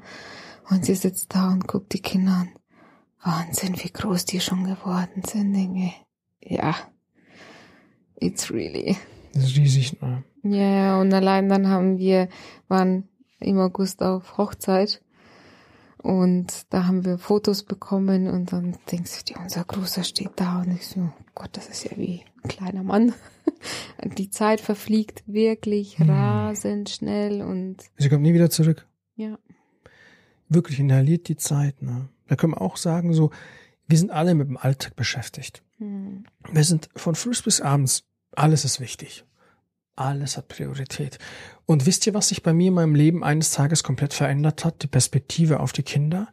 Und 0.69 0.85
sie 0.85 0.95
sitzt 0.95 1.35
da 1.35 1.51
und 1.51 1.67
guckt 1.67 1.93
die 1.93 2.01
Kinder 2.01 2.31
an. 2.31 2.49
Wahnsinn, 3.23 3.75
wie 3.81 3.91
groß 3.91 4.25
die 4.25 4.39
schon 4.39 4.63
geworden 4.63 5.23
sind, 5.27 5.53
Dinge. 5.53 5.91
ja, 6.41 6.75
it's 8.19 8.51
really. 8.51 8.95
Das 9.33 9.45
ist 9.45 9.57
riesig, 9.57 9.99
ne? 10.01 10.23
Ja, 10.43 11.01
und 11.01 11.11
allein 11.13 11.49
dann 11.49 11.67
haben 11.67 11.97
wir, 11.97 12.29
waren 12.67 13.09
im 13.39 13.59
August 13.59 14.03
auf 14.03 14.37
Hochzeit 14.37 15.01
und 16.05 16.71
da 16.71 16.85
haben 16.85 17.03
wir 17.03 17.17
Fotos 17.17 17.63
bekommen 17.63 18.27
und 18.27 18.51
dann 18.53 18.77
denkst 18.91 19.19
du 19.25 19.33
dir, 19.33 19.39
unser 19.41 19.63
Großer 19.63 20.03
steht 20.03 20.31
da 20.35 20.61
und 20.61 20.71
ich 20.75 20.87
so, 20.87 20.99
oh 21.01 21.23
Gott, 21.33 21.49
das 21.53 21.67
ist 21.67 21.83
ja 21.83 21.97
wie 21.97 22.21
ein 22.43 22.47
kleiner 22.49 22.83
Mann. 22.83 23.13
Die 24.17 24.29
Zeit 24.29 24.61
verfliegt 24.61 25.23
wirklich 25.25 25.97
Hm. 25.97 26.09
rasend 26.09 26.89
schnell 26.91 27.41
und 27.41 27.77
Sie 27.97 28.09
kommt 28.09 28.21
nie 28.21 28.33
wieder 28.33 28.49
zurück. 28.49 28.87
ja. 29.15 29.37
Wirklich 30.47 30.79
inhaliert 30.79 31.27
die 31.27 31.37
Zeit, 31.37 31.81
ne? 31.81 32.07
Da 32.27 32.35
können 32.35 32.53
wir 32.53 32.61
auch 32.61 32.77
sagen, 32.77 33.13
so, 33.13 33.31
wir 33.87 33.97
sind 33.97 34.11
alle 34.11 34.35
mit 34.35 34.47
dem 34.47 34.57
Alltag 34.57 34.95
beschäftigt. 34.95 35.63
Hm. 35.79 36.25
Wir 36.51 36.63
sind 36.63 36.87
von 36.95 37.15
früh 37.15 37.31
bis 37.43 37.61
abends, 37.61 38.03
alles 38.35 38.63
ist 38.63 38.79
wichtig. 38.79 39.25
Alles 39.95 40.35
hat 40.37 40.49
Priorität. 40.49 41.19
Und 41.65 41.85
wisst 41.85 42.05
ihr, 42.05 42.13
was 42.13 42.29
sich 42.29 42.43
bei 42.43 42.53
mir 42.53 42.67
in 42.67 42.73
meinem 42.73 42.95
Leben 42.95 43.23
eines 43.23 43.51
Tages 43.51 43.83
komplett 43.83 44.13
verändert 44.13 44.65
hat? 44.65 44.83
Die 44.83 44.87
Perspektive 44.87 45.59
auf 45.59 45.71
die 45.71 45.83
Kinder. 45.83 46.27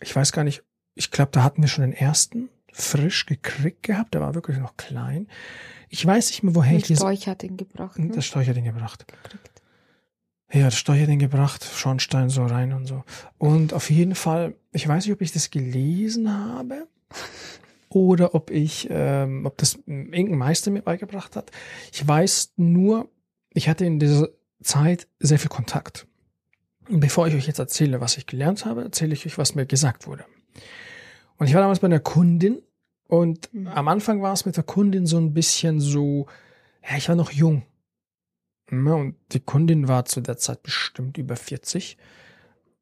Ich 0.00 0.14
weiß 0.14 0.32
gar 0.32 0.44
nicht, 0.44 0.62
ich 0.94 1.10
glaube, 1.10 1.30
da 1.32 1.42
hatten 1.42 1.62
wir 1.62 1.68
schon 1.68 1.82
den 1.82 1.92
ersten 1.92 2.48
frisch 2.72 3.26
gekriegt 3.26 3.82
gehabt. 3.82 4.14
Der 4.14 4.20
war 4.20 4.34
wirklich 4.34 4.58
noch 4.58 4.76
klein. 4.76 5.28
Ich 5.88 6.04
weiß 6.04 6.28
nicht 6.30 6.42
mehr, 6.42 6.54
woher 6.54 6.70
Ein 6.70 6.78
ich 6.78 6.84
diese, 6.84 7.00
Storch 7.00 7.28
hat 7.28 7.42
ihn 7.42 7.56
gebracht. 7.56 7.98
Ne? 7.98 8.10
das 8.14 8.24
Steuer 8.24 8.54
den 8.54 8.64
gebracht. 8.64 9.06
Gekriegt. 9.06 9.62
Ja, 10.50 10.64
das 10.64 10.78
Steuer 10.78 11.06
den 11.06 11.18
gebracht, 11.18 11.64
Schornstein 11.64 12.30
so 12.30 12.46
rein 12.46 12.72
und 12.72 12.86
so. 12.86 13.04
Und 13.36 13.74
auf 13.74 13.90
jeden 13.90 14.14
Fall, 14.14 14.54
ich 14.72 14.88
weiß 14.88 15.04
nicht, 15.04 15.12
ob 15.12 15.20
ich 15.20 15.32
das 15.32 15.50
gelesen 15.50 16.32
habe 16.32 16.88
oder 17.90 18.34
ob 18.34 18.50
ich, 18.50 18.88
ähm, 18.90 19.46
ob 19.46 19.56
das 19.58 19.78
irgendein 19.86 20.38
Meister 20.38 20.70
mir 20.70 20.82
beigebracht 20.82 21.36
hat. 21.36 21.50
Ich 21.92 22.06
weiß 22.06 22.54
nur, 22.56 23.08
ich 23.52 23.68
hatte 23.68 23.84
in 23.84 23.98
dieser 23.98 24.28
Zeit 24.62 25.08
sehr 25.18 25.38
viel 25.38 25.48
Kontakt. 25.48 26.06
Und 26.88 27.00
bevor 27.00 27.26
ich 27.26 27.34
euch 27.34 27.46
jetzt 27.46 27.58
erzähle, 27.58 28.00
was 28.00 28.16
ich 28.16 28.26
gelernt 28.26 28.64
habe, 28.64 28.82
erzähle 28.82 29.12
ich 29.12 29.26
euch, 29.26 29.38
was 29.38 29.54
mir 29.54 29.66
gesagt 29.66 30.06
wurde. 30.06 30.24
Und 31.36 31.46
ich 31.46 31.54
war 31.54 31.60
damals 31.60 31.80
bei 31.80 31.86
einer 31.86 32.00
Kundin 32.00 32.62
und 33.06 33.50
am 33.74 33.88
Anfang 33.88 34.22
war 34.22 34.32
es 34.32 34.44
mit 34.44 34.56
der 34.56 34.64
Kundin 34.64 35.06
so 35.06 35.18
ein 35.18 35.32
bisschen 35.32 35.80
so, 35.80 36.26
ja, 36.88 36.96
ich 36.96 37.08
war 37.08 37.16
noch 37.16 37.30
jung. 37.30 37.62
Ja, 38.70 38.94
und 38.94 39.16
die 39.32 39.40
Kundin 39.40 39.88
war 39.88 40.04
zu 40.04 40.20
der 40.20 40.36
Zeit 40.36 40.62
bestimmt 40.62 41.16
über 41.16 41.36
40 41.36 41.96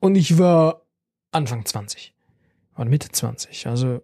und 0.00 0.16
ich 0.16 0.38
war 0.38 0.82
Anfang 1.30 1.64
20 1.64 2.14
oder 2.76 2.86
Mitte 2.86 3.08
20. 3.10 3.66
Also 3.66 4.02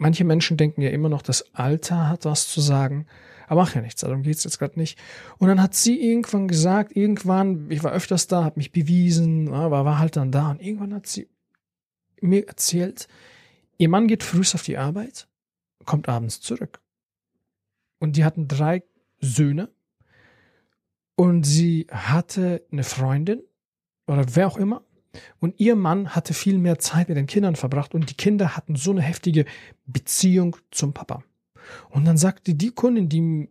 manche 0.00 0.24
Menschen 0.24 0.56
denken 0.56 0.80
ja 0.80 0.90
immer 0.90 1.10
noch, 1.10 1.22
das 1.22 1.54
Alter 1.54 2.08
hat 2.08 2.24
was 2.24 2.48
zu 2.48 2.60
sagen, 2.60 3.06
aber 3.46 3.62
mach 3.62 3.74
ja 3.74 3.82
nichts, 3.82 4.00
darum 4.00 4.22
geht's 4.22 4.44
jetzt 4.44 4.58
gerade 4.58 4.78
nicht. 4.78 4.98
Und 5.38 5.48
dann 5.48 5.60
hat 5.62 5.74
sie 5.74 6.00
irgendwann 6.00 6.48
gesagt, 6.48 6.96
irgendwann, 6.96 7.70
ich 7.70 7.84
war 7.84 7.92
öfters 7.92 8.26
da, 8.26 8.44
habe 8.44 8.58
mich 8.58 8.72
bewiesen, 8.72 9.52
aber 9.52 9.84
war 9.84 9.98
halt 9.98 10.16
dann 10.16 10.32
da 10.32 10.50
und 10.50 10.62
irgendwann 10.62 10.94
hat 10.94 11.06
sie 11.06 11.28
mir 12.20 12.48
erzählt, 12.48 13.08
ihr 13.76 13.88
Mann 13.90 14.08
geht 14.08 14.22
früh 14.22 14.40
auf 14.54 14.62
die 14.62 14.78
Arbeit, 14.78 15.28
kommt 15.84 16.08
abends 16.08 16.40
zurück. 16.40 16.80
Und 17.98 18.16
die 18.16 18.24
hatten 18.24 18.48
drei 18.48 18.82
Söhne 19.20 19.68
und 21.14 21.44
sie 21.44 21.86
hatte 21.90 22.64
eine 22.72 22.84
Freundin 22.84 23.42
oder 24.06 24.24
wer 24.34 24.46
auch 24.46 24.56
immer. 24.56 24.82
Und 25.40 25.58
ihr 25.58 25.76
Mann 25.76 26.10
hatte 26.10 26.34
viel 26.34 26.58
mehr 26.58 26.78
Zeit 26.78 27.08
mit 27.08 27.16
den 27.16 27.26
Kindern 27.26 27.56
verbracht 27.56 27.94
und 27.94 28.10
die 28.10 28.14
Kinder 28.14 28.56
hatten 28.56 28.76
so 28.76 28.92
eine 28.92 29.02
heftige 29.02 29.44
Beziehung 29.86 30.56
zum 30.70 30.92
Papa. 30.92 31.24
Und 31.90 32.04
dann 32.04 32.16
sagte 32.16 32.54
die 32.54 32.70
Kundin, 32.70 33.08
die 33.08 33.48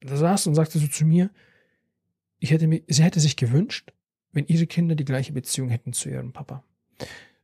da 0.00 0.16
saß 0.16 0.46
und 0.46 0.54
sagte 0.54 0.78
so 0.78 0.86
zu 0.86 1.04
mir, 1.04 1.30
ich 2.38 2.50
hätte 2.50 2.66
mir, 2.66 2.82
sie 2.86 3.02
hätte 3.02 3.20
sich 3.20 3.36
gewünscht, 3.36 3.92
wenn 4.32 4.46
ihre 4.46 4.66
Kinder 4.66 4.94
die 4.94 5.04
gleiche 5.04 5.32
Beziehung 5.32 5.68
hätten 5.68 5.92
zu 5.92 6.08
ihrem 6.08 6.32
Papa. 6.32 6.62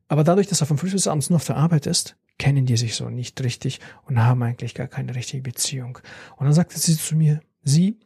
Aber 0.08 0.24
dadurch, 0.24 0.46
dass 0.46 0.60
er 0.60 0.66
von 0.66 0.78
früh 0.78 0.90
bis 0.90 1.06
abends 1.06 1.30
nur 1.30 1.36
auf 1.36 1.46
der 1.46 1.56
Arbeit 1.56 1.86
ist, 1.86 2.16
kennen 2.38 2.66
die 2.66 2.76
sich 2.76 2.94
so 2.94 3.08
nicht 3.08 3.42
richtig 3.42 3.80
und 4.04 4.18
haben 4.18 4.42
eigentlich 4.42 4.74
gar 4.74 4.88
keine 4.88 5.14
richtige 5.14 5.42
Beziehung. 5.42 5.98
Und 6.36 6.44
dann 6.44 6.52
sagte 6.52 6.78
sie 6.78 6.96
zu 6.96 7.16
mir, 7.16 7.40
sie, 7.62 7.98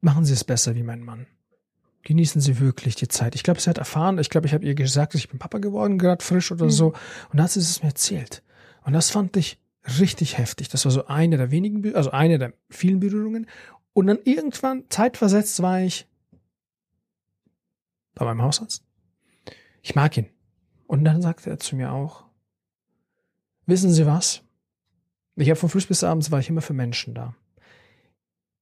machen 0.00 0.24
Sie 0.24 0.32
es 0.32 0.44
besser 0.44 0.74
wie 0.74 0.82
mein 0.82 1.00
Mann. 1.00 1.26
Genießen 2.04 2.40
Sie 2.40 2.58
wirklich 2.58 2.96
die 2.96 3.06
Zeit. 3.08 3.34
Ich 3.36 3.42
glaube, 3.44 3.60
sie 3.60 3.70
hat 3.70 3.78
erfahren, 3.78 4.18
ich 4.18 4.28
glaube, 4.28 4.46
ich 4.46 4.54
habe 4.54 4.64
ihr 4.64 4.74
gesagt, 4.74 5.14
ich 5.14 5.28
bin 5.28 5.38
Papa 5.38 5.58
geworden, 5.58 5.98
gerade 5.98 6.24
frisch 6.24 6.50
oder 6.50 6.64
Mhm. 6.66 6.70
so. 6.70 6.86
Und 7.30 7.36
da 7.38 7.44
hat 7.44 7.50
sie 7.52 7.60
es 7.60 7.82
mir 7.82 7.88
erzählt. 7.90 8.42
Und 8.84 8.92
das 8.92 9.10
fand 9.10 9.36
ich 9.36 9.60
richtig 10.00 10.36
heftig. 10.38 10.68
Das 10.68 10.84
war 10.84 10.92
so 10.92 11.06
eine 11.06 11.36
der 11.36 11.50
wenigen, 11.52 11.94
also 11.94 12.10
eine 12.10 12.38
der 12.38 12.54
vielen 12.70 12.98
Berührungen. 12.98 13.46
Und 13.92 14.06
dann 14.08 14.18
irgendwann, 14.24 14.84
zeitversetzt, 14.88 15.62
war 15.62 15.80
ich 15.80 16.08
bei 18.14 18.24
meinem 18.24 18.42
Hausarzt. 18.42 18.84
Ich 19.82 19.94
mag 19.94 20.16
ihn. 20.16 20.26
Und 20.86 21.04
dann 21.04 21.22
sagte 21.22 21.50
er 21.50 21.58
zu 21.58 21.76
mir 21.76 21.92
auch, 21.92 22.24
wissen 23.66 23.92
Sie 23.92 24.06
was? 24.06 24.42
Ich 25.36 25.48
habe 25.48 25.58
von 25.58 25.68
früh 25.68 25.80
bis 25.86 26.04
abends 26.04 26.30
war 26.30 26.40
ich 26.40 26.48
immer 26.48 26.60
für 26.62 26.74
Menschen 26.74 27.14
da. 27.14 27.34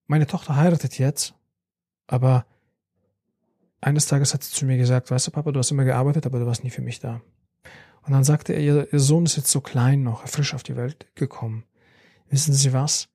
Meine 0.06 0.26
Tochter 0.26 0.56
heiratet 0.56 0.98
jetzt, 0.98 1.34
aber 2.06 2.46
eines 3.80 4.06
Tages 4.06 4.34
hat 4.34 4.44
sie 4.44 4.52
zu 4.52 4.66
mir 4.66 4.76
gesagt, 4.76 5.10
weißt 5.10 5.28
du, 5.28 5.30
Papa, 5.30 5.52
du 5.52 5.58
hast 5.58 5.70
immer 5.70 5.84
gearbeitet, 5.84 6.26
aber 6.26 6.38
du 6.38 6.46
warst 6.46 6.64
nie 6.64 6.70
für 6.70 6.82
mich 6.82 7.00
da. 7.00 7.20
Und 8.02 8.12
dann 8.12 8.24
sagte 8.24 8.52
er, 8.52 8.60
ihr, 8.60 8.88
Sohn 8.98 9.24
ist 9.26 9.36
jetzt 9.36 9.50
so 9.50 9.60
klein 9.60 10.02
noch, 10.02 10.26
frisch 10.26 10.54
auf 10.54 10.62
die 10.62 10.76
Welt 10.76 11.06
gekommen. 11.14 11.64
Wissen 12.28 12.54
Sie 12.54 12.72
was? 12.72 13.08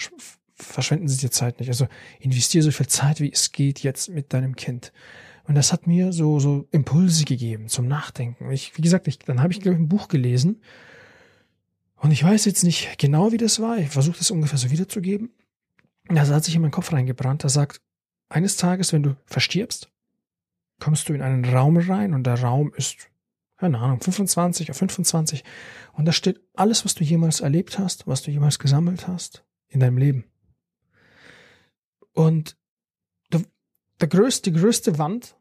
Sch- 0.00 0.12
Verschwenden 0.56 1.08
Sie 1.08 1.18
die 1.18 1.30
Zeit 1.30 1.58
nicht. 1.58 1.68
Also 1.68 1.88
investiere 2.20 2.62
so 2.62 2.70
viel 2.70 2.86
Zeit, 2.86 3.20
wie 3.20 3.32
es 3.32 3.50
geht, 3.50 3.80
jetzt 3.82 4.08
mit 4.08 4.32
deinem 4.32 4.54
Kind. 4.54 4.92
Und 5.46 5.56
das 5.56 5.72
hat 5.72 5.86
mir 5.86 6.12
so, 6.12 6.38
so 6.38 6.68
Impulse 6.70 7.24
gegeben 7.24 7.68
zum 7.68 7.88
Nachdenken. 7.88 8.50
Ich, 8.50 8.76
wie 8.78 8.82
gesagt, 8.82 9.08
ich, 9.08 9.18
dann 9.18 9.42
habe 9.42 9.52
ich, 9.52 9.60
glaube 9.60 9.74
ich, 9.74 9.80
ein 9.82 9.88
Buch 9.88 10.08
gelesen. 10.08 10.62
Und 11.96 12.12
ich 12.12 12.22
weiß 12.22 12.44
jetzt 12.44 12.62
nicht 12.64 12.98
genau, 12.98 13.32
wie 13.32 13.36
das 13.36 13.60
war. 13.60 13.78
Ich 13.78 13.88
versuche 13.88 14.18
das 14.18 14.30
ungefähr 14.30 14.58
so 14.58 14.70
wiederzugeben. 14.70 15.30
Das 16.08 16.30
hat 16.30 16.44
sich 16.44 16.54
in 16.54 16.62
meinen 16.62 16.70
Kopf 16.70 16.92
reingebrannt. 16.92 17.44
Er 17.44 17.50
sagt, 17.50 17.80
eines 18.34 18.56
Tages, 18.56 18.92
wenn 18.92 19.02
du 19.02 19.16
verstirbst, 19.26 19.90
kommst 20.80 21.08
du 21.08 21.14
in 21.14 21.22
einen 21.22 21.44
Raum 21.44 21.76
rein 21.76 22.14
und 22.14 22.24
der 22.24 22.40
Raum 22.40 22.72
ist, 22.74 23.08
keine 23.56 23.78
Ahnung, 23.78 24.00
25 24.00 24.70
auf 24.70 24.76
25. 24.76 25.44
Und 25.92 26.04
da 26.04 26.12
steht 26.12 26.40
alles, 26.54 26.84
was 26.84 26.94
du 26.94 27.04
jemals 27.04 27.40
erlebt 27.40 27.78
hast, 27.78 28.06
was 28.06 28.22
du 28.22 28.30
jemals 28.30 28.58
gesammelt 28.58 29.06
hast 29.06 29.44
in 29.68 29.80
deinem 29.80 29.98
Leben. 29.98 30.24
Und 32.12 32.56
der 34.00 34.08
größte, 34.08 34.50
die 34.50 34.58
größte 34.58 34.98
Wand 34.98 35.36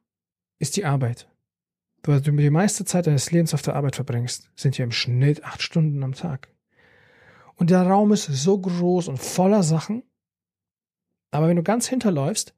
ist 0.59 0.77
die 0.77 0.85
Arbeit. 0.85 1.27
Weil 2.03 2.21
du 2.21 2.31
die 2.31 2.49
meiste 2.49 2.85
Zeit 2.85 3.07
deines 3.07 3.31
Lebens 3.31 3.53
auf 3.53 3.61
der 3.61 3.75
Arbeit 3.75 3.95
verbringst, 3.95 4.51
sind 4.55 4.77
ja 4.77 4.83
im 4.83 4.91
Schnitt 4.91 5.43
acht 5.43 5.61
Stunden 5.61 6.03
am 6.03 6.13
Tag. 6.13 6.49
Und 7.55 7.71
der 7.71 7.83
Raum 7.87 8.11
ist 8.11 8.25
so 8.25 8.59
groß 8.59 9.07
und 9.07 9.17
voller 9.17 9.63
Sachen. 9.63 10.03
Aber 11.31 11.47
wenn 11.47 11.55
du 11.55 11.63
ganz 11.63 11.87
hinterläufst, 11.87 12.53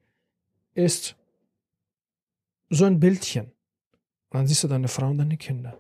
ist 0.76 1.16
so 2.70 2.86
ein 2.86 3.00
Bildchen. 3.00 3.46
Und 4.30 4.40
dann 4.40 4.48
siehst 4.48 4.64
du 4.64 4.68
deine 4.68 4.88
Frau 4.88 5.10
und 5.10 5.18
deine 5.18 5.38
Kinder. 5.38 5.78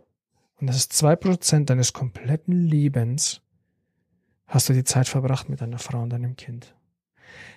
Und 0.59 0.67
das 0.67 0.77
ist 0.77 0.93
zwei 0.93 1.15
Prozent 1.15 1.69
deines 1.69 1.93
kompletten 1.93 2.65
Lebens 2.65 3.41
hast 4.47 4.69
du 4.69 4.73
die 4.73 4.83
Zeit 4.83 5.07
verbracht 5.07 5.49
mit 5.49 5.61
deiner 5.61 5.79
Frau 5.79 6.01
und 6.01 6.11
deinem 6.11 6.35
Kind. 6.35 6.75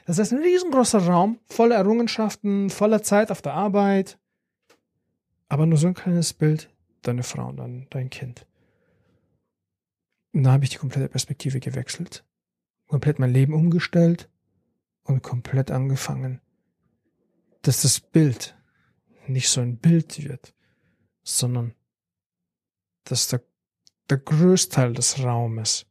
Das 0.07 0.19
ist 0.19 0.33
ein 0.33 0.43
riesengroßer 0.43 1.07
Raum, 1.07 1.39
voller 1.47 1.77
Errungenschaften, 1.77 2.71
voller 2.71 3.03
Zeit 3.03 3.31
auf 3.31 3.43
der 3.43 3.55
Arbeit. 3.55 4.19
Aber 5.49 5.67
nur 5.67 5.79
so 5.79 5.87
ein 5.87 5.95
kleines 5.95 6.33
Bild, 6.33 6.71
deine 7.03 7.23
Frau 7.23 7.49
und 7.49 7.59
dein, 7.59 7.87
dein 7.91 8.11
Kind. 8.11 8.47
Und 10.33 10.45
da 10.45 10.53
habe 10.53 10.65
ich 10.65 10.71
die 10.71 10.77
komplette 10.77 11.09
Perspektive 11.09 11.61
gewechselt, 11.61 12.25
komplett 12.87 13.19
mein 13.19 13.33
Leben 13.33 13.55
umgestellt 13.55 14.29
und 15.05 15.23
komplett 15.23 15.71
angefangen, 15.71 16.41
dass 17.69 17.83
das 17.83 18.01
Bild 18.01 18.57
nicht 19.27 19.51
so 19.51 19.61
ein 19.61 19.77
Bild 19.77 20.25
wird, 20.25 20.55
sondern 21.23 21.75
dass 23.05 23.29
der, 23.29 23.43
der 24.09 24.17
Größteil 24.17 24.95
des 24.95 25.23
Raumes 25.23 25.85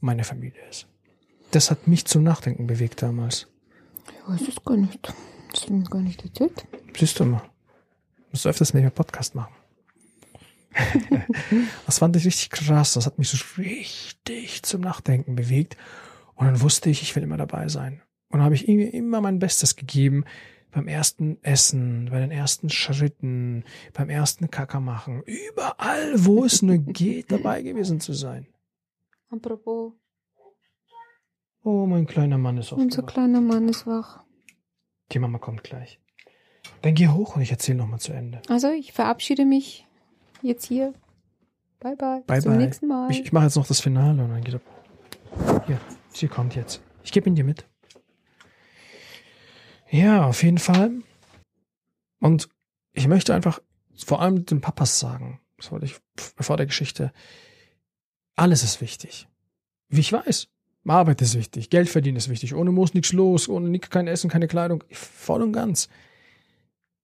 meine 0.00 0.24
Familie 0.24 0.66
ist. 0.70 0.86
Das 1.50 1.70
hat 1.70 1.86
mich 1.86 2.06
zum 2.06 2.22
Nachdenken 2.22 2.66
bewegt 2.66 3.02
damals. 3.02 3.46
Ich 4.08 4.26
weiß 4.26 4.48
es 4.48 4.64
gar 4.64 4.78
nicht. 4.78 5.12
Das 5.52 5.66
du 5.66 5.74
mir 5.74 5.84
gar 5.84 6.00
nicht 6.00 6.24
erzählt. 6.24 6.66
Siehst 6.96 7.20
du 7.20 7.26
mal. 7.26 7.42
Musst 8.32 8.46
du 8.46 8.48
öfters 8.48 8.72
mit 8.72 8.84
mir 8.84 8.90
Podcast 8.90 9.34
machen. 9.34 9.54
das 11.84 11.98
fand 11.98 12.16
ich 12.16 12.24
richtig 12.24 12.48
krass. 12.48 12.94
Das 12.94 13.04
hat 13.04 13.18
mich 13.18 13.28
so 13.28 13.36
richtig 13.58 14.62
zum 14.62 14.80
Nachdenken 14.80 15.36
bewegt. 15.36 15.76
Und 16.36 16.46
dann 16.46 16.62
wusste 16.62 16.88
ich, 16.88 17.02
ich 17.02 17.14
will 17.14 17.22
immer 17.22 17.36
dabei 17.36 17.68
sein. 17.68 18.00
Und 18.34 18.42
habe 18.42 18.56
ich 18.56 18.66
immer 18.68 19.20
mein 19.20 19.38
Bestes 19.38 19.76
gegeben, 19.76 20.24
beim 20.72 20.88
ersten 20.88 21.38
Essen, 21.44 22.08
bei 22.10 22.18
den 22.18 22.32
ersten 22.32 22.68
Schritten, 22.68 23.62
beim 23.92 24.10
ersten 24.10 24.50
Kacker 24.50 24.80
machen, 24.80 25.22
überall, 25.22 26.14
wo 26.16 26.44
es 26.44 26.60
nur 26.60 26.78
geht, 26.78 27.30
dabei 27.30 27.62
gewesen 27.62 28.00
zu 28.00 28.12
sein. 28.12 28.48
Apropos, 29.30 29.92
Oh, 31.62 31.86
mein 31.86 32.06
kleiner 32.06 32.36
Mann 32.36 32.58
ist 32.58 32.72
unser 32.72 32.84
aufgewacht. 33.02 33.14
kleiner 33.14 33.40
Mann 33.40 33.68
ist 33.68 33.86
wach. 33.86 34.24
Die 35.12 35.20
Mama 35.20 35.38
kommt 35.38 35.62
gleich. 35.62 36.00
Dann 36.82 36.94
geh 36.96 37.06
hoch 37.06 37.36
und 37.36 37.42
ich 37.42 37.52
erzähle 37.52 37.78
nochmal 37.78 38.00
zu 38.00 38.12
Ende. 38.12 38.42
Also, 38.48 38.68
ich 38.72 38.92
verabschiede 38.92 39.44
mich 39.44 39.86
jetzt 40.42 40.66
hier. 40.66 40.92
Bye, 41.78 41.94
bye. 41.94 42.22
Bye, 42.26 42.34
Bis 42.36 42.42
zum 42.42 42.52
bye. 42.54 42.64
nächsten 42.64 42.88
Mal. 42.88 43.10
Ich, 43.12 43.20
ich 43.20 43.32
mache 43.32 43.44
jetzt 43.44 43.54
noch 43.54 43.66
das 43.68 43.80
Finale 43.80 44.24
und 44.24 44.30
dann 44.30 44.42
geht 44.42 44.54
er. 44.54 45.62
Hier, 45.68 45.80
sie 46.08 46.26
kommt 46.26 46.56
jetzt. 46.56 46.82
Ich 47.04 47.12
gebe 47.12 47.28
ihn 47.30 47.36
dir 47.36 47.44
mit. 47.44 47.64
Ja, 49.94 50.26
auf 50.26 50.42
jeden 50.42 50.58
Fall. 50.58 50.90
Und 52.18 52.48
ich 52.94 53.06
möchte 53.06 53.32
einfach 53.32 53.62
vor 53.94 54.20
allem 54.20 54.44
den 54.44 54.60
Papas 54.60 54.98
sagen, 54.98 55.40
das 55.56 55.70
wollte 55.70 55.86
ich 55.86 56.00
vor 56.16 56.56
der 56.56 56.66
Geschichte, 56.66 57.12
alles 58.34 58.64
ist 58.64 58.80
wichtig. 58.80 59.28
Wie 59.88 60.00
ich 60.00 60.12
weiß. 60.12 60.48
Arbeit 60.84 61.22
ist 61.22 61.36
wichtig, 61.36 61.70
Geld 61.70 61.88
verdienen 61.88 62.16
ist 62.16 62.28
wichtig. 62.28 62.56
Ohne 62.56 62.72
muss 62.72 62.92
nichts 62.92 63.12
los, 63.12 63.48
ohne 63.48 63.68
nix, 63.68 63.88
kein 63.88 64.08
Essen, 64.08 64.28
keine 64.28 64.48
Kleidung. 64.48 64.82
Voll 64.90 65.42
und 65.42 65.52
ganz. 65.52 65.88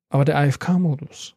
Aber 0.08 0.24
der 0.24 0.38
AFK-Modus, 0.38 1.36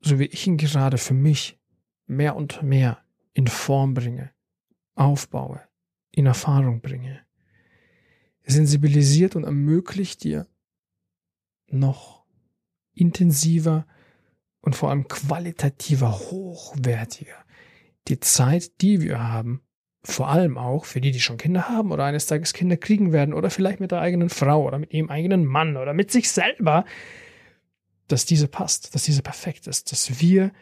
so 0.00 0.18
wie 0.18 0.24
ich 0.24 0.46
ihn 0.46 0.56
gerade 0.56 0.96
für 0.96 1.12
mich 1.12 1.58
mehr 2.06 2.34
und 2.34 2.62
mehr 2.62 3.04
in 3.34 3.46
Form 3.46 3.92
bringe, 3.92 4.32
aufbaue, 4.94 5.60
in 6.12 6.24
Erfahrung 6.24 6.80
bringe, 6.80 7.20
sensibilisiert 8.46 9.36
und 9.36 9.44
ermöglicht 9.44 10.24
dir 10.24 10.46
noch 11.68 12.24
intensiver 12.92 13.86
und 14.60 14.76
vor 14.76 14.90
allem 14.90 15.08
qualitativer, 15.08 16.12
hochwertiger 16.12 17.44
die 18.08 18.20
Zeit, 18.20 18.80
die 18.82 19.00
wir 19.00 19.22
haben, 19.22 19.62
vor 20.02 20.28
allem 20.28 20.58
auch 20.58 20.84
für 20.84 21.00
die, 21.00 21.10
die 21.10 21.20
schon 21.20 21.38
Kinder 21.38 21.68
haben 21.68 21.90
oder 21.90 22.04
eines 22.04 22.26
Tages 22.26 22.52
Kinder 22.52 22.76
kriegen 22.76 23.12
werden 23.12 23.32
oder 23.32 23.48
vielleicht 23.48 23.80
mit 23.80 23.90
der 23.90 24.00
eigenen 24.00 24.28
Frau 24.28 24.64
oder 24.64 24.78
mit 24.78 24.92
ihrem 24.92 25.08
eigenen 25.08 25.46
Mann 25.46 25.76
oder 25.76 25.94
mit 25.94 26.10
sich 26.10 26.30
selber, 26.30 26.84
dass 28.08 28.26
diese 28.26 28.48
passt, 28.48 28.94
dass 28.94 29.04
diese 29.04 29.22
perfekt 29.22 29.66
ist, 29.66 29.92
dass 29.92 30.20
wir 30.20 30.52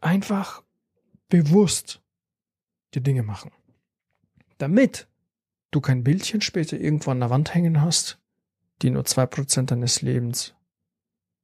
einfach 0.00 0.64
bewusst 1.28 2.02
die 2.94 3.02
Dinge 3.02 3.22
machen. 3.22 3.52
Damit 4.58 5.06
du 5.70 5.80
kein 5.80 6.02
Bildchen 6.02 6.40
später 6.40 6.78
irgendwo 6.78 7.12
an 7.12 7.20
der 7.20 7.30
Wand 7.30 7.54
hängen 7.54 7.80
hast, 7.80 8.19
die 8.82 8.90
nur 8.90 9.04
zwei 9.04 9.26
Prozent 9.26 9.70
deines 9.70 10.02
Lebens 10.02 10.54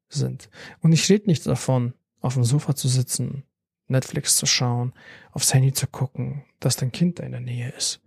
sind. 0.08 0.48
Und 0.80 0.92
ich 0.92 1.08
rede 1.08 1.26
nicht 1.26 1.46
davon, 1.46 1.94
auf 2.20 2.34
dem 2.34 2.44
Sofa 2.44 2.74
zu 2.74 2.88
sitzen, 2.88 3.44
Netflix 3.88 4.36
zu 4.36 4.46
schauen, 4.46 4.92
aufs 5.32 5.54
Handy 5.54 5.72
zu 5.72 5.86
gucken, 5.86 6.44
dass 6.60 6.76
dein 6.76 6.92
Kind 6.92 7.18
da 7.18 7.24
in 7.24 7.32
der 7.32 7.40
Nähe 7.40 7.72
ist. 7.76 8.00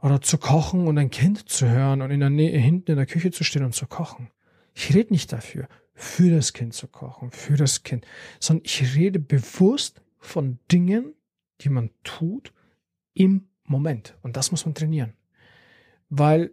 Oder 0.00 0.22
zu 0.22 0.38
kochen 0.38 0.86
und 0.86 0.96
ein 0.96 1.10
Kind 1.10 1.48
zu 1.48 1.68
hören 1.68 2.00
und 2.00 2.10
in 2.10 2.20
der 2.20 2.30
Nähe, 2.30 2.58
hinten 2.58 2.92
in 2.92 2.96
der 2.96 3.06
Küche 3.06 3.30
zu 3.30 3.44
stehen 3.44 3.64
und 3.64 3.74
zu 3.74 3.86
kochen. 3.86 4.30
Ich 4.74 4.94
rede 4.94 5.12
nicht 5.12 5.32
dafür, 5.32 5.68
für 5.94 6.30
das 6.30 6.54
Kind 6.54 6.72
zu 6.72 6.88
kochen, 6.88 7.30
für 7.30 7.56
das 7.56 7.82
Kind, 7.82 8.06
sondern 8.38 8.64
ich 8.64 8.94
rede 8.94 9.18
bewusst 9.18 10.00
von 10.18 10.58
Dingen, 10.72 11.14
die 11.60 11.68
man 11.68 11.90
tut 12.02 12.54
im 13.12 13.48
Moment. 13.64 14.16
Und 14.22 14.36
das 14.36 14.50
muss 14.50 14.64
man 14.64 14.74
trainieren. 14.74 15.12
Weil 16.08 16.52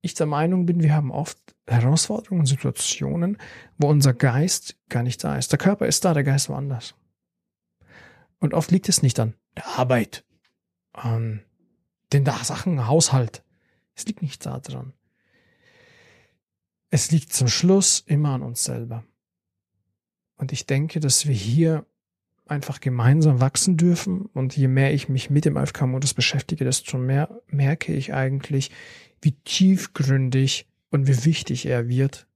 ich 0.00 0.14
der 0.14 0.26
Meinung 0.26 0.66
bin, 0.66 0.82
wir 0.82 0.94
haben 0.94 1.10
oft 1.10 1.38
Herausforderungen, 1.66 2.46
Situationen, 2.46 3.38
wo 3.76 3.88
unser 3.88 4.14
Geist 4.14 4.76
gar 4.88 5.02
nicht 5.02 5.22
da 5.24 5.36
ist. 5.36 5.50
Der 5.52 5.58
Körper 5.58 5.86
ist 5.86 6.04
da, 6.04 6.14
der 6.14 6.24
Geist 6.24 6.48
woanders. 6.48 6.94
Und 8.38 8.54
oft 8.54 8.70
liegt 8.70 8.88
es 8.88 9.02
nicht 9.02 9.18
an 9.18 9.34
der 9.56 9.66
Arbeit, 9.78 10.24
an 10.92 11.42
den 12.12 12.24
Sachen, 12.24 12.86
Haushalt. 12.86 13.42
Es 13.94 14.06
liegt 14.06 14.22
nicht 14.22 14.44
daran. 14.46 14.92
Es 16.90 17.10
liegt 17.10 17.32
zum 17.32 17.48
Schluss 17.48 18.00
immer 18.06 18.30
an 18.30 18.42
uns 18.42 18.62
selber. 18.62 19.04
Und 20.36 20.52
ich 20.52 20.66
denke, 20.66 21.00
dass 21.00 21.26
wir 21.26 21.34
hier 21.34 21.86
einfach 22.46 22.80
gemeinsam 22.80 23.40
wachsen 23.40 23.76
dürfen. 23.76 24.26
Und 24.26 24.56
je 24.56 24.68
mehr 24.68 24.94
ich 24.94 25.08
mich 25.08 25.30
mit 25.30 25.44
dem 25.44 25.56
AFK-Modus 25.56 26.14
beschäftige, 26.14 26.64
desto 26.64 26.98
mehr 26.98 27.42
merke 27.48 27.92
ich 27.92 28.14
eigentlich, 28.14 28.70
wie 29.20 29.32
tiefgründig 29.32 30.66
und 30.90 31.06
wie 31.08 31.24
wichtig 31.24 31.66
er 31.66 31.88
wird, 31.88 32.26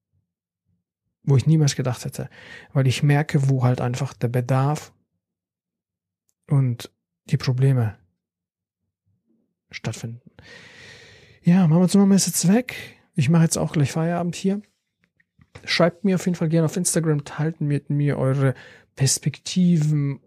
wo 1.23 1.37
ich 1.37 1.47
niemals 1.47 1.77
gedacht 1.77 2.05
hätte. 2.05 2.29
Weil 2.73 2.87
ich 2.87 3.03
merke, 3.03 3.49
wo 3.49 3.63
halt 3.63 3.81
einfach 3.81 4.13
der 4.15 4.29
Bedarf 4.29 4.93
und 6.49 6.91
die 7.27 7.37
Probleme 7.37 7.97
stattfinden. 9.71 10.21
Ja, 11.43 11.67
Mama 11.67 11.89
zu 11.89 11.99
Mama 11.99 12.15
ist 12.15 12.27
jetzt 12.27 12.49
weg. 12.49 12.77
Ich 13.15 13.29
mache 13.29 13.45
jetzt 13.45 13.57
auch 13.57 13.73
gleich 13.73 13.93
Feierabend 13.93 14.35
hier. 14.35 14.61
Schreibt 15.65 16.05
mir 16.05 16.17
auf 16.17 16.27
jeden 16.27 16.37
Fall 16.37 16.49
gerne 16.49 16.67
auf 16.67 16.77
Instagram, 16.77 17.25
teilt 17.25 17.61
mit 17.61 17.91
mir 17.91 18.19
eure 18.19 18.55
Perspektiven, 18.97 20.21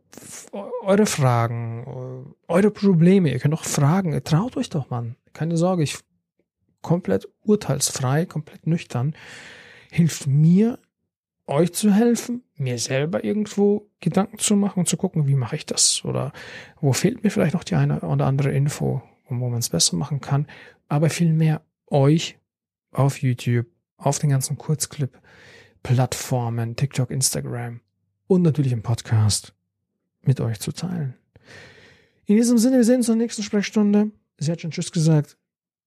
eure 0.81 1.05
Fragen, 1.05 2.33
eure 2.47 2.71
Probleme. 2.71 3.31
Ihr 3.31 3.39
könnt 3.39 3.53
auch 3.53 3.65
fragen. 3.65 4.19
Traut 4.23 4.57
euch 4.57 4.69
doch, 4.69 4.89
Mann. 4.89 5.15
Keine 5.33 5.57
Sorge, 5.57 5.83
ich 5.83 5.97
komplett 6.81 7.27
urteilsfrei, 7.43 8.25
komplett 8.25 8.67
nüchtern. 8.67 9.15
Hilft 9.91 10.27
mir, 10.27 10.79
euch 11.47 11.73
zu 11.73 11.91
helfen, 11.93 12.43
mir 12.55 12.77
selber 12.77 13.23
irgendwo 13.23 13.89
Gedanken 13.99 14.37
zu 14.37 14.55
machen 14.55 14.79
und 14.79 14.87
zu 14.87 14.95
gucken, 14.97 15.25
wie 15.27 15.35
mache 15.35 15.55
ich 15.55 15.65
das 15.65 16.05
oder 16.05 16.31
wo 16.79 16.93
fehlt 16.93 17.23
mir 17.23 17.31
vielleicht 17.31 17.53
noch 17.53 17.63
die 17.63 17.75
eine 17.75 18.01
oder 18.01 18.27
andere 18.27 18.51
Info, 18.51 19.01
wo 19.27 19.49
man 19.49 19.59
es 19.59 19.69
besser 19.69 19.95
machen 19.97 20.21
kann, 20.21 20.47
aber 20.87 21.09
vielmehr 21.09 21.61
euch 21.87 22.37
auf 22.91 23.21
YouTube, 23.21 23.65
auf 23.97 24.19
den 24.19 24.29
ganzen 24.29 24.57
Kurzclip-Plattformen, 24.57 26.77
TikTok, 26.77 27.11
Instagram 27.11 27.81
und 28.27 28.41
natürlich 28.41 28.71
im 28.71 28.81
Podcast 28.81 29.53
mit 30.21 30.39
euch 30.39 30.59
zu 30.59 30.71
teilen. 30.71 31.15
In 32.25 32.37
diesem 32.37 32.57
Sinne, 32.57 32.77
wir 32.77 32.83
sehen 32.83 32.97
uns 32.97 33.09
in 33.09 33.17
der 33.17 33.25
nächsten 33.25 33.43
Sprechstunde. 33.43 34.11
Sie 34.37 34.51
hat 34.51 34.61
schon 34.61 34.71
Tschüss 34.71 34.91
gesagt. 34.91 35.37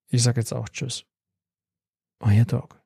Ich 0.09 0.23
sage 0.23 0.39
jetzt 0.39 0.53
auch 0.53 0.69
Tschüss. 0.69 1.03
Euer 2.19 2.45
Dog. 2.45 2.76